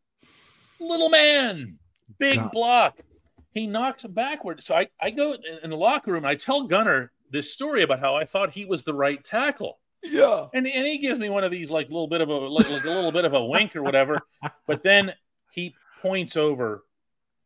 little 0.78 1.08
man, 1.08 1.78
big 2.18 2.38
God. 2.38 2.52
block. 2.52 3.00
He 3.54 3.66
knocks 3.66 4.04
him 4.04 4.12
backward. 4.12 4.62
So 4.62 4.74
I, 4.76 4.88
I 5.00 5.08
go 5.08 5.34
in 5.62 5.70
the 5.70 5.76
locker 5.76 6.12
room. 6.12 6.26
I 6.26 6.34
tell 6.34 6.64
Gunnar 6.64 7.12
this 7.30 7.50
story 7.50 7.82
about 7.82 8.00
how 8.00 8.14
I 8.14 8.26
thought 8.26 8.52
he 8.52 8.66
was 8.66 8.84
the 8.84 8.92
right 8.92 9.24
tackle. 9.24 9.78
Yeah. 10.10 10.46
And, 10.54 10.66
and 10.66 10.86
he 10.86 10.98
gives 10.98 11.18
me 11.18 11.28
one 11.28 11.44
of 11.44 11.50
these 11.50 11.70
like 11.70 11.88
little 11.88 12.08
bit 12.08 12.20
of 12.20 12.28
a 12.28 12.34
like, 12.34 12.70
like 12.70 12.84
a 12.84 12.88
little 12.88 13.12
bit 13.12 13.24
of 13.24 13.34
a 13.34 13.44
wink 13.44 13.76
or 13.76 13.82
whatever. 13.82 14.20
But 14.66 14.82
then 14.82 15.12
he 15.50 15.74
points 16.02 16.36
over 16.36 16.84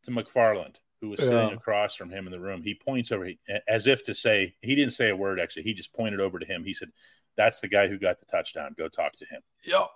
to 0.05 0.11
McFarland, 0.11 0.77
who 1.01 1.11
was 1.11 1.21
sitting 1.21 1.49
yeah. 1.49 1.55
across 1.55 1.95
from 1.95 2.11
him 2.11 2.27
in 2.27 2.33
the 2.33 2.41
room. 2.41 2.63
He 2.63 2.75
points 2.75 3.13
over 3.13 3.31
as 3.69 3.87
if 3.87 4.03
to 4.05 4.15
say, 4.15 4.55
he 4.63 4.75
didn't 4.75 4.93
say 4.93 5.11
a 5.11 5.17
word, 5.17 5.39
actually. 5.39 5.63
He 5.65 5.75
just 5.75 5.93
pointed 5.93 6.21
over 6.21 6.39
to 6.39 6.47
him. 6.47 6.65
He 6.65 6.75
said, 6.75 6.89
That's 7.37 7.61
the 7.61 7.69
guy 7.69 7.89
who 7.89 7.99
got 7.99 8.21
the 8.21 8.27
touchdown. 8.27 8.75
Go 8.77 8.89
talk 8.89 9.13
to 9.17 9.27
him. 9.27 9.43
Yeah. 9.65 9.87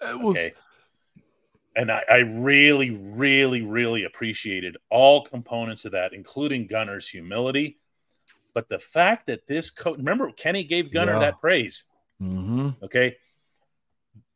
It 0.00 0.18
was. 0.18 0.36
Okay. 0.36 0.52
And 1.74 1.90
I, 1.90 2.02
I 2.10 2.16
really, 2.18 2.90
really, 2.90 3.62
really 3.62 4.04
appreciated 4.04 4.76
all 4.90 5.24
components 5.24 5.84
of 5.84 5.92
that, 5.92 6.12
including 6.12 6.66
Gunnar's 6.66 7.08
humility. 7.08 7.78
But 8.52 8.68
the 8.68 8.78
fact 8.78 9.26
that 9.26 9.46
this 9.46 9.70
coach, 9.70 9.96
remember, 9.96 10.30
Kenny 10.32 10.64
gave 10.64 10.92
Gunnar 10.92 11.14
yeah. 11.14 11.18
that 11.20 11.40
praise. 11.40 11.84
Mm-hmm. 12.22 12.84
Okay. 12.84 13.16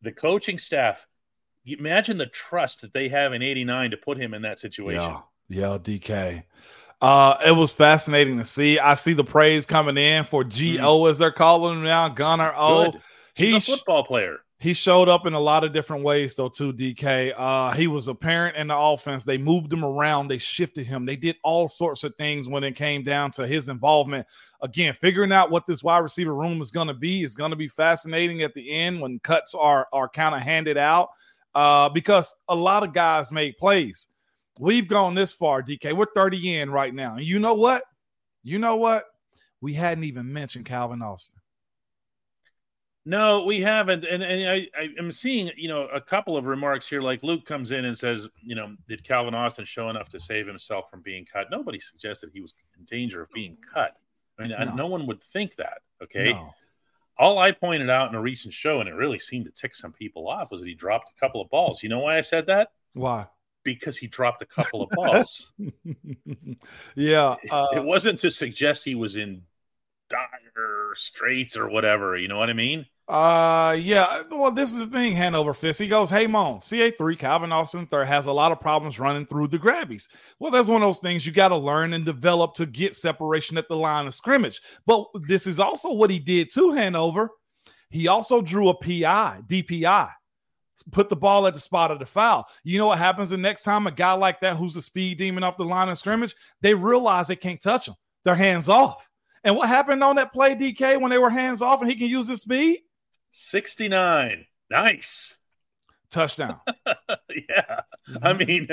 the 0.03 0.13
coaching 0.13 0.59
staff. 0.59 1.07
Imagine 1.65 2.17
the 2.17 2.27
trust 2.27 2.83
that 2.83 2.93
they 2.93 3.09
have 3.09 3.33
in 3.33 3.43
'89 3.43 3.91
to 3.91 3.97
put 3.97 4.19
him 4.19 4.35
in 4.35 4.43
that 4.43 4.59
situation. 4.59 5.17
Yeah, 5.49 5.73
yeah, 5.73 5.79
DK. 5.79 6.45
Uh, 7.01 7.37
it 7.45 7.53
was 7.53 7.73
fascinating 7.73 8.39
to 8.39 8.45
see. 8.45 8.79
I 8.79 8.95
see 8.95 9.13
the 9.13 9.25
praise 9.25 9.67
coming 9.67 9.97
in 9.97 10.25
for 10.25 10.45
GO 10.45 10.51
mm-hmm. 10.51 11.11
as 11.11 11.19
they're 11.19 11.31
calling 11.33 11.79
him 11.79 11.85
now, 11.85 12.09
Gunnar 12.09 12.55
O. 12.57 12.93
He's, 13.35 13.53
He's 13.53 13.69
a 13.69 13.77
football 13.77 14.05
player. 14.05 14.39
He 14.59 14.73
showed 14.73 15.11
up 15.11 15.27
in 15.27 15.35
a 15.35 15.41
lot 15.41 15.65
of 15.65 15.75
different 15.75 16.03
ways, 16.03 16.35
though, 16.35 16.49
too, 16.49 16.73
DK. 16.73 17.35
Uh, 17.37 17.73
he 17.73 17.89
was 17.89 18.09
apparent 18.09 18.57
in 18.57 18.69
the 18.69 18.77
offense. 18.77 19.23
They 19.23 19.37
moved 19.37 19.71
him 19.71 19.85
around, 19.85 20.29
they 20.29 20.39
shifted 20.39 20.87
him, 20.87 21.05
they 21.05 21.17
did 21.17 21.37
all 21.45 21.69
sorts 21.69 22.05
of 22.05 22.15
things 22.17 22.49
when 22.49 22.65
it 22.65 22.75
came 22.75 23.03
down 23.03 23.33
to 23.33 23.47
his 23.47 23.69
involvement. 23.69 24.27
Again, 24.63 24.95
figuring 24.95 25.31
out 25.31 25.51
what 25.51 25.67
this 25.67 25.85
wide 25.85 25.99
receiver 25.99 26.35
room 26.35 26.63
is 26.63 26.71
going 26.71 26.89
to 26.89 26.95
be 26.95 27.23
is 27.23 27.35
going 27.35 27.51
to 27.51 27.57
be 27.57 27.69
fascinating 27.69 28.41
at 28.41 28.55
the 28.55 28.71
end 28.71 29.01
when 29.01 29.19
cuts 29.19 29.55
are 29.55 29.89
are 29.93 30.09
kind 30.09 30.35
of 30.35 30.41
handed 30.41 30.79
out. 30.79 31.11
Uh, 31.55 31.89
because 31.91 32.35
a 32.49 32.55
lot 32.55 32.83
of 32.83 32.93
guys 32.95 33.33
make 33.33 33.59
plays. 33.59 34.09
We've 34.59 34.89
gone 34.89 35.15
this 35.15 35.35
far, 35.35 35.63
DK. 35.63 35.93
We're 35.93 36.07
30 36.15 36.57
in 36.57 36.71
right 36.71 36.95
now. 36.95 37.17
And 37.17 37.25
you 37.25 37.39
know 37.39 37.55
what? 37.55 37.83
You 38.43 38.59
know 38.59 38.77
what? 38.77 39.05
We 39.61 39.75
hadn't 39.75 40.05
even 40.05 40.33
mentioned 40.33 40.65
Calvin 40.65 41.03
Austin. 41.03 41.41
No, 43.09 43.45
we 43.45 43.61
haven't. 43.61 44.05
And, 44.05 44.21
and 44.21 44.51
I, 44.51 44.67
I 44.77 44.89
am 44.99 45.13
seeing, 45.13 45.53
you 45.57 45.69
know, 45.69 45.87
a 45.87 46.01
couple 46.01 46.37
of 46.37 46.45
remarks 46.45 46.89
here. 46.89 47.01
Like 47.01 47.23
Luke 47.23 47.45
comes 47.45 47.71
in 47.71 47.85
and 47.85 47.97
says, 47.97 48.29
you 48.43 48.57
know, 48.57 48.75
did 48.89 49.05
Calvin 49.05 49.33
Austin 49.33 49.65
show 49.65 49.89
enough 49.91 50.09
to 50.09 50.19
save 50.19 50.49
himself 50.49 50.91
from 50.91 51.03
being 51.03 51.25
cut? 51.25 51.47
Nobody 51.49 51.79
suggested 51.79 52.31
he 52.33 52.41
was 52.41 52.53
in 52.77 52.85
danger 52.85 53.23
of 53.23 53.31
being 53.31 53.57
cut. 53.73 53.97
I 54.37 54.43
mean, 54.43 54.51
no, 54.59 54.75
no 54.75 54.87
one 54.89 55.07
would 55.07 55.23
think 55.23 55.55
that. 55.55 55.79
Okay. 56.03 56.33
No. 56.33 56.51
All 57.17 57.39
I 57.39 57.53
pointed 57.53 57.89
out 57.89 58.09
in 58.09 58.17
a 58.17 58.21
recent 58.21 58.53
show, 58.53 58.81
and 58.81 58.89
it 58.89 58.95
really 58.95 59.21
seemed 59.21 59.45
to 59.45 59.53
tick 59.53 59.77
some 59.77 59.93
people 59.93 60.29
off, 60.29 60.51
was 60.51 60.61
that 60.61 60.67
he 60.67 60.75
dropped 60.75 61.13
a 61.17 61.21
couple 61.21 61.41
of 61.41 61.49
balls. 61.49 61.85
You 61.85 61.89
know 61.89 62.01
why 62.01 62.19
I 62.19 62.23
said 62.23 62.47
that? 62.47 62.71
Why? 62.93 63.29
Because 63.63 63.97
he 63.97 64.09
dropped 64.09 64.43
a 64.43 64.47
couple 64.47 64.83
of 64.83 64.91
balls. 64.95 65.53
yeah. 66.97 67.37
Uh, 67.49 67.69
it 67.73 67.85
wasn't 67.85 68.19
to 68.19 68.33
suggest 68.33 68.85
he 68.85 68.97
was 68.97 69.17
in 69.17 69.43
dire 70.11 70.93
straits 70.95 71.57
or 71.57 71.69
whatever. 71.69 72.17
You 72.17 72.27
know 72.27 72.39
what 72.39 72.51
I 72.51 72.53
mean? 72.53 72.87
Uh, 73.09 73.77
yeah. 73.79 74.23
Well, 74.31 74.51
this 74.51 74.73
is 74.73 74.81
the 74.81 74.87
thing, 74.87 75.15
Hanover 75.15 75.55
Fist. 75.55 75.81
He 75.81 75.87
goes, 75.87 76.11
Hey, 76.11 76.27
Moan, 76.27 76.59
CA3, 76.59 77.19
Calvin 77.19 77.53
Austin 77.53 77.87
III 77.93 78.05
has 78.05 78.27
a 78.27 78.33
lot 78.33 78.51
of 78.51 78.61
problems 78.61 78.99
running 78.99 79.27
through 79.27 79.49
the 79.49 79.59
grabbies. 79.59 80.09
Well, 80.41 80.51
that's 80.51 80.69
one 80.69 80.83
of 80.83 80.89
those 80.89 80.99
things 80.99 81.25
you 81.25 81.33
got 81.33 81.49
to 81.49 81.57
learn 81.57 81.93
and 81.93 82.05
develop 82.05 82.55
to 82.55 82.67
get 82.67 82.97
separation 82.97 83.59
at 83.59 83.69
the 83.69 83.77
line 83.77 84.07
of 84.07 84.15
scrimmage. 84.15 84.61
But 84.87 85.07
this 85.29 85.47
is 85.47 85.61
also 85.61 85.93
what 85.93 86.11
he 86.11 86.19
did 86.19 86.51
to 86.55 86.73
Hanover. 86.73 87.31
He 87.91 88.09
also 88.09 88.41
drew 88.41 88.69
a 88.69 88.75
PI, 88.75 89.43
DPI, 89.47 90.11
put 90.91 91.09
the 91.09 91.15
ball 91.15 91.47
at 91.47 91.55
the 91.55 91.61
spot 91.61 91.93
of 91.93 92.01
the 92.01 92.07
foul. 92.07 92.49
You 92.65 92.79
know 92.79 92.89
what 92.89 92.99
happens 92.99 93.31
the 93.31 93.37
next 93.37 93.63
time 93.63 93.87
a 93.87 93.93
guy 93.93 94.15
like 94.15 94.41
that 94.41 94.57
who's 94.57 94.75
a 94.75 94.83
speed 94.83 95.19
demon 95.19 95.45
off 95.45 95.57
the 95.57 95.65
line 95.65 95.89
of 95.89 95.97
scrimmage, 95.97 96.35
they 96.61 96.75
realize 96.75 97.29
they 97.29 97.37
can't 97.37 97.61
touch 97.61 97.87
him. 97.87 97.95
They're 98.25 98.35
hands 98.35 98.69
off. 98.69 99.09
And 99.45 99.55
what 99.55 99.69
happened 99.69 100.03
on 100.03 100.17
that 100.17 100.33
play, 100.33 100.57
DK, 100.57 101.01
when 101.01 101.13
they 101.13 101.19
were 101.19 101.31
hands 101.31 101.63
off 101.63 101.81
and 101.81 101.89
he 101.89 101.97
can 101.97 102.09
use 102.09 102.27
his 102.27 102.41
speed? 102.41 102.81
69. 103.33 104.47
Nice. 104.71 105.37
Touchdown. 106.11 106.61
yeah. 106.87 107.81
I 108.23 108.33
mm-hmm. 108.33 108.39
mean, 108.39 108.69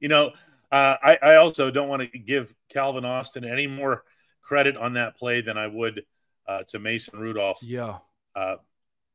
you 0.00 0.08
know, 0.08 0.32
uh, 0.70 0.96
I, 1.02 1.18
I 1.22 1.36
also 1.36 1.70
don't 1.70 1.88
want 1.88 2.10
to 2.12 2.18
give 2.18 2.54
Calvin 2.68 3.04
Austin 3.04 3.44
any 3.44 3.66
more 3.66 4.04
credit 4.42 4.76
on 4.76 4.94
that 4.94 5.16
play 5.16 5.40
than 5.40 5.58
I 5.58 5.66
would 5.66 6.02
uh, 6.46 6.62
to 6.68 6.78
Mason 6.78 7.18
Rudolph. 7.18 7.62
Yeah. 7.62 7.98
Uh, 8.34 8.56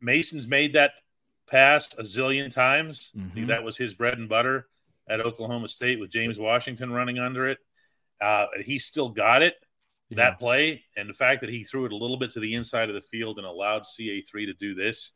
Mason's 0.01 0.47
made 0.47 0.73
that 0.73 0.91
pass 1.47 1.93
a 1.97 2.03
zillion 2.03 2.53
times. 2.53 3.11
Mm-hmm. 3.17 3.47
That 3.47 3.63
was 3.63 3.77
his 3.77 3.93
bread 3.93 4.17
and 4.17 4.29
butter 4.29 4.67
at 5.07 5.21
Oklahoma 5.21 5.67
State 5.67 5.99
with 5.99 6.11
James 6.11 6.39
Washington 6.39 6.91
running 6.91 7.19
under 7.19 7.47
it. 7.47 7.59
Uh, 8.21 8.45
he 8.63 8.79
still 8.79 9.09
got 9.09 9.41
it 9.41 9.55
yeah. 10.17 10.29
that 10.29 10.39
play 10.39 10.83
and 10.95 11.09
the 11.09 11.13
fact 11.13 11.41
that 11.41 11.49
he 11.49 11.63
threw 11.63 11.85
it 11.85 11.91
a 11.91 11.95
little 11.95 12.17
bit 12.17 12.31
to 12.31 12.39
the 12.39 12.55
inside 12.55 12.89
of 12.89 12.95
the 12.95 13.01
field 13.01 13.37
and 13.37 13.45
allowed 13.45 13.83
CA3 13.83 14.45
to 14.45 14.53
do 14.53 14.73
this 14.75 15.11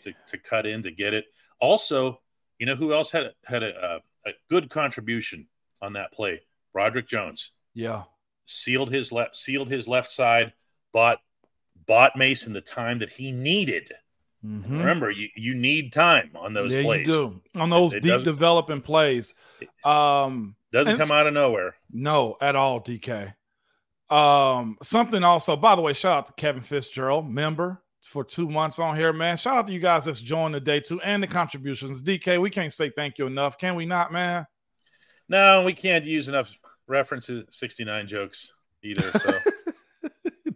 to, 0.00 0.12
to 0.26 0.38
cut 0.38 0.66
in 0.66 0.82
to 0.82 0.90
get 0.90 1.14
it. 1.14 1.26
Also, 1.60 2.20
you 2.58 2.66
know 2.66 2.76
who 2.76 2.92
else 2.92 3.10
had 3.10 3.32
had 3.44 3.62
a, 3.62 4.00
a, 4.26 4.30
a 4.30 4.32
good 4.48 4.70
contribution 4.70 5.46
on 5.80 5.94
that 5.94 6.12
play? 6.12 6.42
Broderick 6.72 7.08
Jones. 7.08 7.52
Yeah, 7.74 8.04
sealed 8.46 8.92
his 8.92 9.12
left 9.12 9.36
sealed 9.36 9.68
his 9.68 9.86
left 9.88 10.10
side, 10.10 10.52
bought 10.92 11.18
bought 11.86 12.16
Mason 12.16 12.52
the 12.52 12.60
time 12.60 12.98
that 12.98 13.10
he 13.10 13.32
needed. 13.32 13.92
Mm-hmm. 14.44 14.78
Remember, 14.78 15.10
you, 15.10 15.28
you 15.36 15.54
need 15.54 15.92
time 15.92 16.30
on 16.34 16.54
those 16.54 16.72
yeah, 16.72 16.82
plays. 16.82 17.06
You 17.06 17.12
do. 17.12 17.60
On 17.60 17.68
those 17.68 17.92
it 17.92 18.02
deep 18.02 18.22
developing 18.22 18.80
plays. 18.80 19.34
Um, 19.84 20.56
doesn't 20.72 20.98
come 20.98 21.10
out 21.10 21.26
of 21.26 21.34
nowhere. 21.34 21.74
No, 21.92 22.36
at 22.40 22.56
all, 22.56 22.80
DK. 22.80 23.34
Um, 24.10 24.76
something 24.82 25.22
also, 25.22 25.56
by 25.56 25.76
the 25.76 25.82
way, 25.82 25.92
shout 25.92 26.16
out 26.16 26.26
to 26.26 26.32
Kevin 26.32 26.62
Fitzgerald, 26.62 27.30
member 27.30 27.82
for 28.02 28.24
two 28.24 28.48
months 28.48 28.78
on 28.78 28.96
here, 28.96 29.12
man. 29.12 29.36
Shout 29.36 29.56
out 29.56 29.66
to 29.68 29.72
you 29.72 29.78
guys 29.78 30.04
that's 30.04 30.20
joined 30.20 30.54
the 30.54 30.60
day 30.60 30.80
too 30.80 31.00
and 31.02 31.22
the 31.22 31.28
contributions. 31.28 32.02
DK, 32.02 32.40
we 32.40 32.50
can't 32.50 32.72
say 32.72 32.90
thank 32.90 33.18
you 33.18 33.26
enough, 33.26 33.56
can 33.56 33.76
we 33.76 33.86
not, 33.86 34.12
man? 34.12 34.46
No, 35.28 35.62
we 35.62 35.72
can't 35.72 36.04
use 36.04 36.28
enough 36.28 36.58
references 36.88 37.44
69 37.50 38.08
jokes 38.08 38.52
either. 38.82 39.02
So 39.18 39.38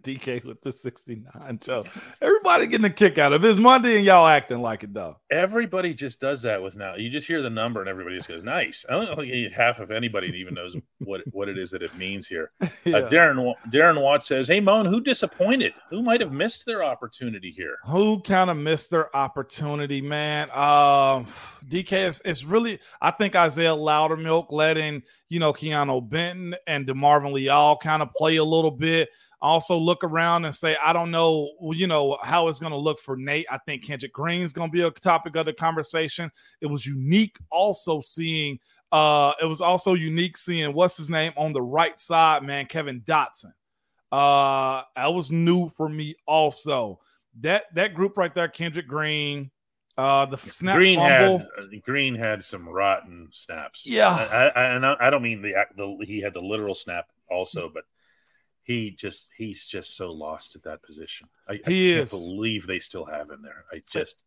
DK 0.05 0.43
with 0.45 0.61
the 0.61 0.71
69 0.71 1.59
Joe. 1.61 1.83
Everybody 2.21 2.67
getting 2.67 2.85
a 2.85 2.91
kick 2.91 3.17
out 3.17 3.33
of. 3.33 3.43
It's 3.43 3.57
Monday 3.57 3.97
and 3.97 4.05
y'all 4.05 4.27
acting 4.27 4.59
like 4.59 4.83
it 4.83 4.93
though. 4.93 5.17
Everybody 5.31 5.95
just 5.95 6.21
does 6.21 6.43
that 6.43 6.61
with 6.61 6.75
now. 6.75 6.95
You 6.95 7.09
just 7.09 7.25
hear 7.25 7.41
the 7.41 7.49
number 7.49 7.79
and 7.79 7.89
everybody 7.89 8.15
just 8.15 8.27
goes, 8.27 8.43
nice. 8.43 8.85
I 8.87 8.93
don't 8.93 9.17
think 9.17 9.51
half 9.51 9.79
of 9.79 9.89
anybody 9.89 10.27
even 10.37 10.53
knows 10.53 10.77
what, 10.99 11.21
what 11.31 11.49
it 11.49 11.57
is 11.57 11.71
that 11.71 11.81
it 11.81 11.95
means 11.97 12.27
here. 12.27 12.51
Yeah. 12.83 12.97
Uh, 12.97 13.09
Darren 13.09 13.55
Darren 13.69 13.99
Watts 13.99 14.27
says, 14.27 14.47
Hey 14.47 14.59
Moan, 14.59 14.85
who 14.85 15.01
disappointed? 15.01 15.73
Who 15.89 16.03
might 16.03 16.21
have 16.21 16.31
missed 16.31 16.67
their 16.67 16.83
opportunity 16.83 17.49
here? 17.49 17.77
Who 17.85 18.21
kind 18.21 18.51
of 18.51 18.57
missed 18.57 18.91
their 18.91 19.15
opportunity, 19.15 20.01
man? 20.01 20.51
Um, 20.51 21.25
DK 21.67 22.05
is 22.05 22.21
it's 22.25 22.43
really 22.43 22.79
I 23.01 23.09
think 23.09 23.35
Isaiah 23.35 23.71
Loudermilk 23.71 24.47
letting 24.51 25.01
you 25.29 25.39
know 25.39 25.51
Keanu 25.51 26.07
Benton 26.07 26.55
and 26.67 26.85
DeMarvin 26.85 27.33
Leal 27.33 27.77
kind 27.77 28.03
of 28.03 28.13
play 28.13 28.35
a 28.35 28.43
little 28.43 28.71
bit 28.71 29.09
also 29.41 29.77
look 29.77 30.03
around 30.03 30.45
and 30.45 30.53
say, 30.53 30.75
I 30.83 30.93
don't 30.93 31.11
know, 31.11 31.51
you 31.73 31.87
know, 31.87 32.17
how 32.21 32.47
it's 32.47 32.59
going 32.59 32.71
to 32.71 32.77
look 32.77 32.99
for 32.99 33.15
Nate. 33.17 33.45
I 33.49 33.57
think 33.59 33.83
Kendrick 33.83 34.13
Green 34.13 34.41
is 34.41 34.53
going 34.53 34.69
to 34.69 34.73
be 34.73 34.81
a 34.81 34.91
topic 34.91 35.35
of 35.35 35.45
the 35.45 35.53
conversation. 35.53 36.31
It 36.61 36.67
was 36.67 36.85
unique 36.85 37.37
also 37.51 37.99
seeing, 37.99 38.59
uh, 38.91 39.33
it 39.41 39.45
was 39.45 39.61
also 39.61 39.93
unique 39.93 40.37
seeing 40.37 40.73
what's 40.73 40.97
his 40.97 41.09
name 41.09 41.33
on 41.35 41.53
the 41.53 41.61
right 41.61 41.99
side, 41.99 42.43
man, 42.43 42.65
Kevin 42.65 43.01
Dotson. 43.01 43.53
Uh, 44.11 44.83
that 44.95 45.13
was 45.13 45.31
new 45.31 45.69
for 45.69 45.89
me 45.89 46.15
also. 46.25 46.99
That 47.41 47.65
that 47.75 47.93
group 47.93 48.17
right 48.17 48.33
there, 48.33 48.47
Kendrick 48.47 48.87
Green, 48.87 49.51
uh, 49.97 50.25
the 50.25 50.37
snap 50.37 50.77
Green 50.77 50.99
fumble. 50.99 51.39
had 51.39 51.47
uh, 51.47 51.79
Green 51.83 52.15
had 52.15 52.43
some 52.43 52.67
rotten 52.67 53.27
snaps. 53.31 53.85
Yeah, 53.85 54.09
I, 54.09 54.47
I, 54.47 54.75
and 54.75 54.85
I, 54.85 54.95
I 55.01 55.09
don't 55.09 55.21
mean 55.21 55.41
the, 55.41 55.53
the 55.75 56.05
he 56.05 56.21
had 56.21 56.33
the 56.33 56.41
literal 56.41 56.75
snap 56.75 57.07
also, 57.29 57.69
but 57.73 57.83
he 58.65 58.91
just 58.91 59.29
he's 59.37 59.65
just 59.65 59.95
so 59.95 60.11
lost 60.11 60.55
at 60.55 60.63
that 60.63 60.81
position. 60.81 61.29
I, 61.47 61.53
I 61.53 61.57
can't 61.57 61.69
is. 61.75 62.11
believe 62.11 62.65
they 62.65 62.79
still 62.79 63.05
have 63.05 63.29
him 63.29 63.41
there. 63.43 63.63
I 63.71 63.81
just 63.89 64.23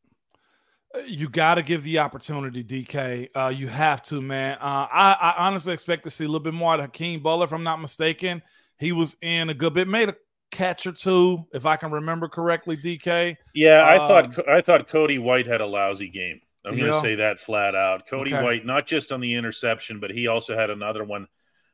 uh, 0.94 1.00
you 1.00 1.28
got 1.28 1.56
to 1.56 1.62
give 1.62 1.82
the 1.82 1.98
opportunity, 1.98 2.64
DK. 2.64 3.28
Uh, 3.34 3.48
you 3.48 3.66
have 3.66 4.02
to, 4.04 4.22
man. 4.22 4.56
Uh, 4.60 4.86
I, 4.90 5.16
I, 5.20 5.46
honestly 5.46 5.74
expect 5.74 6.04
to 6.04 6.10
see 6.10 6.24
a 6.24 6.28
little 6.28 6.40
bit 6.40 6.54
more 6.54 6.74
of 6.74 6.80
Hakeem 6.80 7.20
Butler, 7.20 7.44
if 7.44 7.52
I'm 7.52 7.64
not 7.64 7.80
mistaken. 7.80 8.42
He 8.78 8.92
was 8.92 9.16
in 9.20 9.50
a 9.50 9.54
good 9.54 9.74
bit, 9.74 9.88
made 9.88 10.08
a 10.08 10.14
catch 10.50 10.86
or 10.86 10.92
two, 10.92 11.44
if 11.52 11.66
I 11.66 11.76
can 11.76 11.90
remember 11.90 12.28
correctly. 12.28 12.76
DK. 12.76 13.36
Yeah, 13.54 13.82
I 13.82 13.98
um, 13.98 14.30
thought 14.30 14.48
I 14.48 14.60
thought 14.60 14.88
Cody 14.88 15.18
White 15.18 15.46
had 15.46 15.60
a 15.60 15.66
lousy 15.66 16.08
game. 16.08 16.40
I'm 16.64 16.76
going 16.76 16.92
to 16.92 17.00
say 17.00 17.14
that 17.16 17.38
flat 17.38 17.74
out. 17.74 18.06
Cody 18.06 18.34
okay. 18.34 18.42
White, 18.42 18.66
not 18.66 18.86
just 18.86 19.10
on 19.10 19.20
the 19.20 19.34
interception, 19.34 20.00
but 20.00 20.10
he 20.10 20.26
also 20.26 20.56
had 20.56 20.70
another 20.70 21.02
one 21.02 21.26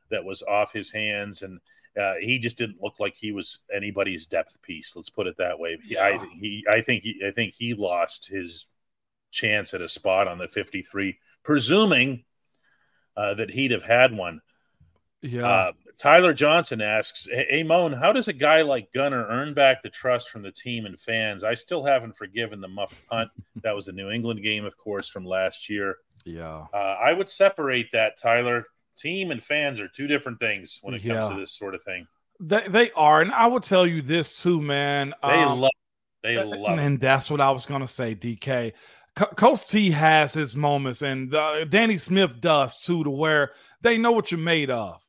that 0.09 0.23
was 0.23 0.41
off 0.43 0.71
his 0.71 0.91
hands 0.91 1.41
and 1.41 1.59
uh, 1.99 2.15
he 2.19 2.39
just 2.39 2.57
didn't 2.57 2.81
look 2.81 2.99
like 2.99 3.15
he 3.15 3.31
was 3.31 3.59
anybody's 3.73 4.25
depth 4.25 4.61
piece. 4.61 4.95
Let's 4.95 5.09
put 5.09 5.27
it 5.27 5.37
that 5.37 5.59
way. 5.59 5.77
Yeah. 5.85 6.03
I 6.03 6.17
he 6.39 6.65
I 6.69 6.81
think 6.81 7.03
he 7.03 7.21
I 7.25 7.31
think 7.31 7.53
he 7.53 7.73
lost 7.73 8.27
his 8.27 8.67
chance 9.31 9.73
at 9.73 9.81
a 9.81 9.87
spot 9.89 10.27
on 10.27 10.37
the 10.37 10.47
53, 10.47 11.17
presuming 11.43 12.23
uh, 13.17 13.33
that 13.35 13.51
he'd 13.51 13.71
have 13.71 13.83
had 13.83 14.15
one. 14.15 14.41
Yeah. 15.21 15.47
Uh, 15.47 15.71
Tyler 15.97 16.33
Johnson 16.33 16.81
asks, 16.81 17.27
"Hey 17.31 17.63
Moan, 17.63 17.93
how 17.93 18.11
does 18.11 18.27
a 18.27 18.33
guy 18.33 18.63
like 18.63 18.91
Gunnar 18.91 19.25
earn 19.27 19.53
back 19.53 19.81
the 19.81 19.89
trust 19.89 20.29
from 20.29 20.41
the 20.41 20.51
team 20.51 20.85
and 20.85 20.99
fans? 20.99 21.43
I 21.45 21.53
still 21.53 21.83
haven't 21.83 22.17
forgiven 22.17 22.59
the 22.59 22.67
muff 22.67 22.93
punt. 23.09 23.31
that 23.63 23.73
was 23.73 23.85
the 23.85 23.93
New 23.93 24.09
England 24.09 24.43
game, 24.43 24.65
of 24.65 24.75
course, 24.75 25.07
from 25.07 25.25
last 25.25 25.69
year. 25.69 25.97
Yeah, 26.25 26.65
uh, 26.73 26.77
I 26.77 27.13
would 27.13 27.29
separate 27.29 27.93
that, 27.93 28.17
Tyler 28.17 28.65
team 28.95 29.31
and 29.31 29.43
fans 29.43 29.79
are 29.79 29.87
two 29.87 30.07
different 30.07 30.39
things 30.39 30.79
when 30.81 30.93
it 30.93 31.03
yeah. 31.03 31.19
comes 31.19 31.33
to 31.33 31.39
this 31.39 31.51
sort 31.51 31.75
of 31.75 31.83
thing. 31.83 32.07
They 32.39 32.67
they 32.67 32.91
are, 32.91 33.21
and 33.21 33.31
I 33.31 33.47
will 33.47 33.61
tell 33.61 33.87
you 33.87 34.01
this 34.01 34.41
too, 34.41 34.61
man. 34.61 35.13
They 35.23 35.43
um, 35.43 35.61
love, 35.61 35.71
they 36.21 36.43
love, 36.43 36.79
and 36.79 36.99
that's 36.99 37.31
what 37.31 37.39
I 37.39 37.51
was 37.51 37.65
gonna 37.65 37.87
say, 37.87 38.15
DK. 38.15 38.73
Coach 39.15 39.65
T 39.65 39.91
has 39.91 40.33
his 40.33 40.55
moments, 40.57 41.01
and 41.01 41.33
uh, 41.33 41.63
Danny 41.63 41.97
Smith 41.97 42.41
does 42.41 42.75
too, 42.75 43.03
to 43.05 43.09
where 43.09 43.53
they 43.81 43.97
know 43.97 44.11
what 44.11 44.31
you're 44.31 44.39
made 44.39 44.69
of. 44.69 45.01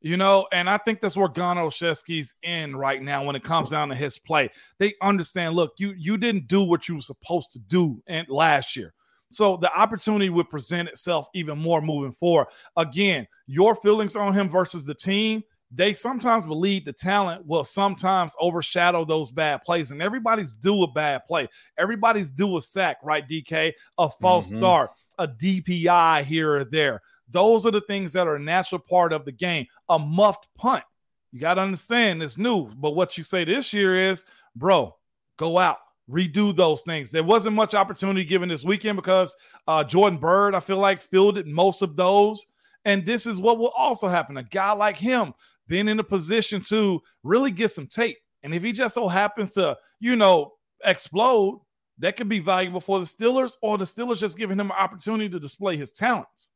You 0.00 0.16
know, 0.16 0.48
and 0.50 0.70
I 0.70 0.78
think 0.78 1.00
that's 1.00 1.14
where 1.14 1.28
Gunnar 1.28 1.64
Olszewski's 1.64 2.32
in 2.42 2.74
right 2.74 3.02
now 3.02 3.22
when 3.22 3.36
it 3.36 3.44
comes 3.44 3.68
down 3.68 3.90
to 3.90 3.94
his 3.94 4.16
play. 4.16 4.48
They 4.78 4.94
understand, 5.02 5.54
look, 5.54 5.74
you 5.76 5.92
you 5.98 6.16
didn't 6.16 6.48
do 6.48 6.62
what 6.62 6.88
you 6.88 6.94
were 6.94 7.02
supposed 7.02 7.52
to 7.52 7.58
do 7.58 8.02
and 8.06 8.26
last 8.30 8.76
year. 8.76 8.94
So 9.30 9.56
the 9.56 9.72
opportunity 9.72 10.28
would 10.28 10.50
present 10.50 10.88
itself 10.88 11.28
even 11.34 11.58
more 11.58 11.80
moving 11.80 12.12
forward. 12.12 12.48
Again, 12.76 13.26
your 13.46 13.74
feelings 13.76 14.16
on 14.16 14.34
him 14.34 14.48
versus 14.48 14.84
the 14.84 14.94
team, 14.94 15.42
they 15.72 15.94
sometimes 15.94 16.44
believe 16.44 16.84
the 16.84 16.92
talent 16.92 17.46
will 17.46 17.62
sometimes 17.62 18.34
overshadow 18.40 19.04
those 19.04 19.30
bad 19.30 19.62
plays. 19.62 19.92
And 19.92 20.02
everybody's 20.02 20.56
due 20.56 20.82
a 20.82 20.90
bad 20.90 21.26
play. 21.26 21.48
Everybody's 21.78 22.32
due 22.32 22.56
a 22.56 22.60
sack, 22.60 22.96
right, 23.04 23.26
DK? 23.26 23.72
A 23.98 24.10
false 24.10 24.48
mm-hmm. 24.48 24.58
start, 24.58 24.90
a 25.18 25.28
DPI 25.28 26.24
here 26.24 26.56
or 26.56 26.64
there. 26.64 27.00
Those 27.28 27.66
are 27.66 27.70
the 27.70 27.80
things 27.80 28.12
that 28.14 28.26
are 28.26 28.34
a 28.34 28.40
natural 28.40 28.80
part 28.80 29.12
of 29.12 29.24
the 29.24 29.32
game. 29.32 29.66
A 29.88 29.98
muffed 29.98 30.48
punt. 30.56 30.82
You 31.30 31.38
got 31.38 31.54
to 31.54 31.60
understand 31.60 32.20
it's 32.22 32.36
new. 32.36 32.66
But 32.74 32.96
what 32.96 33.16
you 33.16 33.22
say 33.22 33.44
this 33.44 33.72
year 33.72 33.94
is, 33.94 34.24
bro, 34.56 34.96
go 35.36 35.58
out, 35.58 35.78
redo 36.10 36.54
those 36.54 36.82
things. 36.82 37.10
There 37.10 37.22
wasn't 37.22 37.56
much 37.56 37.74
opportunity 37.74 38.24
given 38.24 38.48
this 38.48 38.64
weekend 38.64 38.96
because 38.96 39.34
uh, 39.66 39.84
Jordan 39.84 40.18
Byrd, 40.18 40.54
I 40.54 40.60
feel 40.60 40.78
like, 40.78 41.00
fielded 41.00 41.46
most 41.46 41.82
of 41.82 41.96
those. 41.96 42.46
And 42.84 43.04
this 43.04 43.26
is 43.26 43.40
what 43.40 43.58
will 43.58 43.68
also 43.76 44.08
happen. 44.08 44.36
A 44.36 44.42
guy 44.42 44.72
like 44.72 44.96
him 44.96 45.34
being 45.68 45.88
in 45.88 46.00
a 46.00 46.04
position 46.04 46.60
to 46.62 47.00
really 47.22 47.50
get 47.50 47.70
some 47.70 47.86
tape. 47.86 48.18
And 48.42 48.54
if 48.54 48.62
he 48.62 48.72
just 48.72 48.94
so 48.94 49.06
happens 49.06 49.52
to, 49.52 49.76
you 50.00 50.16
know, 50.16 50.54
explode, 50.84 51.60
that 51.98 52.16
could 52.16 52.28
be 52.28 52.38
valuable 52.38 52.80
for 52.80 52.98
the 52.98 53.04
Steelers, 53.04 53.56
or 53.62 53.76
the 53.76 53.84
Steelers 53.84 54.18
just 54.18 54.38
giving 54.38 54.58
him 54.58 54.70
an 54.70 54.76
opportunity 54.76 55.28
to 55.28 55.38
display 55.38 55.76
his 55.76 55.92
talents. 55.92 56.50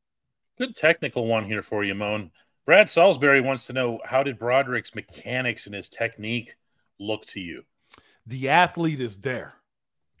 Good 0.57 0.75
technical 0.75 1.27
one 1.27 1.45
here 1.45 1.61
for 1.61 1.83
you, 1.83 1.93
Moan. 1.93 2.31
Brad 2.65 2.89
Salisbury 2.89 3.41
wants 3.41 3.67
to 3.67 3.73
know 3.73 3.99
how 4.03 4.23
did 4.23 4.39
Broderick's 4.39 4.95
mechanics 4.95 5.67
and 5.67 5.75
his 5.75 5.87
technique 5.87 6.55
look 6.99 7.25
to 7.27 7.39
you? 7.39 7.63
The 8.27 8.49
athlete 8.49 8.99
is 8.99 9.19
there. 9.19 9.55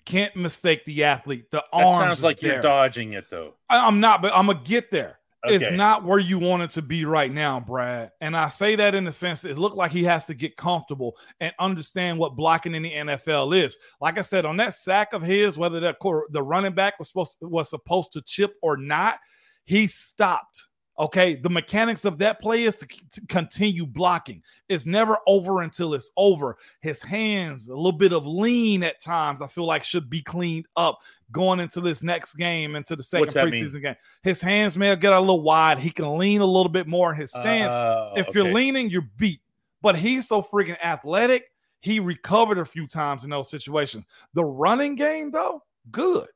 Can't 0.05 0.35
mistake 0.35 0.85
the 0.85 1.03
athlete. 1.03 1.49
The 1.49 1.57
that 1.57 1.65
arms 1.73 1.97
sounds 1.97 2.23
like 2.23 2.41
you're 2.41 2.61
dodging 2.61 3.13
it 3.13 3.29
though. 3.29 3.55
I, 3.69 3.87
am 3.87 3.99
not, 3.99 4.21
but 4.21 4.31
I'm 4.33 4.47
gonna 4.47 4.61
get 4.63 4.91
there. 4.91 5.19
Okay. 5.45 5.55
It's 5.55 5.71
not 5.71 6.03
where 6.03 6.19
you 6.19 6.39
want 6.39 6.63
it 6.63 6.71
to 6.71 6.81
be 6.81 7.05
right 7.05 7.31
now, 7.31 7.59
Brad. 7.59 8.11
And 8.19 8.35
I 8.35 8.49
say 8.49 8.75
that 8.77 8.95
in 8.95 9.03
the 9.03 9.11
sense 9.11 9.41
that 9.41 9.51
it 9.51 9.57
looked 9.59 9.77
like 9.77 9.91
he 9.91 10.03
has 10.05 10.25
to 10.27 10.33
get 10.33 10.57
comfortable 10.57 11.17
and 11.39 11.53
understand 11.59 12.17
what 12.17 12.35
blocking 12.35 12.73
in 12.73 12.81
the 12.81 12.91
NFL 12.91 13.55
is. 13.55 13.77
Like 14.01 14.17
I 14.17 14.21
said, 14.21 14.45
on 14.45 14.57
that 14.57 14.73
sack 14.73 15.13
of 15.13 15.21
his, 15.21 15.57
whether 15.57 15.79
that 15.81 15.97
the 16.31 16.41
running 16.41 16.73
back 16.73 16.97
was 16.97 17.09
supposed 17.09 17.37
was 17.41 17.69
supposed 17.69 18.13
to 18.13 18.21
chip 18.23 18.55
or 18.61 18.77
not, 18.77 19.19
he 19.65 19.87
stopped. 19.87 20.67
Okay, 20.97 21.35
the 21.35 21.49
mechanics 21.49 22.05
of 22.05 22.19
that 22.19 22.39
play 22.39 22.63
is 22.63 22.77
to, 22.77 22.87
to, 22.87 23.21
continue 23.27 23.85
blocking. 23.85 24.41
It's 24.69 24.85
never 24.85 25.17
over 25.27 25.61
until 25.61 25.93
it's 25.93 26.09
over. 26.15 26.55
His 26.81 27.01
hands, 27.01 27.67
a 27.67 27.75
little 27.75 27.91
bit 27.91 28.13
of 28.13 28.25
lean 28.25 28.81
at 28.81 29.01
times, 29.01 29.41
I 29.41 29.47
feel 29.47 29.65
like 29.65 29.83
should 29.83 30.09
be 30.09 30.21
cleaned 30.21 30.67
up 30.77 30.99
going 31.33 31.59
into 31.59 31.81
this 31.81 32.01
next 32.01 32.35
game, 32.35 32.75
into 32.75 32.95
the 32.95 33.03
second 33.03 33.27
preseason 33.27 33.73
mean? 33.73 33.83
game. 33.83 33.95
His 34.23 34.39
hands 34.39 34.77
may 34.77 34.95
get 34.95 35.11
a 35.11 35.19
little 35.19 35.41
wide. 35.41 35.79
He 35.79 35.89
can 35.89 36.17
lean 36.17 36.39
a 36.39 36.45
little 36.45 36.71
bit 36.71 36.87
more 36.87 37.11
in 37.13 37.19
his 37.19 37.31
stance. 37.31 37.75
Uh, 37.75 38.13
if 38.15 38.29
okay. 38.29 38.39
you're 38.39 38.53
leaning, 38.53 38.89
you're 38.89 39.09
beat. 39.17 39.41
But 39.81 39.97
he's 39.97 40.27
so 40.29 40.41
freaking 40.41 40.79
athletic. 40.81 41.51
He 41.81 41.99
recovered 41.99 42.57
a 42.57 42.65
few 42.65 42.87
times 42.87 43.25
in 43.25 43.29
those 43.29 43.49
situations. 43.49 44.05
The 44.33 44.45
running 44.45 44.95
game, 44.95 45.29
though, 45.29 45.61
good 45.91 46.27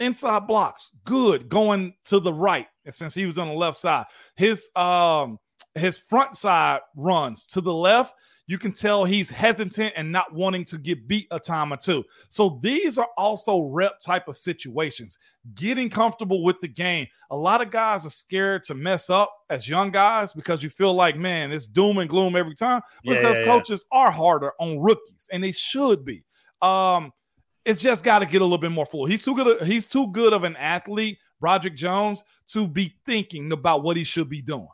inside 0.00 0.46
blocks, 0.46 0.96
good 1.04 1.48
going 1.48 1.94
to 2.04 2.20
the 2.20 2.32
right. 2.32 2.66
Since 2.90 3.14
he 3.14 3.26
was 3.26 3.38
on 3.38 3.48
the 3.48 3.54
left 3.54 3.76
side, 3.76 4.06
his 4.36 4.70
um 4.76 5.38
his 5.74 5.98
front 5.98 6.36
side 6.36 6.80
runs 6.96 7.44
to 7.46 7.60
the 7.60 7.74
left. 7.74 8.14
You 8.48 8.58
can 8.58 8.70
tell 8.70 9.04
he's 9.04 9.28
hesitant 9.28 9.94
and 9.96 10.12
not 10.12 10.32
wanting 10.32 10.64
to 10.66 10.78
get 10.78 11.08
beat 11.08 11.26
a 11.32 11.40
time 11.40 11.72
or 11.72 11.76
two. 11.76 12.04
So 12.30 12.60
these 12.62 12.96
are 12.96 13.08
also 13.18 13.62
rep 13.62 13.98
type 13.98 14.28
of 14.28 14.36
situations. 14.36 15.18
Getting 15.54 15.90
comfortable 15.90 16.44
with 16.44 16.60
the 16.60 16.68
game. 16.68 17.08
A 17.32 17.36
lot 17.36 17.60
of 17.60 17.70
guys 17.70 18.06
are 18.06 18.10
scared 18.10 18.62
to 18.64 18.74
mess 18.74 19.10
up 19.10 19.34
as 19.50 19.68
young 19.68 19.90
guys 19.90 20.32
because 20.32 20.62
you 20.62 20.70
feel 20.70 20.94
like, 20.94 21.16
man, 21.16 21.50
it's 21.50 21.66
doom 21.66 21.98
and 21.98 22.08
gloom 22.08 22.36
every 22.36 22.54
time. 22.54 22.82
Because 23.02 23.38
yeah, 23.38 23.44
yeah, 23.44 23.46
coaches 23.46 23.84
yeah. 23.92 23.98
are 23.98 24.10
harder 24.12 24.52
on 24.60 24.78
rookies, 24.78 25.28
and 25.32 25.42
they 25.42 25.52
should 25.52 26.04
be. 26.04 26.22
Um, 26.62 27.10
it's 27.66 27.82
just 27.82 28.04
got 28.04 28.20
to 28.20 28.26
get 28.26 28.40
a 28.40 28.44
little 28.44 28.58
bit 28.58 28.70
more 28.70 28.86
fluid. 28.86 29.10
He's 29.10 29.20
too 29.20 29.34
good. 29.34 29.66
He's 29.66 29.88
too 29.88 30.06
good 30.12 30.32
of 30.32 30.44
an 30.44 30.56
athlete, 30.56 31.18
Broderick 31.40 31.74
Jones, 31.74 32.22
to 32.48 32.68
be 32.68 32.94
thinking 33.04 33.50
about 33.50 33.82
what 33.82 33.96
he 33.96 34.04
should 34.04 34.28
be 34.28 34.40
doing. 34.40 34.68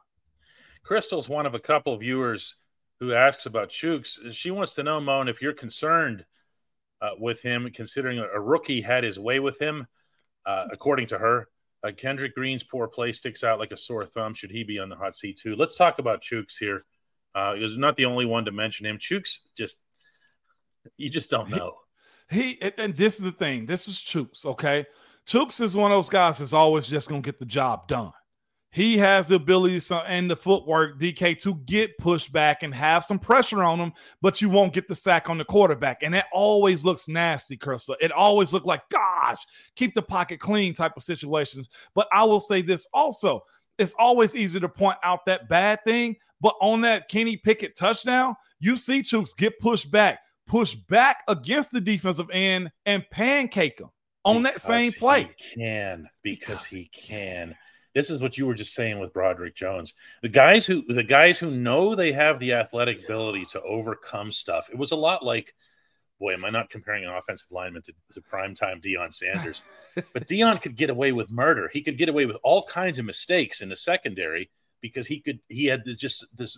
Crystal's 0.84 1.28
one 1.28 1.46
of 1.46 1.54
a 1.54 1.58
couple 1.58 1.94
of 1.94 2.00
viewers 2.00 2.54
who 3.00 3.14
asks 3.14 3.46
about 3.46 3.70
Chuks. 3.70 4.32
She 4.32 4.50
wants 4.50 4.74
to 4.74 4.82
know, 4.82 5.00
Moan, 5.00 5.28
if 5.28 5.40
you're 5.40 5.54
concerned 5.54 6.26
uh, 7.00 7.12
with 7.18 7.42
him, 7.42 7.68
considering 7.72 8.18
a, 8.18 8.40
rookie 8.40 8.82
had 8.82 9.04
his 9.04 9.18
way 9.18 9.40
with 9.40 9.58
him, 9.58 9.86
uh, 10.44 10.66
according 10.70 11.06
to 11.08 11.18
her. 11.18 11.48
Uh, 11.82 11.92
Kendrick 11.96 12.34
Green's 12.34 12.62
poor 12.62 12.86
play 12.88 13.10
sticks 13.10 13.42
out 13.42 13.58
like 13.58 13.72
a 13.72 13.76
sore 13.76 14.04
thumb. 14.04 14.34
Should 14.34 14.50
he 14.50 14.64
be 14.64 14.78
on 14.78 14.88
the 14.88 14.96
hot 14.96 15.16
seat 15.16 15.38
too? 15.38 15.56
Let's 15.56 15.76
talk 15.76 15.98
about 15.98 16.22
Chuks 16.22 16.58
here. 16.60 16.82
Uh, 17.34 17.54
he 17.54 17.62
was 17.62 17.78
not 17.78 17.96
the 17.96 18.04
only 18.04 18.26
one 18.26 18.44
to 18.44 18.52
mention 18.52 18.84
him. 18.84 18.98
Chuks 18.98 19.38
just, 19.56 19.80
you 20.96 21.08
just 21.08 21.30
don't 21.30 21.50
know. 21.50 21.72
He 22.32 22.60
and 22.78 22.96
this 22.96 23.18
is 23.18 23.24
the 23.24 23.32
thing. 23.32 23.66
This 23.66 23.88
is 23.88 23.96
Chuks, 23.96 24.46
okay? 24.46 24.86
Chuks 25.26 25.60
is 25.60 25.76
one 25.76 25.92
of 25.92 25.96
those 25.96 26.08
guys 26.08 26.38
that's 26.38 26.52
always 26.52 26.86
just 26.86 27.08
gonna 27.08 27.20
get 27.20 27.38
the 27.38 27.46
job 27.46 27.86
done. 27.88 28.12
He 28.70 28.96
has 28.98 29.28
the 29.28 29.34
ability 29.34 29.80
and 30.06 30.30
the 30.30 30.36
footwork, 30.36 30.98
DK, 30.98 31.38
to 31.40 31.56
get 31.66 31.98
pushed 31.98 32.32
back 32.32 32.62
and 32.62 32.74
have 32.74 33.04
some 33.04 33.18
pressure 33.18 33.62
on 33.62 33.78
him, 33.78 33.92
but 34.22 34.40
you 34.40 34.48
won't 34.48 34.72
get 34.72 34.88
the 34.88 34.94
sack 34.94 35.28
on 35.28 35.36
the 35.36 35.44
quarterback. 35.44 36.02
And 36.02 36.14
that 36.14 36.28
always 36.32 36.82
looks 36.82 37.06
nasty, 37.06 37.58
Crystal. 37.58 37.96
It 38.00 38.12
always 38.12 38.54
looked 38.54 38.64
like, 38.64 38.80
gosh, 38.90 39.44
keep 39.76 39.92
the 39.92 40.00
pocket 40.00 40.40
clean 40.40 40.72
type 40.72 40.96
of 40.96 41.02
situations. 41.02 41.68
But 41.94 42.08
I 42.12 42.24
will 42.24 42.40
say 42.40 42.62
this 42.62 42.86
also 42.94 43.42
it's 43.78 43.94
always 43.98 44.36
easy 44.36 44.60
to 44.60 44.68
point 44.68 44.98
out 45.02 45.26
that 45.26 45.48
bad 45.48 45.80
thing. 45.84 46.16
But 46.40 46.54
on 46.60 46.80
that 46.82 47.08
Kenny 47.08 47.36
Pickett 47.36 47.76
touchdown, 47.76 48.36
you 48.58 48.76
see 48.76 49.02
Chuks 49.02 49.36
get 49.36 49.58
pushed 49.60 49.90
back 49.90 50.20
push 50.46 50.74
back 50.74 51.22
against 51.28 51.70
the 51.70 51.80
defensive 51.80 52.30
end 52.32 52.70
and 52.84 53.08
pancake 53.10 53.80
him 53.80 53.90
on 54.24 54.42
because 54.42 54.54
that 54.54 54.60
same 54.60 54.92
play. 54.92 55.30
He 55.36 55.60
can 55.60 56.08
because, 56.22 56.46
because 56.46 56.64
he 56.66 56.90
can. 56.92 57.56
This 57.94 58.10
is 58.10 58.22
what 58.22 58.38
you 58.38 58.46
were 58.46 58.54
just 58.54 58.74
saying 58.74 58.98
with 58.98 59.12
Broderick 59.12 59.54
Jones. 59.54 59.92
The 60.22 60.28
guys 60.28 60.64
who 60.66 60.82
the 60.82 61.02
guys 61.02 61.38
who 61.38 61.50
know 61.50 61.94
they 61.94 62.12
have 62.12 62.38
the 62.38 62.54
athletic 62.54 63.04
ability 63.04 63.46
to 63.52 63.62
overcome 63.62 64.32
stuff. 64.32 64.70
It 64.70 64.78
was 64.78 64.92
a 64.92 64.96
lot 64.96 65.24
like, 65.24 65.54
boy, 66.18 66.32
am 66.32 66.44
I 66.44 66.50
not 66.50 66.70
comparing 66.70 67.04
an 67.04 67.12
offensive 67.12 67.50
lineman 67.50 67.82
to, 67.82 67.92
to 68.12 68.22
primetime 68.22 68.82
Deion 68.82 69.12
Sanders? 69.12 69.62
but 69.94 70.26
Deion 70.26 70.60
could 70.62 70.76
get 70.76 70.88
away 70.88 71.12
with 71.12 71.30
murder. 71.30 71.68
He 71.70 71.82
could 71.82 71.98
get 71.98 72.08
away 72.08 72.24
with 72.24 72.38
all 72.42 72.64
kinds 72.64 72.98
of 72.98 73.04
mistakes 73.04 73.60
in 73.60 73.68
the 73.68 73.76
secondary 73.76 74.50
because 74.80 75.06
he 75.06 75.20
could 75.20 75.40
he 75.48 75.66
had 75.66 75.82
just 75.96 76.24
this 76.34 76.56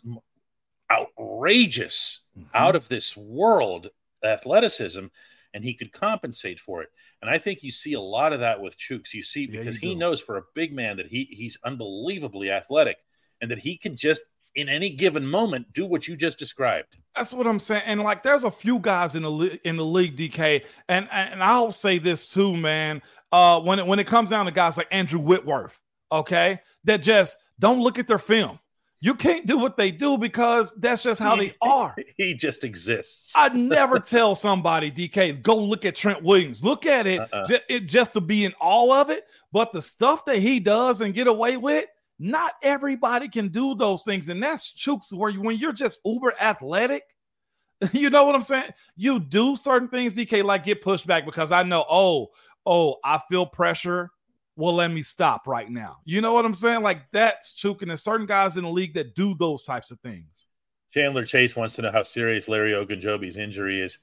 outrageous, 0.94 2.20
mm-hmm. 2.38 2.48
out 2.54 2.76
of 2.76 2.88
this 2.88 3.16
world 3.16 3.88
athleticism, 4.24 5.06
and 5.52 5.64
he 5.64 5.74
could 5.74 5.92
compensate 5.92 6.58
for 6.58 6.82
it. 6.82 6.88
And 7.22 7.30
I 7.30 7.38
think 7.38 7.62
you 7.62 7.70
see 7.70 7.94
a 7.94 8.00
lot 8.00 8.32
of 8.32 8.40
that 8.40 8.60
with 8.60 8.76
Chuks. 8.76 9.14
You 9.14 9.22
see 9.22 9.46
because 9.46 9.76
yeah, 9.80 9.88
you 9.88 9.88
he 9.90 9.94
knows 9.94 10.20
for 10.20 10.36
a 10.36 10.42
big 10.54 10.72
man 10.72 10.96
that 10.98 11.06
he 11.06 11.28
he's 11.30 11.58
unbelievably 11.64 12.50
athletic 12.50 12.98
and 13.40 13.50
that 13.50 13.58
he 13.58 13.76
can 13.76 13.96
just 13.96 14.22
in 14.54 14.68
any 14.68 14.90
given 14.90 15.26
moment 15.26 15.72
do 15.72 15.84
what 15.84 16.06
you 16.06 16.16
just 16.16 16.38
described. 16.38 16.98
That's 17.16 17.32
what 17.32 17.46
I'm 17.46 17.58
saying. 17.58 17.82
And 17.86 18.00
like 18.00 18.22
there's 18.22 18.44
a 18.44 18.50
few 18.50 18.78
guys 18.78 19.14
in 19.14 19.22
the 19.22 19.60
in 19.64 19.76
the 19.76 19.84
league 19.84 20.16
DK 20.16 20.64
and 20.88 21.08
and 21.10 21.42
I'll 21.42 21.72
say 21.72 21.98
this 21.98 22.28
too 22.28 22.56
man. 22.56 23.02
Uh 23.32 23.60
when 23.60 23.78
it, 23.78 23.86
when 23.86 23.98
it 23.98 24.06
comes 24.06 24.30
down 24.30 24.46
to 24.46 24.52
guys 24.52 24.76
like 24.76 24.88
Andrew 24.90 25.18
Whitworth, 25.18 25.78
okay? 26.10 26.60
That 26.84 27.02
just 27.02 27.38
don't 27.58 27.80
look 27.80 27.98
at 27.98 28.06
their 28.06 28.18
film. 28.18 28.58
You 29.00 29.14
can't 29.14 29.44
do 29.44 29.58
what 29.58 29.76
they 29.76 29.90
do 29.90 30.16
because 30.16 30.72
that's 30.74 31.02
just 31.02 31.20
how 31.20 31.36
they 31.36 31.54
are. 31.62 31.94
He 32.16 32.34
just 32.34 32.64
exists. 32.64 33.32
I 33.36 33.50
never 33.50 33.98
tell 33.98 34.34
somebody, 34.34 34.90
DK, 34.90 35.42
go 35.42 35.56
look 35.56 35.84
at 35.84 35.94
Trent 35.94 36.22
Williams. 36.22 36.64
Look 36.64 36.86
at 36.86 37.06
it, 37.06 37.20
uh-uh. 37.20 37.44
just, 37.44 37.62
it 37.68 37.80
just 37.86 38.14
to 38.14 38.20
be 38.20 38.44
in 38.44 38.54
all 38.60 38.92
of 38.92 39.10
it. 39.10 39.24
But 39.52 39.72
the 39.72 39.82
stuff 39.82 40.24
that 40.24 40.38
he 40.38 40.58
does 40.58 41.00
and 41.02 41.12
get 41.12 41.26
away 41.26 41.56
with, 41.56 41.86
not 42.18 42.54
everybody 42.62 43.28
can 43.28 43.48
do 43.48 43.74
those 43.74 44.04
things. 44.04 44.28
And 44.28 44.42
that's 44.42 44.72
Chuks 44.72 45.12
where 45.12 45.30
you, 45.30 45.42
when 45.42 45.58
you're 45.58 45.72
just 45.72 46.00
uber 46.04 46.32
athletic, 46.40 47.02
you 47.92 48.08
know 48.08 48.24
what 48.24 48.34
I'm 48.34 48.42
saying? 48.42 48.70
You 48.96 49.20
do 49.20 49.56
certain 49.56 49.88
things, 49.88 50.16
DK, 50.16 50.44
like 50.44 50.64
get 50.64 50.82
pushed 50.82 51.06
back 51.06 51.26
because 51.26 51.52
I 51.52 51.62
know, 51.62 51.84
oh, 51.90 52.28
oh, 52.64 52.96
I 53.04 53.20
feel 53.28 53.46
pressure 53.46 54.10
will 54.56 54.74
let 54.74 54.90
me 54.90 55.02
stop 55.02 55.46
right 55.46 55.68
now. 55.68 55.98
You 56.04 56.20
know 56.20 56.32
what 56.32 56.44
I'm 56.44 56.54
saying? 56.54 56.82
Like 56.82 57.10
that's 57.10 57.54
choking. 57.54 57.88
There's 57.88 58.02
certain 58.02 58.26
guys 58.26 58.56
in 58.56 58.64
the 58.64 58.70
league 58.70 58.94
that 58.94 59.14
do 59.14 59.34
those 59.34 59.64
types 59.64 59.90
of 59.90 60.00
things. 60.00 60.46
Chandler 60.92 61.24
Chase 61.24 61.56
wants 61.56 61.74
to 61.76 61.82
know 61.82 61.90
how 61.90 62.04
serious 62.04 62.48
Larry 62.48 62.72
Ogunjobi's 62.72 63.36
injury 63.36 63.82
is. 63.82 63.98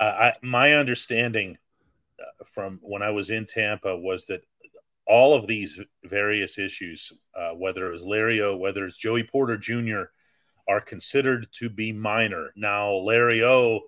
Uh, 0.00 0.04
I, 0.04 0.32
my 0.42 0.72
understanding 0.72 1.58
uh, 2.20 2.44
from 2.44 2.80
when 2.82 3.02
I 3.02 3.10
was 3.10 3.30
in 3.30 3.46
Tampa 3.46 3.96
was 3.96 4.24
that 4.26 4.44
all 5.06 5.34
of 5.34 5.46
these 5.46 5.80
various 6.04 6.58
issues, 6.58 7.12
uh, 7.38 7.50
whether 7.50 7.86
it 7.86 7.92
was 7.92 8.04
Larry 8.04 8.40
O, 8.40 8.56
whether 8.56 8.84
it's 8.84 8.96
Joey 8.96 9.22
Porter 9.22 9.56
Jr., 9.56 10.04
are 10.66 10.80
considered 10.80 11.46
to 11.52 11.68
be 11.68 11.92
minor. 11.92 12.50
Now, 12.56 12.92
Larry 12.94 13.44
O 13.44 13.80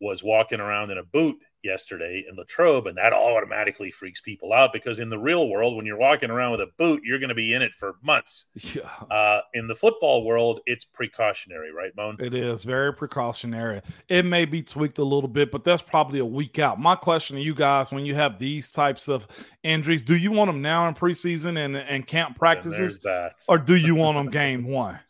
was 0.00 0.22
walking 0.22 0.60
around 0.60 0.90
in 0.90 0.98
a 0.98 1.02
boot 1.02 1.36
yesterday 1.62 2.24
in 2.28 2.36
Latrobe, 2.36 2.86
and 2.86 2.96
that 2.96 3.12
automatically 3.12 3.90
freaks 3.90 4.20
people 4.20 4.52
out 4.52 4.72
because 4.72 4.98
in 4.98 5.10
the 5.10 5.18
real 5.18 5.48
world, 5.48 5.76
when 5.76 5.86
you're 5.86 5.96
walking 5.96 6.30
around 6.30 6.52
with 6.52 6.60
a 6.60 6.68
boot, 6.78 7.02
you're 7.04 7.18
going 7.18 7.28
to 7.28 7.34
be 7.34 7.54
in 7.54 7.62
it 7.62 7.72
for 7.74 7.96
months. 8.02 8.46
Yeah. 8.54 8.88
Uh, 9.10 9.40
in 9.54 9.66
the 9.66 9.74
football 9.74 10.24
world, 10.24 10.60
it's 10.66 10.84
precautionary, 10.84 11.72
right, 11.72 11.90
Moan? 11.96 12.16
It 12.20 12.34
is 12.34 12.64
very 12.64 12.94
precautionary. 12.94 13.82
It 14.08 14.24
may 14.24 14.44
be 14.44 14.62
tweaked 14.62 14.98
a 14.98 15.04
little 15.04 15.28
bit, 15.28 15.50
but 15.50 15.64
that's 15.64 15.82
probably 15.82 16.18
a 16.18 16.24
week 16.24 16.58
out. 16.58 16.80
My 16.80 16.94
question 16.94 17.36
to 17.36 17.42
you 17.42 17.54
guys: 17.54 17.92
When 17.92 18.04
you 18.04 18.14
have 18.14 18.38
these 18.38 18.70
types 18.70 19.08
of 19.08 19.26
injuries, 19.62 20.02
do 20.02 20.16
you 20.16 20.30
want 20.30 20.48
them 20.48 20.62
now 20.62 20.86
in 20.88 20.94
preseason 20.94 21.58
and 21.58 21.76
and 21.76 22.06
camp 22.06 22.38
practices, 22.38 23.00
or 23.48 23.58
do 23.58 23.74
you 23.74 23.94
want 23.96 24.16
them 24.16 24.30
game 24.30 24.64
one? 24.64 25.00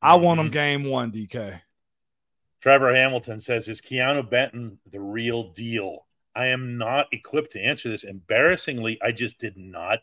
I 0.00 0.16
want 0.16 0.38
them 0.38 0.46
mm-hmm. 0.46 0.52
game 0.52 0.84
one, 0.84 1.12
DK. 1.12 1.60
Trevor 2.62 2.94
Hamilton 2.94 3.40
says, 3.40 3.68
Is 3.68 3.80
Keanu 3.80 4.28
Benton 4.28 4.78
the 4.90 5.00
real 5.00 5.50
deal? 5.50 6.06
I 6.34 6.46
am 6.46 6.78
not 6.78 7.06
equipped 7.12 7.52
to 7.52 7.60
answer 7.60 7.90
this. 7.90 8.04
Embarrassingly, 8.04 8.98
I 9.02 9.10
just 9.10 9.38
did 9.38 9.56
not. 9.56 9.98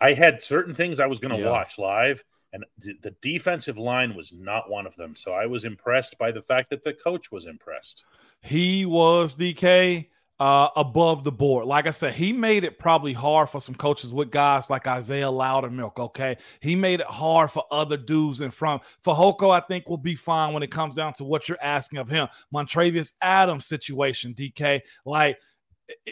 I 0.00 0.12
had 0.12 0.42
certain 0.42 0.74
things 0.74 1.00
I 1.00 1.06
was 1.06 1.18
going 1.18 1.34
to 1.34 1.42
yeah. 1.42 1.50
watch 1.50 1.78
live, 1.78 2.22
and 2.52 2.64
the 2.78 3.14
defensive 3.22 3.78
line 3.78 4.14
was 4.14 4.32
not 4.32 4.70
one 4.70 4.86
of 4.86 4.94
them. 4.96 5.16
So 5.16 5.32
I 5.32 5.46
was 5.46 5.64
impressed 5.64 6.18
by 6.18 6.32
the 6.32 6.42
fact 6.42 6.70
that 6.70 6.84
the 6.84 6.92
coach 6.92 7.32
was 7.32 7.46
impressed. 7.46 8.04
He 8.42 8.84
was 8.84 9.36
DK 9.36 10.08
uh, 10.40 10.70
above 10.74 11.22
the 11.22 11.30
board. 11.30 11.66
Like 11.66 11.86
I 11.86 11.90
said, 11.90 12.14
he 12.14 12.32
made 12.32 12.64
it 12.64 12.78
probably 12.78 13.12
hard 13.12 13.50
for 13.50 13.60
some 13.60 13.74
coaches 13.74 14.12
with 14.12 14.30
guys 14.30 14.70
like 14.70 14.86
Isaiah 14.86 15.26
Loudermilk. 15.26 15.98
Okay, 15.98 16.38
he 16.60 16.74
made 16.74 17.00
it 17.00 17.06
hard 17.06 17.50
for 17.50 17.64
other 17.70 17.98
dudes 17.98 18.40
in 18.40 18.50
front. 18.50 18.82
Fehoko, 19.04 19.50
I 19.50 19.60
think, 19.60 19.88
will 19.88 19.98
be 19.98 20.14
fine 20.14 20.54
when 20.54 20.62
it 20.62 20.70
comes 20.70 20.96
down 20.96 21.12
to 21.14 21.24
what 21.24 21.48
you're 21.48 21.62
asking 21.62 21.98
of 21.98 22.08
him. 22.08 22.26
Montravius 22.52 23.12
Adams 23.20 23.66
situation, 23.66 24.32
DK, 24.32 24.80
like 25.04 25.38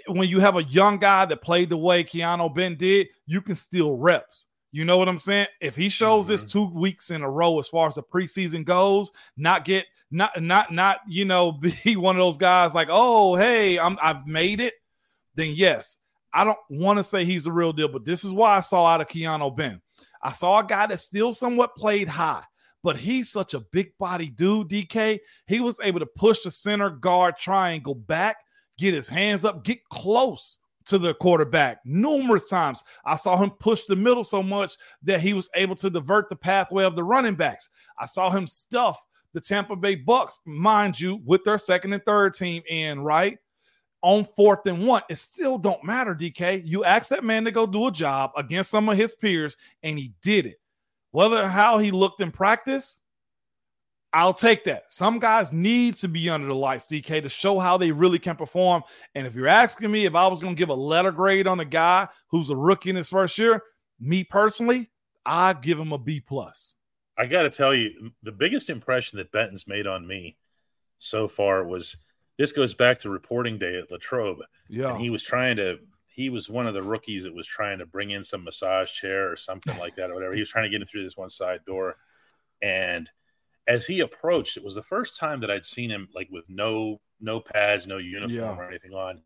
when 0.08 0.28
you 0.28 0.40
have 0.40 0.56
a 0.56 0.64
young 0.64 0.98
guy 0.98 1.24
that 1.24 1.40
played 1.40 1.70
the 1.70 1.78
way 1.78 2.04
Keanu 2.04 2.54
Ben 2.54 2.76
did, 2.76 3.08
you 3.26 3.40
can 3.40 3.54
steal 3.54 3.94
reps. 3.94 4.46
You 4.70 4.84
know 4.84 4.98
what 4.98 5.08
I'm 5.08 5.18
saying? 5.18 5.46
If 5.60 5.76
he 5.76 5.88
shows 5.88 6.26
mm-hmm. 6.26 6.32
this 6.32 6.44
two 6.44 6.70
weeks 6.70 7.10
in 7.10 7.22
a 7.22 7.30
row 7.30 7.58
as 7.58 7.68
far 7.68 7.88
as 7.88 7.94
the 7.94 8.02
preseason 8.02 8.64
goes, 8.64 9.10
not 9.36 9.64
get 9.64 9.86
not 10.10 10.40
not 10.42 10.72
not 10.72 11.00
you 11.08 11.24
know 11.24 11.52
be 11.84 11.96
one 11.96 12.16
of 12.16 12.20
those 12.20 12.38
guys 12.38 12.74
like 12.74 12.88
oh 12.90 13.36
hey 13.36 13.78
I'm 13.78 13.98
I've 14.02 14.26
made 14.26 14.60
it, 14.60 14.74
then 15.34 15.52
yes, 15.54 15.96
I 16.32 16.44
don't 16.44 16.58
want 16.68 16.98
to 16.98 17.02
say 17.02 17.24
he's 17.24 17.46
a 17.46 17.52
real 17.52 17.72
deal, 17.72 17.88
but 17.88 18.04
this 18.04 18.24
is 18.24 18.32
why 18.32 18.56
I 18.56 18.60
saw 18.60 18.86
out 18.86 19.00
of 19.00 19.08
Keanu 19.08 19.56
Ben. 19.56 19.80
I 20.22 20.32
saw 20.32 20.60
a 20.60 20.64
guy 20.64 20.86
that 20.86 20.98
still 20.98 21.32
somewhat 21.32 21.76
played 21.76 22.08
high, 22.08 22.44
but 22.82 22.96
he's 22.96 23.30
such 23.30 23.54
a 23.54 23.60
big 23.60 23.96
body 23.98 24.28
dude. 24.28 24.68
DK, 24.68 25.20
he 25.46 25.60
was 25.60 25.80
able 25.82 26.00
to 26.00 26.06
push 26.06 26.42
the 26.42 26.50
center 26.50 26.90
guard 26.90 27.36
triangle 27.36 27.94
back, 27.94 28.36
get 28.76 28.94
his 28.94 29.08
hands 29.08 29.44
up, 29.44 29.64
get 29.64 29.78
close 29.88 30.58
to 30.89 30.99
the 30.99 31.14
quarterback 31.14 31.78
numerous 31.84 32.49
times. 32.49 32.82
I 33.05 33.16
saw 33.16 33.36
him 33.36 33.51
push 33.51 33.84
the 33.84 33.97
middle 33.97 34.24
so 34.24 34.43
much 34.43 34.72
that 35.03 35.20
he 35.20 35.32
was 35.32 35.49
able 35.55 35.76
to 35.76 35.91
divert 35.91 36.28
the 36.28 36.36
pathway 36.36 36.84
of 36.84 36.97
the 36.97 37.05
running 37.05 37.34
backs. 37.34 37.68
I 37.99 38.07
saw 38.07 38.30
him 38.30 38.47
stuff 38.47 39.05
the 39.34 39.41
Tampa 39.41 39.76
Bay 39.76 39.95
Bucks, 39.95 40.41
mind 40.47 40.99
you, 40.99 41.20
with 41.24 41.45
their 41.45 41.59
second 41.59 41.93
and 41.93 42.05
third 42.05 42.34
team 42.34 42.62
in, 42.68 43.01
right? 43.01 43.39
On 44.03 44.26
fourth 44.36 44.66
and 44.66 44.86
one, 44.86 45.03
it 45.11 45.16
still 45.16 45.59
don't 45.59 45.84
matter, 45.84 46.14
DK. 46.14 46.62
You 46.64 46.84
ask 46.84 47.11
that 47.11 47.24
man 47.24 47.45
to 47.45 47.51
go 47.51 47.66
do 47.66 47.89
a 47.89 47.93
job 47.93 48.30
against 48.36 48.70
some 48.70 48.89
of 48.89 48.97
his 48.97 49.14
peers, 49.14 49.57
and 49.82 49.99
he 49.99 50.14
did 50.22 50.47
it. 50.47 50.57
Whether 51.11 51.49
how 51.49 51.78
he 51.78 51.91
looked 51.91 52.20
in 52.20 52.30
practice, 52.30 53.01
I'll 54.12 54.34
take 54.34 54.64
that. 54.64 54.90
Some 54.90 55.18
guys 55.18 55.52
need 55.52 55.94
to 55.96 56.09
be 56.09 56.30
under 56.30 56.46
the 56.46 56.54
lights, 56.54 56.86
DK, 56.86 57.22
to 57.22 57.28
show 57.28 57.59
how 57.59 57.76
they 57.76 57.92
really 57.92 58.18
can 58.18 58.36
perform. 58.36 58.82
And 59.14 59.26
if 59.26 59.34
you're 59.34 59.48
asking 59.48 59.90
me 59.90 60.06
if 60.06 60.14
I 60.14 60.26
was 60.28 60.40
going 60.40 60.54
to 60.54 60.59
give 60.59 60.70
a 60.70 60.74
letter 60.74 61.12
grade 61.12 61.46
on 61.46 61.61
a 61.61 61.64
guy 61.64 62.09
who's 62.28 62.50
a 62.50 62.56
rookie 62.56 62.90
in 62.90 62.96
his 62.96 63.11
first 63.11 63.36
year, 63.36 63.62
me 64.00 64.24
personally, 64.24 64.90
I 65.26 65.52
give 65.52 65.78
him 65.78 65.92
a 65.92 65.98
B 65.98 66.20
plus. 66.20 66.76
I 67.18 67.26
got 67.26 67.42
to 67.42 67.50
tell 67.50 67.74
you, 67.74 68.12
the 68.22 68.32
biggest 68.32 68.70
impression 68.70 69.18
that 69.18 69.32
Benton's 69.32 69.66
made 69.66 69.86
on 69.86 70.06
me 70.06 70.36
so 70.98 71.28
far 71.28 71.64
was 71.64 71.96
this 72.38 72.52
goes 72.52 72.72
back 72.74 72.98
to 73.00 73.11
reporting 73.11 73.59
day 73.59 73.78
at 73.78 73.90
Latrobe. 73.90 74.42
Yeah, 74.68 74.92
and 74.92 75.00
he 75.00 75.11
was 75.11 75.22
trying 75.22 75.56
to. 75.56 75.78
He 76.06 76.30
was 76.30 76.48
one 76.48 76.66
of 76.66 76.74
the 76.74 76.82
rookies 76.82 77.24
that 77.24 77.34
was 77.34 77.46
trying 77.46 77.78
to 77.78 77.86
bring 77.86 78.11
in 78.11 78.24
some 78.24 78.42
massage 78.42 78.90
chair 78.92 79.30
or 79.30 79.36
something 79.36 79.76
like 79.78 79.94
that 79.96 80.11
or 80.11 80.14
whatever. 80.14 80.34
He 80.34 80.40
was 80.40 80.50
trying 80.50 80.64
to 80.64 80.70
get 80.70 80.80
in 80.80 80.86
through 80.86 81.04
this 81.04 81.16
one 81.16 81.30
side 81.30 81.61
door, 81.66 81.96
and 82.62 83.09
as 83.68 83.84
he 83.84 84.00
approached, 84.00 84.56
it 84.56 84.64
was 84.64 84.74
the 84.74 84.82
first 84.82 85.18
time 85.18 85.40
that 85.40 85.50
I'd 85.50 85.66
seen 85.66 85.90
him 85.90 86.08
like 86.14 86.28
with 86.30 86.46
no 86.48 87.00
no 87.20 87.38
pads, 87.38 87.86
no 87.86 87.98
uniform 87.98 88.32
yeah. 88.32 88.56
or 88.56 88.66
anything 88.66 88.94
on. 88.94 89.20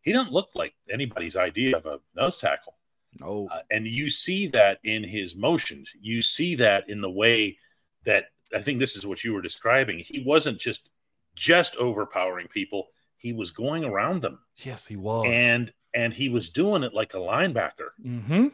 He 0.00 0.12
didn't 0.12 0.32
look 0.32 0.50
like 0.54 0.74
anybody's 0.90 1.36
idea 1.36 1.76
of 1.76 1.86
a 1.86 2.00
nose 2.16 2.40
tackle. 2.40 2.76
No, 3.20 3.48
uh, 3.52 3.60
and 3.70 3.86
you 3.86 4.08
see 4.08 4.48
that 4.48 4.78
in 4.82 5.04
his 5.04 5.36
motions. 5.36 5.90
You 6.00 6.22
see 6.22 6.56
that 6.56 6.88
in 6.88 7.02
the 7.02 7.10
way 7.10 7.58
that 8.04 8.24
I 8.54 8.62
think 8.62 8.78
this 8.78 8.96
is 8.96 9.06
what 9.06 9.22
you 9.22 9.34
were 9.34 9.42
describing. 9.42 9.98
He 9.98 10.22
wasn't 10.24 10.58
just 10.58 10.88
just 11.34 11.76
overpowering 11.76 12.48
people; 12.48 12.88
he 13.18 13.34
was 13.34 13.50
going 13.50 13.84
around 13.84 14.22
them. 14.22 14.38
Yes, 14.56 14.86
he 14.86 14.96
was, 14.96 15.26
and 15.28 15.70
and 15.92 16.14
he 16.14 16.30
was 16.30 16.48
doing 16.48 16.82
it 16.82 16.94
like 16.94 17.12
a 17.12 17.18
linebacker. 17.18 17.90
Mm-hmm. 18.02 18.46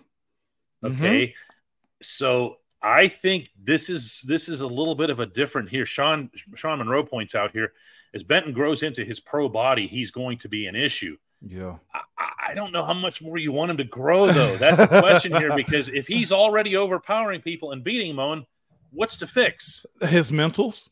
Okay, 0.85 1.27
mm-hmm. 1.29 1.33
so 2.03 2.57
I 2.83 3.09
think 3.09 3.51
this 3.61 3.91
is 3.91 4.25
this 4.27 4.49
is 4.49 4.61
a 4.61 4.67
little 4.67 4.95
bit 4.95 5.11
of 5.11 5.21
a 5.21 5.27
different 5.27 5.69
here. 5.69 5.87
Sean 5.87 6.31
Sean 6.55 6.79
Monroe 6.79 7.05
points 7.05 7.35
out 7.35 7.53
here 7.53 7.73
as 8.15 8.23
Benton 8.23 8.53
grows 8.53 8.83
into 8.83 9.05
his 9.05 9.21
pro 9.21 9.49
body, 9.49 9.87
he's 9.87 10.11
going 10.11 10.39
to 10.39 10.49
be 10.49 10.67
an 10.67 10.75
issue. 10.75 11.17
Yeah. 11.47 11.77
I, 11.95 12.01
I 12.49 12.55
don't 12.55 12.73
know 12.73 12.85
how 12.85 12.95
much 12.95 13.21
more 13.21 13.39
you 13.39 13.53
want 13.53 13.71
him 13.71 13.77
to 13.77 13.85
grow, 13.85 14.31
though. 14.31 14.57
That's 14.57 14.79
the 14.79 14.87
question 14.87 15.37
here 15.37 15.55
because 15.57 15.89
if 15.89 16.07
he's 16.07 16.33
already 16.33 16.77
overpowering 16.77 17.43
people 17.43 17.73
and 17.73 17.85
beating 17.85 18.17
them 18.17 18.47
what's 18.91 19.17
to 19.19 19.27
fix? 19.27 19.85
His 20.01 20.31
mentals. 20.31 20.91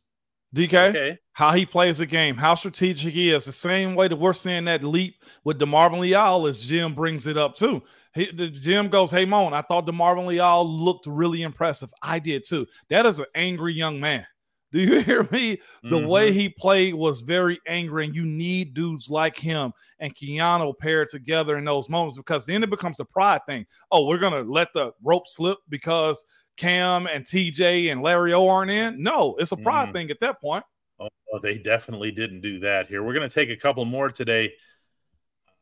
DK, 0.54 0.88
okay. 0.88 1.18
how 1.32 1.52
he 1.52 1.66
plays 1.66 1.98
the 1.98 2.06
game, 2.06 2.36
how 2.36 2.54
strategic 2.54 3.12
he 3.12 3.30
is. 3.30 3.44
The 3.44 3.52
same 3.52 3.94
way 3.94 4.08
that 4.08 4.16
we're 4.16 4.32
seeing 4.32 4.64
that 4.66 4.84
leap 4.84 5.22
with 5.44 5.58
DeMarvin 5.58 5.98
Leal 5.98 6.46
as 6.46 6.60
Jim 6.60 6.94
brings 6.94 7.26
it 7.26 7.36
up 7.36 7.56
too. 7.56 7.82
He, 8.16 8.30
the 8.32 8.48
Jim 8.48 8.88
goes, 8.88 9.10
"Hey, 9.10 9.24
Moan, 9.24 9.54
I 9.54 9.62
thought 9.62 9.86
DeMarvin 9.86 10.26
Leal 10.26 10.68
looked 10.68 11.06
really 11.06 11.42
impressive. 11.42 11.92
I 12.02 12.18
did 12.18 12.44
too. 12.44 12.66
That 12.88 13.06
is 13.06 13.18
an 13.18 13.26
angry 13.34 13.74
young 13.74 14.00
man. 14.00 14.26
Do 14.72 14.80
you 14.80 15.00
hear 15.02 15.22
me? 15.30 15.60
The 15.82 15.98
mm-hmm. 15.98 16.08
way 16.08 16.32
he 16.32 16.48
played 16.48 16.94
was 16.94 17.20
very 17.20 17.60
angry, 17.66 18.06
and 18.06 18.16
you 18.16 18.24
need 18.24 18.74
dudes 18.74 19.10
like 19.10 19.36
him 19.36 19.72
and 19.98 20.14
Keanu 20.14 20.76
paired 20.78 21.08
together 21.08 21.56
in 21.56 21.64
those 21.64 21.88
moments 21.88 22.16
because 22.16 22.46
then 22.46 22.62
it 22.62 22.70
becomes 22.70 23.00
a 23.00 23.04
pride 23.04 23.42
thing. 23.46 23.66
Oh, 23.90 24.06
we're 24.06 24.18
gonna 24.18 24.42
let 24.42 24.72
the 24.74 24.92
rope 25.02 25.28
slip 25.28 25.58
because 25.68 26.24
Cam 26.56 27.06
and 27.06 27.24
TJ 27.24 27.92
and 27.92 28.02
Larry 28.02 28.32
O 28.32 28.48
aren't 28.48 28.70
in. 28.70 29.02
No, 29.02 29.36
it's 29.38 29.52
a 29.52 29.56
pride 29.56 29.90
mm. 29.90 29.92
thing 29.92 30.10
at 30.10 30.20
that 30.20 30.40
point. 30.40 30.64
Oh, 30.98 31.08
they 31.42 31.58
definitely 31.58 32.10
didn't 32.10 32.40
do 32.40 32.60
that 32.60 32.88
here. 32.88 33.02
We're 33.02 33.12
going 33.12 33.28
to 33.28 33.34
take 33.34 33.50
a 33.50 33.60
couple 33.60 33.84
more 33.84 34.10
today. 34.10 34.54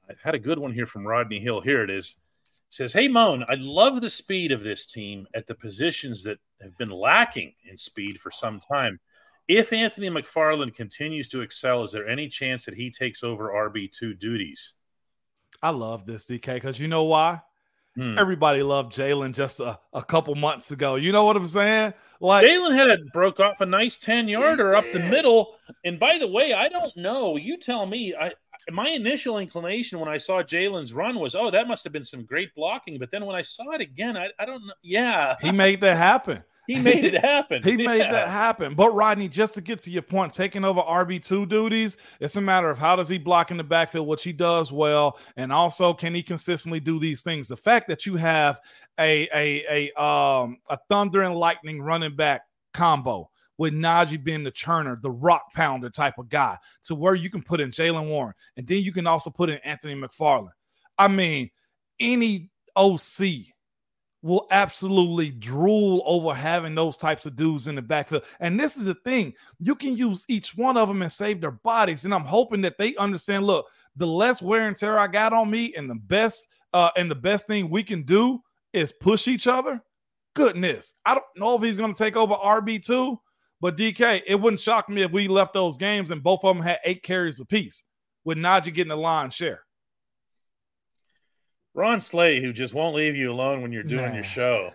I've 0.09 0.21
had 0.21 0.35
a 0.35 0.39
good 0.39 0.59
one 0.59 0.73
here 0.73 0.87
from 0.87 1.07
Rodney 1.07 1.41
Hill. 1.41 1.61
Here 1.61 1.83
it 1.83 1.91
is. 1.91 2.17
Says, 2.71 2.93
Hey, 2.93 3.09
Moan, 3.09 3.45
I 3.49 3.55
love 3.57 4.01
the 4.01 4.11
speed 4.11 4.53
of 4.53 4.62
this 4.62 4.87
team 4.87 5.27
at 5.35 5.47
the 5.47 5.55
positions 5.55 6.23
that 6.25 6.39
have 6.61 6.77
been 6.77 6.91
lacking 6.91 7.55
in 7.69 7.79
speed 7.79 8.21
for 8.21 8.31
some 8.31 8.59
time. 8.61 8.99
If 9.47 9.73
Anthony 9.73 10.09
McFarland 10.09 10.75
continues 10.75 11.29
to 11.29 11.43
excel, 11.43 11.83
is 11.83 11.93
there 11.93 12.09
any 12.09 12.29
chance 12.29 12.65
that 12.65 12.75
he 12.75 12.91
takes 12.91 13.23
over 13.23 13.51
RB2 13.51 14.19
duties? 14.19 14.75
I 15.62 15.71
love 15.71 16.07
this, 16.07 16.25
DK, 16.27 16.55
because 16.55 16.81
you 16.81 16.89
know 16.89 17.05
why? 17.05 17.43
Hmm. 17.97 18.19
Everybody 18.19 18.62
loved 18.62 18.93
Jaylen 18.93 19.35
just 19.35 19.61
a, 19.61 19.79
a 19.93 20.03
couple 20.03 20.35
months 20.35 20.73
ago. 20.73 20.97
You 20.97 21.12
know 21.12 21.25
what 21.25 21.37
I'm 21.37 21.47
saying? 21.47 21.95
Like 22.21 22.45
Jaylen 22.45 22.75
had 22.75 22.91
a 22.91 22.99
broke 23.12 23.39
off 23.39 23.61
a 23.61 23.67
nice 23.67 23.99
10 23.99 24.27
yarder 24.27 24.75
up 24.75 24.85
the 24.93 25.09
middle. 25.11 25.55
And 25.85 26.01
by 26.01 26.19
the 26.19 26.27
way, 26.27 26.53
I 26.53 26.69
don't 26.69 26.97
know. 26.97 27.37
You 27.37 27.57
tell 27.57 27.87
me. 27.87 28.15
I 28.19 28.33
my 28.71 28.89
initial 28.89 29.39
inclination 29.39 29.99
when 30.01 30.09
I 30.09 30.17
saw 30.17 30.43
Jaylen's 30.43 30.93
run 30.93 31.19
was, 31.19 31.35
oh, 31.35 31.51
that 31.51 31.69
must 31.69 31.85
have 31.85 31.93
been 31.93 32.05
some 32.05 32.25
great 32.25 32.55
blocking. 32.55 32.99
But 32.99 33.11
then 33.11 33.27
when 33.27 33.37
I 33.37 33.43
saw 33.43 33.71
it 33.73 33.81
again, 33.81 34.17
I, 34.17 34.29
I 34.39 34.45
don't 34.45 34.67
know. 34.67 34.75
Yeah. 34.83 35.37
He 35.41 35.53
made 35.53 35.81
that 35.83 35.97
happen. 35.97 36.43
He 36.67 36.79
made 36.79 37.05
it 37.05 37.15
happen. 37.23 37.62
he 37.62 37.73
yeah. 37.73 37.87
made 37.87 38.01
that 38.01 38.29
happen. 38.29 38.75
But 38.75 38.95
Rodney, 38.95 39.29
just 39.29 39.53
to 39.57 39.61
get 39.61 39.81
to 39.81 39.91
your 39.91 40.01
point, 40.01 40.33
taking 40.33 40.65
over 40.65 40.81
RB2 40.81 41.47
duties, 41.47 41.99
it's 42.21 42.37
a 42.37 42.41
matter 42.41 42.71
of 42.71 42.79
how 42.79 42.97
does 42.97 43.11
he 43.11 43.19
block 43.19 43.51
in 43.51 43.59
the 43.59 43.65
backfield, 43.65 44.07
which 44.07 44.25
he 44.25 44.33
does 44.33 44.73
well, 44.73 45.19
and 45.37 45.53
also 45.53 45.93
can 45.93 46.15
he 46.15 46.23
consistently 46.23 46.81
do 46.81 46.99
these 46.99 47.23
things. 47.23 47.49
The 47.49 47.57
fact 47.59 47.89
that 47.89 48.07
you 48.07 48.17
have 48.17 48.61
a 48.99 49.29
a 49.35 49.91
a 49.93 50.03
um 50.03 50.57
a 50.71 50.79
thunder 50.89 51.21
and 51.21 51.35
lightning 51.35 51.83
running 51.83 52.17
back 52.17 52.47
combo 52.73 53.29
with 53.59 53.73
Najee 53.73 54.23
being 54.23 54.45
the 54.45 54.53
churner, 54.53 55.01
the 55.01 55.11
rock 55.11 55.53
pounder 55.55 55.91
type 55.91 56.19
of 56.19 56.29
guy, 56.29 56.59
to 56.85 56.95
where 56.95 57.15
you 57.15 57.31
can 57.31 57.43
put 57.43 57.61
in 57.61 57.71
Jaylen 57.71 58.09
Warren 58.09 58.35
and 58.57 58.67
then 58.67 58.83
you 58.83 58.93
can 58.93 59.07
also 59.07 59.31
put 59.31 59.51
in 59.51 59.59
Anthony 59.59 59.95
McFarland. 59.95 60.51
I 60.99 61.09
mean, 61.09 61.51
any 62.01 62.51
OC 62.77 63.55
will 64.25 64.47
absolutely 64.51 65.31
drool 65.31 66.03
over 66.07 66.33
having 66.35 66.75
those 66.75 66.97
types 66.97 67.27
of 67.27 67.37
dudes 67.37 67.69
in 67.69 67.75
the 67.75 67.83
backfield. 67.83 68.25
And 68.41 68.59
this 68.59 68.79
is 68.79 68.87
the 68.87 68.95
thing 68.95 69.35
you 69.59 69.75
can 69.75 69.99
use 69.99 70.25
each 70.29 70.57
one 70.57 70.79
of 70.79 70.89
them 70.89 71.03
and 71.03 71.13
save 71.13 71.43
their 71.43 71.51
bodies. 71.51 72.07
And 72.07 72.15
I'm 72.15 72.25
hoping 72.25 72.63
that 72.63 72.79
they 72.79 72.97
understand 72.97 73.45
look, 73.45 73.67
the 73.97 74.07
less 74.07 74.41
wear 74.41 74.67
and 74.67 74.75
tear 74.75 74.99
I 74.99 75.09
got 75.09 75.35
on 75.35 75.51
me, 75.51 75.75
and 75.77 75.91
the 75.91 75.95
best, 75.95 76.49
uh, 76.73 76.89
and 76.97 77.11
the 77.11 77.15
best 77.15 77.47
thing 77.47 77.69
we 77.69 77.83
can 77.83 78.03
do 78.03 78.41
is 78.73 78.93
push 78.93 79.29
each 79.29 79.47
other. 79.47 79.83
Goodness, 80.35 80.95
I 81.05 81.15
don't 81.15 81.25
know 81.37 81.57
if 81.57 81.63
he's 81.63 81.77
going 81.77 81.93
to 81.93 81.99
take 81.99 82.17
over 82.17 82.35
RB2, 82.35 83.19
but 83.61 83.77
DK, 83.77 84.23
it 84.27 84.41
wouldn't 84.41 84.61
shock 84.61 84.89
me 84.89 85.03
if 85.03 85.11
we 85.11 85.29
left 85.29 85.55
those 85.55 85.77
games 85.77 86.11
and 86.11 86.23
both 86.23 86.45
of 86.45 86.57
them 86.57 86.65
had 86.65 86.79
eight 86.85 87.03
carries 87.03 87.41
apiece 87.41 87.85
with 88.25 88.39
Najee 88.39 88.75
getting 88.75 88.89
the 88.89 88.97
line 88.97 89.31
share. 89.31 89.65
Ron 91.75 92.01
Slay, 92.01 92.41
who 92.41 92.53
just 92.53 92.73
won't 92.73 92.95
leave 92.95 93.17
you 93.17 93.33
alone 93.33 93.61
when 93.61 93.73
you're 93.73 93.83
doing 93.83 94.11
nah. 94.11 94.15
your 94.15 94.25
show, 94.25 94.71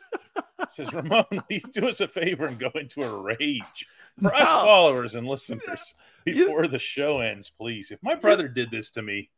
says, 0.68 0.92
Ramon, 0.92 1.24
will 1.30 1.42
you 1.48 1.60
do 1.72 1.88
us 1.88 2.00
a 2.00 2.08
favor 2.08 2.46
and 2.46 2.58
go 2.58 2.70
into 2.74 3.02
a 3.02 3.22
rage 3.22 3.86
for 4.20 4.30
no. 4.30 4.36
us 4.36 4.48
followers 4.48 5.14
and 5.14 5.28
listeners 5.28 5.94
before 6.24 6.64
you... 6.64 6.70
the 6.70 6.78
show 6.78 7.20
ends, 7.20 7.50
please? 7.50 7.92
If 7.92 8.02
my 8.02 8.16
brother 8.16 8.48
did 8.48 8.70
this 8.70 8.90
to 8.92 9.02
me, 9.02 9.30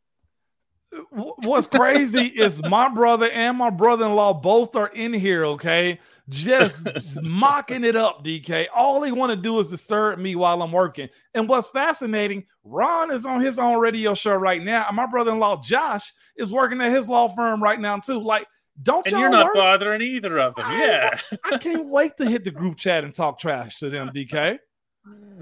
What's 1.11 1.67
crazy 1.67 2.25
is 2.25 2.63
my 2.63 2.89
brother 2.89 3.29
and 3.29 3.57
my 3.57 3.69
brother-in-law 3.69 4.35
both 4.35 4.75
are 4.75 4.87
in 4.87 5.13
here, 5.13 5.45
okay? 5.45 5.99
Just, 6.29 6.85
just 6.85 7.21
mocking 7.21 7.83
it 7.83 7.95
up, 7.95 8.23
DK. 8.23 8.67
All 8.73 8.99
they 8.99 9.11
want 9.11 9.31
to 9.31 9.35
do 9.35 9.59
is 9.59 9.67
disturb 9.67 10.19
me 10.19 10.35
while 10.35 10.61
I'm 10.61 10.71
working. 10.71 11.09
And 11.33 11.49
what's 11.49 11.67
fascinating, 11.67 12.45
Ron 12.63 13.11
is 13.11 13.25
on 13.25 13.41
his 13.41 13.59
own 13.59 13.79
radio 13.79 14.13
show 14.13 14.35
right 14.35 14.63
now. 14.63 14.85
And 14.87 14.95
my 14.95 15.05
brother-in-law 15.05 15.61
Josh 15.61 16.13
is 16.37 16.51
working 16.51 16.81
at 16.81 16.91
his 16.91 17.09
law 17.09 17.27
firm 17.27 17.61
right 17.61 17.79
now, 17.79 17.97
too. 17.97 18.21
Like, 18.21 18.47
don't 18.81 19.05
and 19.07 19.19
you're 19.19 19.29
not 19.29 19.45
work? 19.45 19.55
bothering 19.55 20.01
either 20.01 20.37
of 20.37 20.55
them. 20.55 20.65
I, 20.67 20.85
yeah. 20.85 21.19
I 21.43 21.57
can't 21.57 21.87
wait 21.87 22.17
to 22.17 22.25
hit 22.25 22.43
the 22.43 22.51
group 22.51 22.77
chat 22.77 23.03
and 23.03 23.13
talk 23.13 23.39
trash 23.39 23.77
to 23.79 23.89
them, 23.89 24.11
DK. 24.13 24.59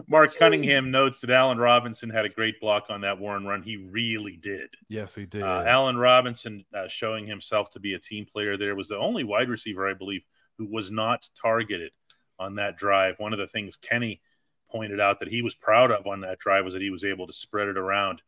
Mark 0.07 0.36
Cunningham 0.36 0.91
notes 0.91 1.20
that 1.22 1.30
Allen 1.30 1.57
Robinson 1.57 2.09
had 2.09 2.26
a 2.26 2.30
great 2.30 2.59
block 2.59 2.88
on 2.89 3.01
that 3.01 3.20
Warren 3.20 3.45
run. 3.45 3.63
He 3.63 3.78
really 3.78 4.36
did. 4.36 4.70
Yes, 4.89 5.16
he 5.16 5.26
did. 5.26 5.43
Uh, 5.43 5.63
Allen 5.66 5.97
Robinson 5.97 6.66
uh, 6.74 6.88
showing 6.88 7.26
himself 7.26 7.72
to 7.72 7.80
be 7.80 7.93
a 7.93 7.99
team 7.99 8.26
player 8.26 8.57
there 8.57 8.76
was 8.76 8.89
the 8.89 8.97
only 8.97 9.24
wide 9.24 9.49
receiver, 9.49 9.89
I 9.89 9.93
believe, 9.93 10.26
who 10.57 10.66
was 10.66 10.91
not 10.91 11.28
targeted 11.39 11.91
on 12.38 12.55
that 12.55 12.78
drive. 12.78 13.20
One 13.20 13.34
of 13.34 13.39
the 13.39 13.47
things 13.47 13.78
Kenny 13.78 14.22
pointed 14.70 14.99
out 14.99 15.20
that 15.20 15.30
he 15.30 15.41
was 15.41 15.55
proud 15.55 15.91
of 15.91 16.05
on 16.07 16.22
that 16.22 16.39
drive 16.39 16.66
was 16.66 16.74
that 16.74 16.82
he 16.82 16.89
was 16.89 17.05
able 17.05 17.28
to 17.28 17.34
spread 17.34 17.68
it 17.68 17.78
around 17.78 18.22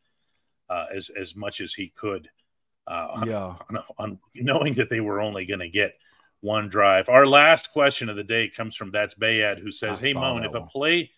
uh, 0.70 0.86
as 0.94 1.10
as 1.10 1.36
much 1.36 1.60
as 1.60 1.74
he 1.74 1.88
could. 1.88 2.28
Uh, 2.86 3.22
yeah, 3.26 3.54
on, 3.68 3.82
on, 3.98 4.18
knowing 4.34 4.72
that 4.74 4.88
they 4.88 5.00
were 5.00 5.20
only 5.20 5.44
going 5.44 5.60
to 5.60 5.68
get 5.68 5.98
one 6.40 6.70
drive. 6.70 7.10
Our 7.10 7.26
last 7.26 7.72
question 7.72 8.08
of 8.08 8.16
the 8.16 8.24
day 8.24 8.48
comes 8.48 8.74
from 8.74 8.90
that's 8.90 9.14
Bayad, 9.14 9.60
who 9.60 9.70
says, 9.70 9.98
I 9.98 10.08
"Hey 10.08 10.14
Moan, 10.14 10.44
if 10.44 10.52
one. 10.52 10.62
a 10.62 10.66
play 10.66 11.10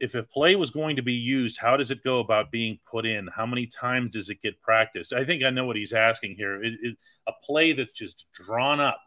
if 0.00 0.14
a 0.14 0.22
play 0.22 0.56
was 0.56 0.70
going 0.70 0.96
to 0.96 1.02
be 1.02 1.12
used, 1.12 1.58
how 1.58 1.76
does 1.76 1.90
it 1.90 2.02
go 2.02 2.20
about 2.20 2.50
being 2.50 2.78
put 2.90 3.04
in? 3.04 3.28
How 3.28 3.44
many 3.44 3.66
times 3.66 4.12
does 4.12 4.30
it 4.30 4.40
get 4.42 4.60
practiced? 4.62 5.12
I 5.12 5.24
think 5.24 5.44
I 5.44 5.50
know 5.50 5.66
what 5.66 5.76
he's 5.76 5.92
asking 5.92 6.36
here. 6.36 6.62
Is, 6.64 6.74
is 6.82 6.94
a 7.28 7.32
play 7.44 7.74
that's 7.74 7.92
just 7.92 8.24
drawn 8.32 8.80
up? 8.80 8.98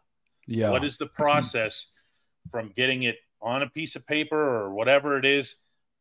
Yeah. 0.46 0.70
What 0.70 0.84
is 0.84 0.96
the 0.96 1.06
process 1.14 1.90
from 2.48 2.72
getting 2.74 3.02
it 3.02 3.16
on 3.42 3.62
a 3.62 3.68
piece 3.68 3.96
of 3.96 4.06
paper 4.06 4.40
or 4.40 4.72
whatever 4.72 5.18
it 5.18 5.24
is 5.24 5.56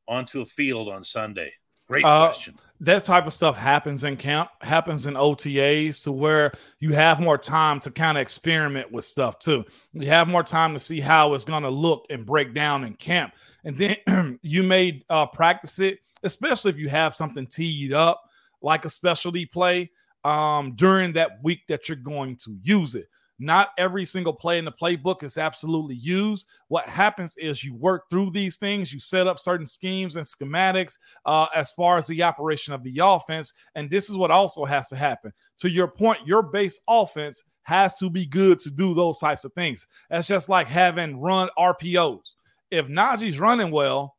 onto 0.08 0.42
a 0.42 0.46
field 0.46 0.88
on 0.90 1.04
Sunday? 1.04 1.54
Great 1.90 2.06
uh, 2.06 2.28
question. 2.28 2.56
That 2.84 3.06
type 3.06 3.26
of 3.26 3.32
stuff 3.32 3.58
happens 3.58 4.04
in 4.04 4.18
camp, 4.18 4.50
happens 4.60 5.08
in 5.08 5.14
OTAs 5.14 6.04
to 6.04 6.12
where 6.12 6.52
you 6.80 6.92
have 6.92 7.18
more 7.18 7.38
time 7.38 7.80
to 7.80 7.92
kind 7.92 8.18
of 8.18 8.22
experiment 8.22 8.92
with 8.92 9.06
stuff 9.06 9.40
too. 9.40 9.64
You 9.94 10.10
have 10.10 10.28
more 10.28 10.44
time 10.44 10.74
to 10.74 10.80
see 10.80 11.00
how 11.00 11.34
it's 11.34 11.46
going 11.46 11.64
to 11.64 11.70
look 11.70 12.06
and 12.10 12.26
break 12.26 12.54
down 12.54 12.84
in 12.84 12.96
camp. 12.96 13.36
And 13.64 13.78
then 13.78 14.40
you 14.42 14.64
may 14.64 15.02
uh, 15.10 15.28
practice 15.28 15.80
it, 15.80 16.00
especially 16.24 16.72
if 16.72 16.78
you 16.78 16.90
have 16.90 17.16
something 17.16 17.48
teed 17.48 17.94
up 17.94 18.22
like 18.62 18.84
a 18.84 18.90
specialty 18.90 19.46
play 19.46 19.90
um, 20.26 20.74
during 20.76 21.14
that 21.14 21.42
week 21.42 21.62
that 21.70 21.88
you're 21.88 21.96
going 21.96 22.36
to 22.38 22.58
use 22.62 22.96
it. 22.96 23.08
Not 23.40 23.70
every 23.78 24.06
single 24.06 24.34
play 24.34 24.58
in 24.58 24.66
the 24.66 24.72
playbook 24.72 25.24
is 25.24 25.38
absolutely 25.38 25.96
used. 25.96 26.48
What 26.68 26.88
happens 26.88 27.36
is 27.38 27.64
you 27.64 27.74
work 27.74 28.10
through 28.10 28.32
these 28.32 28.58
things, 28.58 28.94
you 28.94 29.00
set 29.00 29.28
up 29.28 29.40
certain 29.40 29.66
schemes 29.66 30.16
and 30.16 30.26
schematics 30.26 30.98
uh, 31.26 31.48
as 31.56 31.72
far 31.72 31.98
as 31.98 32.08
the 32.08 32.24
operation 32.24 32.74
of 32.74 32.84
the 32.84 33.00
offense. 33.04 33.54
And 33.76 33.90
this 33.90 34.10
is 34.10 34.18
what 34.18 34.32
also 34.32 34.66
has 34.66 34.88
to 34.90 34.96
happen. 34.96 35.34
To 35.60 35.70
your 35.70 35.88
point, 35.88 36.26
your 36.26 36.44
base 36.44 36.80
offense 36.88 37.44
has 37.64 37.94
to 37.96 38.10
be 38.10 38.26
good 38.26 38.60
to 38.60 38.70
do 38.70 38.94
those 38.94 39.20
types 39.20 39.46
of 39.46 39.54
things. 39.54 39.88
That's 40.10 40.28
just 40.28 40.50
like 40.50 40.68
having 40.68 41.20
run 41.20 41.50
RPOs. 41.58 42.36
If 42.70 42.88
Najee's 42.88 43.40
running 43.40 43.72
well, 43.72 44.16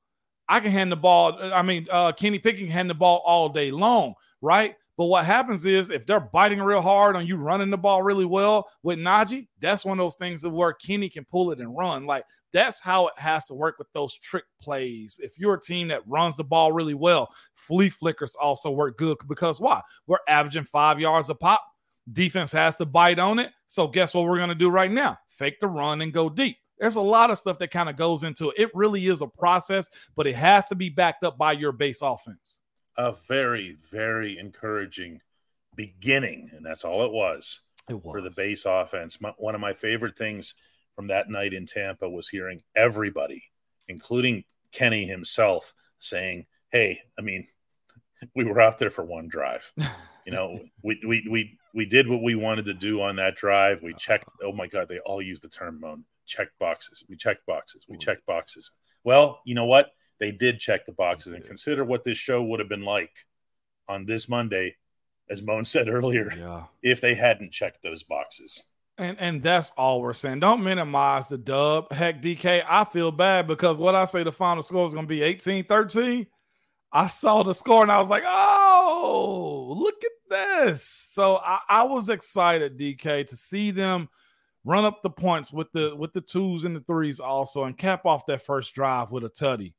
I 0.49 0.61
can 0.61 0.73
hand 0.73 0.93
the 0.93 0.97
ball. 0.97 1.39
I 1.41 1.63
mean, 1.63 1.87
uh, 1.91 2.13
Kenny 2.13 2.39
Pickett 2.39 2.61
can 2.61 2.71
hand 2.71 2.91
the 2.91 2.95
ball 2.95 3.23
all 3.25 3.49
day 3.49 3.71
long, 3.71 4.15
right? 4.45 4.77
But 4.97 5.07
what 5.07 5.25
happens 5.25 5.67
is 5.67 5.91
if 5.91 6.07
they're 6.07 6.21
biting 6.21 6.61
real 6.61 6.81
hard 6.81 7.17
on 7.17 7.27
you 7.27 7.37
running 7.37 7.71
the 7.71 7.79
ball 7.79 8.03
really 8.03 8.25
well 8.25 8.69
with 8.85 8.99
Najee, 8.99 9.49
that's 9.61 9.85
one 9.85 9.99
of 9.99 10.05
those 10.05 10.15
things 10.15 10.47
where 10.47 10.73
Kenny 10.73 11.09
can 11.09 11.25
pull 11.25 11.51
it 11.51 11.59
and 11.59 11.77
run. 11.77 12.07
Like 12.07 12.25
that's 12.53 12.81
how 12.81 13.09
it 13.09 13.15
has 13.17 13.45
to 13.47 13.55
work 13.55 13.77
with 13.79 13.89
those 13.93 14.15
trick 14.15 14.45
plays. 14.61 15.19
If 15.21 15.37
you're 15.37 15.55
a 15.55 15.61
team 15.61 15.89
that 15.89 16.07
runs 16.07 16.37
the 16.37 16.45
ball 16.45 16.71
really 16.71 16.95
well, 16.95 17.29
flea 17.55 17.89
flickers 17.89 18.37
also 18.37 18.71
work 18.71 18.97
good 18.97 19.19
because 19.27 19.61
why? 19.61 19.81
We're 20.07 20.19
averaging 20.29 20.65
five 20.65 21.01
yards 21.01 21.29
a 21.29 21.35
pop. 21.35 21.63
Defense 22.13 22.53
has 22.53 22.77
to 22.77 22.87
bite 22.87 23.19
on 23.19 23.41
it. 23.41 23.51
So 23.67 23.89
guess 23.89 24.15
what 24.15 24.25
we're 24.25 24.37
going 24.37 24.51
to 24.51 24.55
do 24.55 24.69
right 24.69 24.93
now? 24.93 25.19
Fake 25.29 25.59
the 25.61 25.67
run 25.67 26.03
and 26.03 26.13
go 26.13 26.29
deep. 26.29 26.59
There's 26.79 26.97
a 26.97 27.01
lot 27.01 27.31
of 27.31 27.39
stuff 27.39 27.59
that 27.59 27.71
kind 27.71 27.89
of 27.89 27.97
goes 27.97 28.23
into 28.23 28.51
it. 28.51 28.59
It 28.59 28.71
really 28.75 29.07
is 29.07 29.23
a 29.23 29.27
process, 29.27 29.89
but 30.15 30.27
it 30.27 30.37
has 30.37 30.67
to 30.67 30.75
be 30.77 30.89
backed 30.89 31.25
up 31.25 31.39
by 31.39 31.53
your 31.53 31.73
base 31.73 32.03
offense 32.03 32.63
a 32.97 33.13
very, 33.13 33.77
very 33.91 34.39
encouraging 34.39 35.21
beginning, 35.75 36.51
and 36.55 36.65
that's 36.65 36.85
all 36.85 37.05
it 37.05 37.13
was, 37.13 37.61
it 37.89 37.95
was. 37.95 38.13
for 38.13 38.21
the 38.21 38.31
base 38.31 38.65
offense. 38.67 39.21
My, 39.21 39.33
one 39.39 39.55
of 39.55 39.61
my 39.61 39.73
favorite 39.73 40.17
things 40.17 40.55
from 40.95 41.09
that 41.09 41.29
night 41.29 41.53
in 41.53 41.67
Tampa 41.67 42.09
was 42.09 42.29
hearing 42.29 42.61
everybody, 42.77 43.45
including 43.89 44.45
Kenny 44.73 45.07
himself, 45.07 45.75
saying, 45.99 46.47
"Hey, 46.71 47.01
I 47.19 47.23
mean, 47.23 47.47
we 48.35 48.45
were 48.45 48.61
out 48.61 48.79
there 48.79 48.91
for 48.91 49.05
one 49.05 49.29
drive. 49.29 49.73
You 50.27 50.33
know, 50.33 50.61
we 50.83 51.01
we 51.07 51.27
we 51.31 51.59
we 51.75 51.85
did 51.85 52.09
what 52.09 52.23
we 52.23 52.35
wanted 52.35 52.65
to 52.67 52.75
do 52.75 53.03
on 53.03 53.17
that 53.17 53.37
drive. 53.37 53.83
We 53.83 53.95
checked. 53.95 54.29
Oh 54.43 54.53
my 54.53 54.67
God, 54.67 54.89
they 54.89 54.99
all 55.01 55.21
use 55.21 55.41
the 55.41 55.49
term 55.49 55.81
"moan." 55.81 56.05
Check 56.27 56.49
boxes. 56.59 57.05
We 57.09 57.17
checked 57.17 57.45
boxes. 57.45 57.85
We 57.89 57.97
mm. 57.97 58.01
checked 58.01 58.25
boxes. 58.25 58.71
Well, 59.05 59.41
you 59.45 59.55
know 59.55 59.67
what? 59.67 59.91
They 60.21 60.31
did 60.31 60.59
check 60.59 60.87
the 60.87 60.93
boxes 60.93 61.33
and 61.33 61.45
consider 61.45 61.85
what 61.85 62.05
this 62.05 62.19
show 62.19 62.43
would 62.43 62.61
have 62.61 62.69
been 62.69 62.85
like 62.85 63.11
on 63.89 64.07
this 64.07 64.29
Monday, 64.29 64.77
as 65.29 65.43
Moan 65.43 65.65
said 65.65 65.89
earlier, 65.89 66.33
yeah. 66.37 66.65
if 66.83 67.01
they 67.01 67.15
hadn't 67.15 67.53
checked 67.53 67.83
those 67.83 68.03
boxes. 68.03 68.65
And 68.97 69.19
and 69.19 69.43
that's 69.43 69.73
all 69.73 70.01
we're 70.01 70.13
saying. 70.13 70.39
Don't 70.39 70.63
minimize 70.63 71.27
the 71.27 71.37
dub. 71.37 71.93
Heck, 71.93 72.23
DK, 72.23 72.65
I 72.69 72.85
feel 72.85 73.11
bad 73.11 73.49
because 73.49 73.81
what 73.81 73.97
I 73.97 74.05
say 74.05 74.23
the 74.23 74.31
final 74.31 74.63
score 74.63 74.87
is 74.87 74.95
going 74.95 75.07
to 75.07 75.09
be 75.09 75.23
18 75.23 75.65
13. 75.65 76.27
I 76.93 77.09
saw 77.09 77.43
the 77.43 77.53
score 77.53 77.83
and 77.83 77.91
I 77.91 77.99
was 77.99 78.09
like, 78.09 78.23
oh, 78.25 79.75
look 79.77 79.97
at 80.05 80.11
this. 80.31 80.85
So 80.85 81.39
I, 81.39 81.59
I 81.69 81.83
was 81.83 82.09
excited, 82.09 82.79
DK, 82.79 83.27
to 83.27 83.37
see 83.37 83.73
them 83.73 84.09
run 84.65 84.85
up 84.85 85.03
the 85.03 85.11
points 85.11 85.53
with 85.53 85.73
the 85.73 85.95
with 85.97 86.13
the 86.13 86.21
twos 86.21 86.65
and 86.65 86.77
the 86.77 86.81
threes 86.81 87.19
also 87.19 87.65
and 87.65 87.77
cap 87.77 88.07
off 88.07 88.27
that 88.27 88.43
first 88.43 88.75
drive 88.75 89.11
with 89.11 89.25
a 89.25 89.29
tutty 89.29 89.75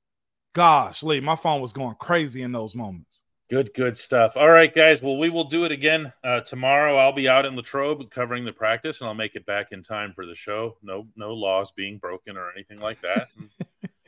gosh, 0.56 1.04
Lee, 1.04 1.20
my 1.20 1.36
phone 1.36 1.62
was 1.62 1.74
going 1.74 1.96
crazy 2.00 2.42
in 2.42 2.52
those 2.52 2.74
moments. 2.74 3.24
Good, 3.48 3.76
good 3.76 3.96
stuff. 3.96 4.36
All 4.36 4.50
right, 4.50 4.74
guys. 4.74 5.04
Well, 5.04 5.18
we 5.18 5.30
will 5.30 5.44
do 5.44 5.66
it 5.66 5.72
again 5.72 6.12
uh, 6.24 6.40
tomorrow. 6.40 6.98
I'll 6.98 7.14
be 7.14 7.30
out 7.30 7.46
in 7.46 7.56
Latrobe 7.56 8.10
covering 8.10 8.44
the 8.44 8.52
practice, 8.52 9.02
and 9.02 9.08
I'll 9.08 9.14
make 9.14 9.36
it 9.36 9.46
back 9.46 9.68
in 9.72 9.84
time 9.84 10.14
for 10.16 10.26
the 10.26 10.34
show. 10.34 10.78
No, 10.82 11.06
no 11.16 11.32
laws 11.34 11.72
being 11.72 12.00
broken 12.00 12.38
or 12.38 12.52
anything 12.52 12.80
like 12.80 13.00
that. 13.02 13.28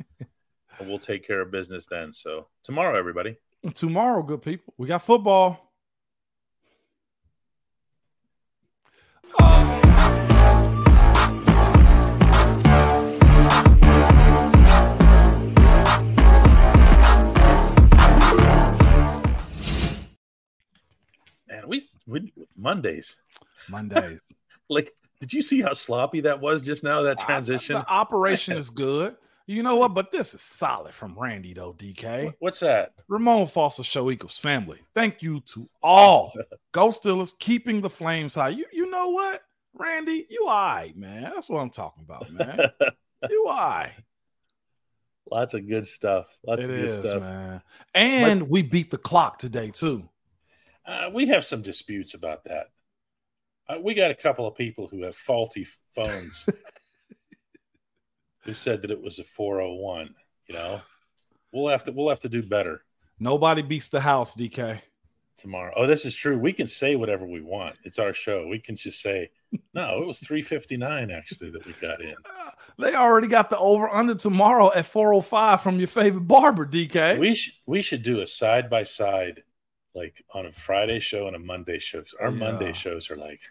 we'll 0.80 0.98
take 0.98 1.28
care 1.28 1.42
of 1.42 1.52
business 1.52 1.86
then. 1.86 2.12
So 2.12 2.48
tomorrow, 2.64 2.98
everybody. 2.98 3.38
Tomorrow, 3.76 4.24
good 4.24 4.42
people. 4.42 4.74
We 4.78 4.88
got 4.88 5.04
football. 5.04 5.67
We, 21.68 21.88
we 22.06 22.34
Mondays. 22.56 23.20
Mondays. 23.70 24.22
like, 24.70 24.94
did 25.20 25.34
you 25.34 25.42
see 25.42 25.62
how 25.62 25.74
sloppy 25.74 26.22
that 26.22 26.40
was 26.40 26.62
just 26.62 26.84
now? 26.84 27.02
That 27.02 27.20
transition. 27.20 27.76
I, 27.76 27.82
the 27.82 27.90
operation 27.90 28.58
is 28.58 28.70
good. 28.70 29.16
You 29.50 29.64
know 29.64 29.78
what? 29.78 29.94
But 29.94 30.12
this 30.12 30.34
is 30.34 30.42
solid 30.42 30.94
from 30.94 31.16
Randy, 31.18 31.54
though, 31.54 31.72
DK. 31.72 32.34
What's 32.40 32.60
that? 32.60 32.94
Ramon 33.08 33.48
Foster 33.48 33.84
Show 33.84 34.12
equals 34.12 34.38
family. 34.38 34.80
Thank 34.94 35.22
you 35.22 35.40
to 35.54 35.70
all 35.82 36.34
Go 36.74 36.90
Steelers 36.90 37.38
keeping 37.40 37.80
the 37.80 37.90
flames 37.90 38.36
high. 38.36 38.50
You 38.50 38.66
you 38.74 38.92
know 38.92 39.10
what, 39.10 39.42
Randy? 39.74 40.28
You 40.30 40.48
all 40.48 40.76
right, 40.76 40.96
man. 40.98 41.24
That's 41.24 41.50
what 41.50 41.62
I'm 41.62 41.70
talking 41.70 42.04
about, 42.04 42.30
man. 42.32 42.60
you 43.30 43.48
all 43.48 43.56
right. 43.56 43.94
Lots 45.32 45.54
of 45.54 45.68
good 45.68 45.88
stuff. 45.88 46.28
Lots 46.46 46.66
It 46.66 46.70
of 46.72 46.76
good 46.76 46.86
is, 46.86 47.10
stuff. 47.10 47.22
man. 47.22 47.62
And 47.96 48.50
we 48.50 48.62
beat 48.64 48.92
the 48.92 48.98
clock 48.98 49.40
today, 49.40 49.72
too. 49.72 50.08
Uh, 50.88 51.10
we 51.14 51.28
have 51.28 51.44
some 51.44 51.62
disputes 51.62 52.14
about 52.14 52.46
that. 52.46 52.68
Uh, 53.68 53.78
we 53.84 53.94
got 53.94 54.10
a 54.12 54.16
couple 54.16 54.48
of 54.48 54.56
people 54.56 54.88
who 54.88 55.04
have 55.04 55.14
faulty 55.16 55.68
phones 55.94 56.48
who 58.44 58.54
said 58.54 58.82
that 58.82 58.92
it 58.92 59.02
was 59.02 59.20
a 59.20 59.24
401. 59.24 60.16
You 60.48 60.56
know, 60.56 60.82
we'll 61.52 61.68
have 61.70 61.84
to 61.84 61.92
we'll 61.92 62.10
have 62.10 62.22
to 62.22 62.30
do 62.30 62.42
better 62.42 62.82
Nobody 63.20 63.64
beats 63.64 63.90
the 63.90 64.00
house, 64.00 64.36
DK. 64.36 64.80
tomorrow. 65.36 65.74
Oh, 65.76 65.88
this 65.88 66.06
is 66.06 66.14
true. 66.16 66.38
We 66.38 66.54
can 66.54 66.68
say 66.68 66.96
whatever 66.96 67.26
we 67.26 67.42
want. 67.42 67.78
It's 67.84 67.98
our 68.00 68.14
show. 68.14 68.48
We 68.48 68.60
can 68.60 68.76
just 68.76 69.02
say, 69.02 69.32
no, 69.74 70.02
it 70.02 70.08
was 70.08 70.20
359 70.20 71.10
actually 71.10 71.50
that 71.52 71.66
we 71.66 71.74
got 71.74 72.02
in. 72.02 72.16
They 72.80 72.94
already 72.94 73.28
got 73.28 73.50
the 73.50 73.58
over 73.58 73.90
under 73.90 74.14
tomorrow 74.14 74.72
at 74.74 74.86
405 74.86 75.62
from 75.62 75.80
your 75.80 75.88
favorite 75.88 76.28
barber, 76.28 76.66
DK. 76.66 77.18
We 77.18 77.34
should 77.34 77.54
we 77.66 77.82
should 77.82 78.04
do 78.04 78.20
a 78.22 78.28
side 78.28 78.70
by 78.70 78.84
side, 78.84 79.42
like 79.98 80.24
on 80.34 80.46
a 80.46 80.52
Friday 80.52 81.00
show 81.00 81.28
and 81.28 81.36
a 81.36 81.40
Monday 81.40 81.80
show 81.80 82.00
because 82.00 82.14
our 82.22 82.30
Yeah. 82.32 82.38
Monday 82.38 82.74
shows 82.74 83.10
are 83.12 83.18
like, 83.18 83.42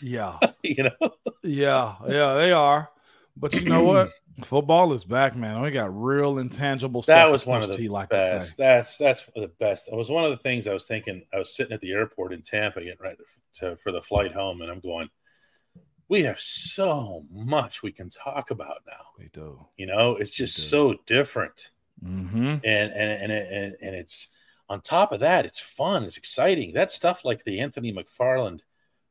yeah. 0.00 0.38
you 0.62 0.84
know, 0.84 1.10
Yeah, 1.42 1.94
yeah, 2.08 2.34
they 2.34 2.52
are. 2.52 2.90
But 3.36 3.52
you 3.54 3.68
know 3.68 3.82
what? 3.82 4.10
Football 4.44 4.92
is 4.94 5.04
back, 5.04 5.36
man. 5.36 5.60
We 5.60 5.70
got 5.70 5.94
real 5.94 6.38
intangible 6.38 7.02
stuff. 7.02 7.16
that 7.16 7.30
was 7.32 7.46
one 7.46 7.62
of 7.62 7.68
the 7.68 7.74
T 7.74 7.88
like 7.88 8.08
best. 8.08 8.56
That's 8.56 8.96
that's 8.96 9.24
the 9.34 9.50
best. 9.60 9.88
It 9.88 9.94
was 9.94 10.10
one 10.10 10.24
of 10.24 10.30
the 10.30 10.36
things 10.38 10.66
I 10.66 10.72
was 10.72 10.86
thinking. 10.86 11.22
I 11.34 11.38
was 11.38 11.54
sitting 11.54 11.72
at 11.72 11.80
the 11.80 11.92
airport 11.92 12.32
in 12.32 12.42
Tampa 12.42 12.80
getting 12.82 12.98
ready 13.00 13.16
to, 13.56 13.76
for 13.76 13.92
the 13.92 14.00
flight 14.02 14.32
home, 14.32 14.62
and 14.62 14.70
I'm 14.70 14.80
going. 14.80 15.10
We 16.08 16.22
have 16.22 16.38
so 16.38 17.24
much 17.32 17.82
we 17.82 17.90
can 17.92 18.08
talk 18.10 18.50
about 18.52 18.82
now. 18.86 19.06
We 19.18 19.28
do. 19.32 19.66
You 19.76 19.86
know, 19.86 20.16
it's 20.16 20.30
just 20.30 20.70
so 20.70 20.94
different, 21.06 21.70
Mm-hmm. 22.04 22.36
and 22.36 22.62
and 22.64 22.92
and 22.92 23.32
and, 23.32 23.76
and 23.82 23.94
it's 23.94 24.28
on 24.68 24.80
top 24.80 25.12
of 25.12 25.20
that, 25.20 25.44
it's 25.46 25.60
fun, 25.60 26.04
it's 26.04 26.16
exciting. 26.16 26.72
That 26.72 26.90
stuff 26.90 27.24
like 27.24 27.44
the 27.44 27.60
Anthony 27.60 27.92
McFarland 27.92 28.60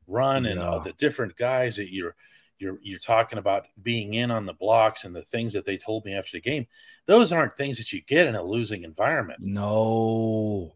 run 0.07 0.45
and 0.45 0.59
uh, 0.59 0.73
Yeah. 0.75 0.79
the 0.83 0.93
different 0.93 1.35
guys 1.35 1.77
that 1.77 1.91
you're 1.91 2.15
you're 2.57 2.79
you're 2.81 2.99
talking 2.99 3.37
about 3.37 3.65
being 3.81 4.13
in 4.13 4.31
on 4.31 4.45
the 4.45 4.53
blocks 4.53 5.03
and 5.03 5.13
the 5.13 5.23
things 5.23 5.51
that 5.53 5.65
they 5.65 5.75
told 5.75 6.05
me 6.05 6.13
after 6.13 6.37
the 6.37 6.41
game. 6.41 6.67
Those 7.05 7.33
aren't 7.33 7.57
things 7.57 7.77
that 7.79 7.91
you 7.91 8.01
get 8.01 8.27
in 8.27 8.35
a 8.35 8.43
losing 8.43 8.83
environment. 8.83 9.39
No. 9.41 10.73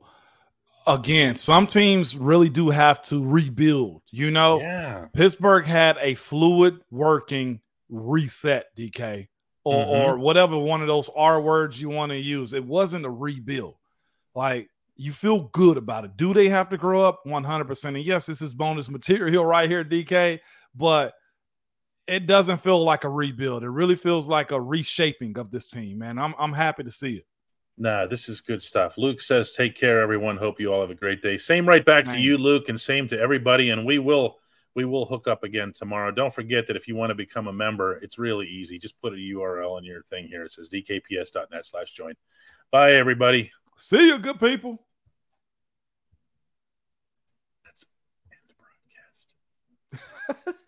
Again, 0.88 1.36
some 1.36 1.68
teams 1.68 2.18
really 2.18 2.50
do 2.50 2.70
have 2.70 3.02
to 3.04 3.24
rebuild. 3.24 4.02
You 4.12 4.32
know, 4.32 4.60
Yeah, 4.60 5.06
Pittsburgh 5.14 5.66
had 5.66 5.98
a 6.02 6.16
fluid 6.16 6.80
working 6.90 7.62
reset, 7.90 8.76
DK, 8.76 9.28
or, 9.64 9.76
Mhm. 9.86 9.88
or 9.88 10.18
whatever 10.18 10.58
one 10.58 10.82
of 10.82 10.88
those 10.88 11.10
R 11.16 11.40
words 11.42 11.80
you 11.80 11.90
want 11.90 12.12
to 12.12 12.18
use. 12.18 12.54
It 12.54 12.66
wasn't 12.66 13.06
a 13.06 13.10
rebuild. 13.10 13.76
Like 14.40 14.70
you 14.96 15.12
feel 15.12 15.50
good 15.52 15.76
about 15.76 16.06
it. 16.06 16.16
Do 16.16 16.34
they 16.34 16.48
have 16.48 16.70
to 16.70 16.78
grow 16.78 17.02
up? 17.02 17.26
100%. 17.26 17.86
And 17.86 17.98
yes, 18.06 18.26
this 18.26 18.42
is 18.42 18.54
bonus 18.54 18.88
material 18.88 19.46
right 19.46 19.70
here, 19.70 19.84
DK, 19.84 20.40
but 20.74 21.14
it 22.08 22.26
doesn't 22.26 22.60
feel 22.60 22.82
like 22.82 23.04
a 23.04 23.10
rebuild. 23.10 23.64
It 23.64 23.70
really 23.70 23.96
feels 23.96 24.30
like 24.30 24.52
a 24.52 24.62
reshaping 24.62 25.38
of 25.38 25.52
this 25.52 25.68
team, 25.68 25.98
man. 25.98 26.18
I'm, 26.18 26.34
I'm 26.40 26.54
happy 26.54 26.84
to 26.84 26.90
see 26.90 27.16
it. 27.16 27.26
nah, 27.78 28.06
this 28.06 28.30
is 28.30 28.40
good 28.40 28.62
stuff. 28.62 28.98
Luke 28.98 29.22
says, 29.22 29.52
"Take 29.52 29.76
care, 29.76 30.00
everyone. 30.00 30.38
Hope 30.38 30.58
you 30.62 30.72
all 30.74 30.80
have 30.80 30.90
a 30.90 30.96
great 30.96 31.22
day." 31.22 31.36
Same 31.36 31.68
right 31.68 31.84
back 31.84 32.06
to 32.06 32.20
you, 32.20 32.38
Luke, 32.38 32.70
and 32.70 32.80
same 32.80 33.10
to 33.10 33.20
everybody. 33.20 33.72
And 33.72 33.86
we 33.86 34.00
will 34.00 34.38
we 34.74 34.86
will 34.86 35.06
hook 35.06 35.28
up 35.28 35.44
again 35.44 35.74
tomorrow. 35.74 36.12
Don't 36.12 36.34
forget 36.34 36.66
that 36.68 36.78
if 36.78 36.88
you 36.88 36.96
want 36.96 37.10
to 37.10 37.16
become 37.26 37.48
a 37.48 37.54
member, 37.54 37.98
it's 37.98 38.18
really 38.18 38.48
easy. 38.48 38.80
Just 38.80 39.00
put 39.02 39.12
a 39.12 39.18
URL 39.18 39.78
in 39.80 39.84
your 39.84 40.04
thing 40.04 40.28
here. 40.28 40.44
It 40.46 40.52
says 40.52 40.70
dkps.net 40.70 41.66
slash 41.66 41.92
join. 41.92 42.14
Bye, 42.72 42.94
everybody. 42.94 43.52
See 43.82 44.08
you, 44.08 44.20
good 44.20 44.42
people. 44.42 44.78
That's 47.64 47.86
end 48.30 48.42
broadcast. 49.94 50.58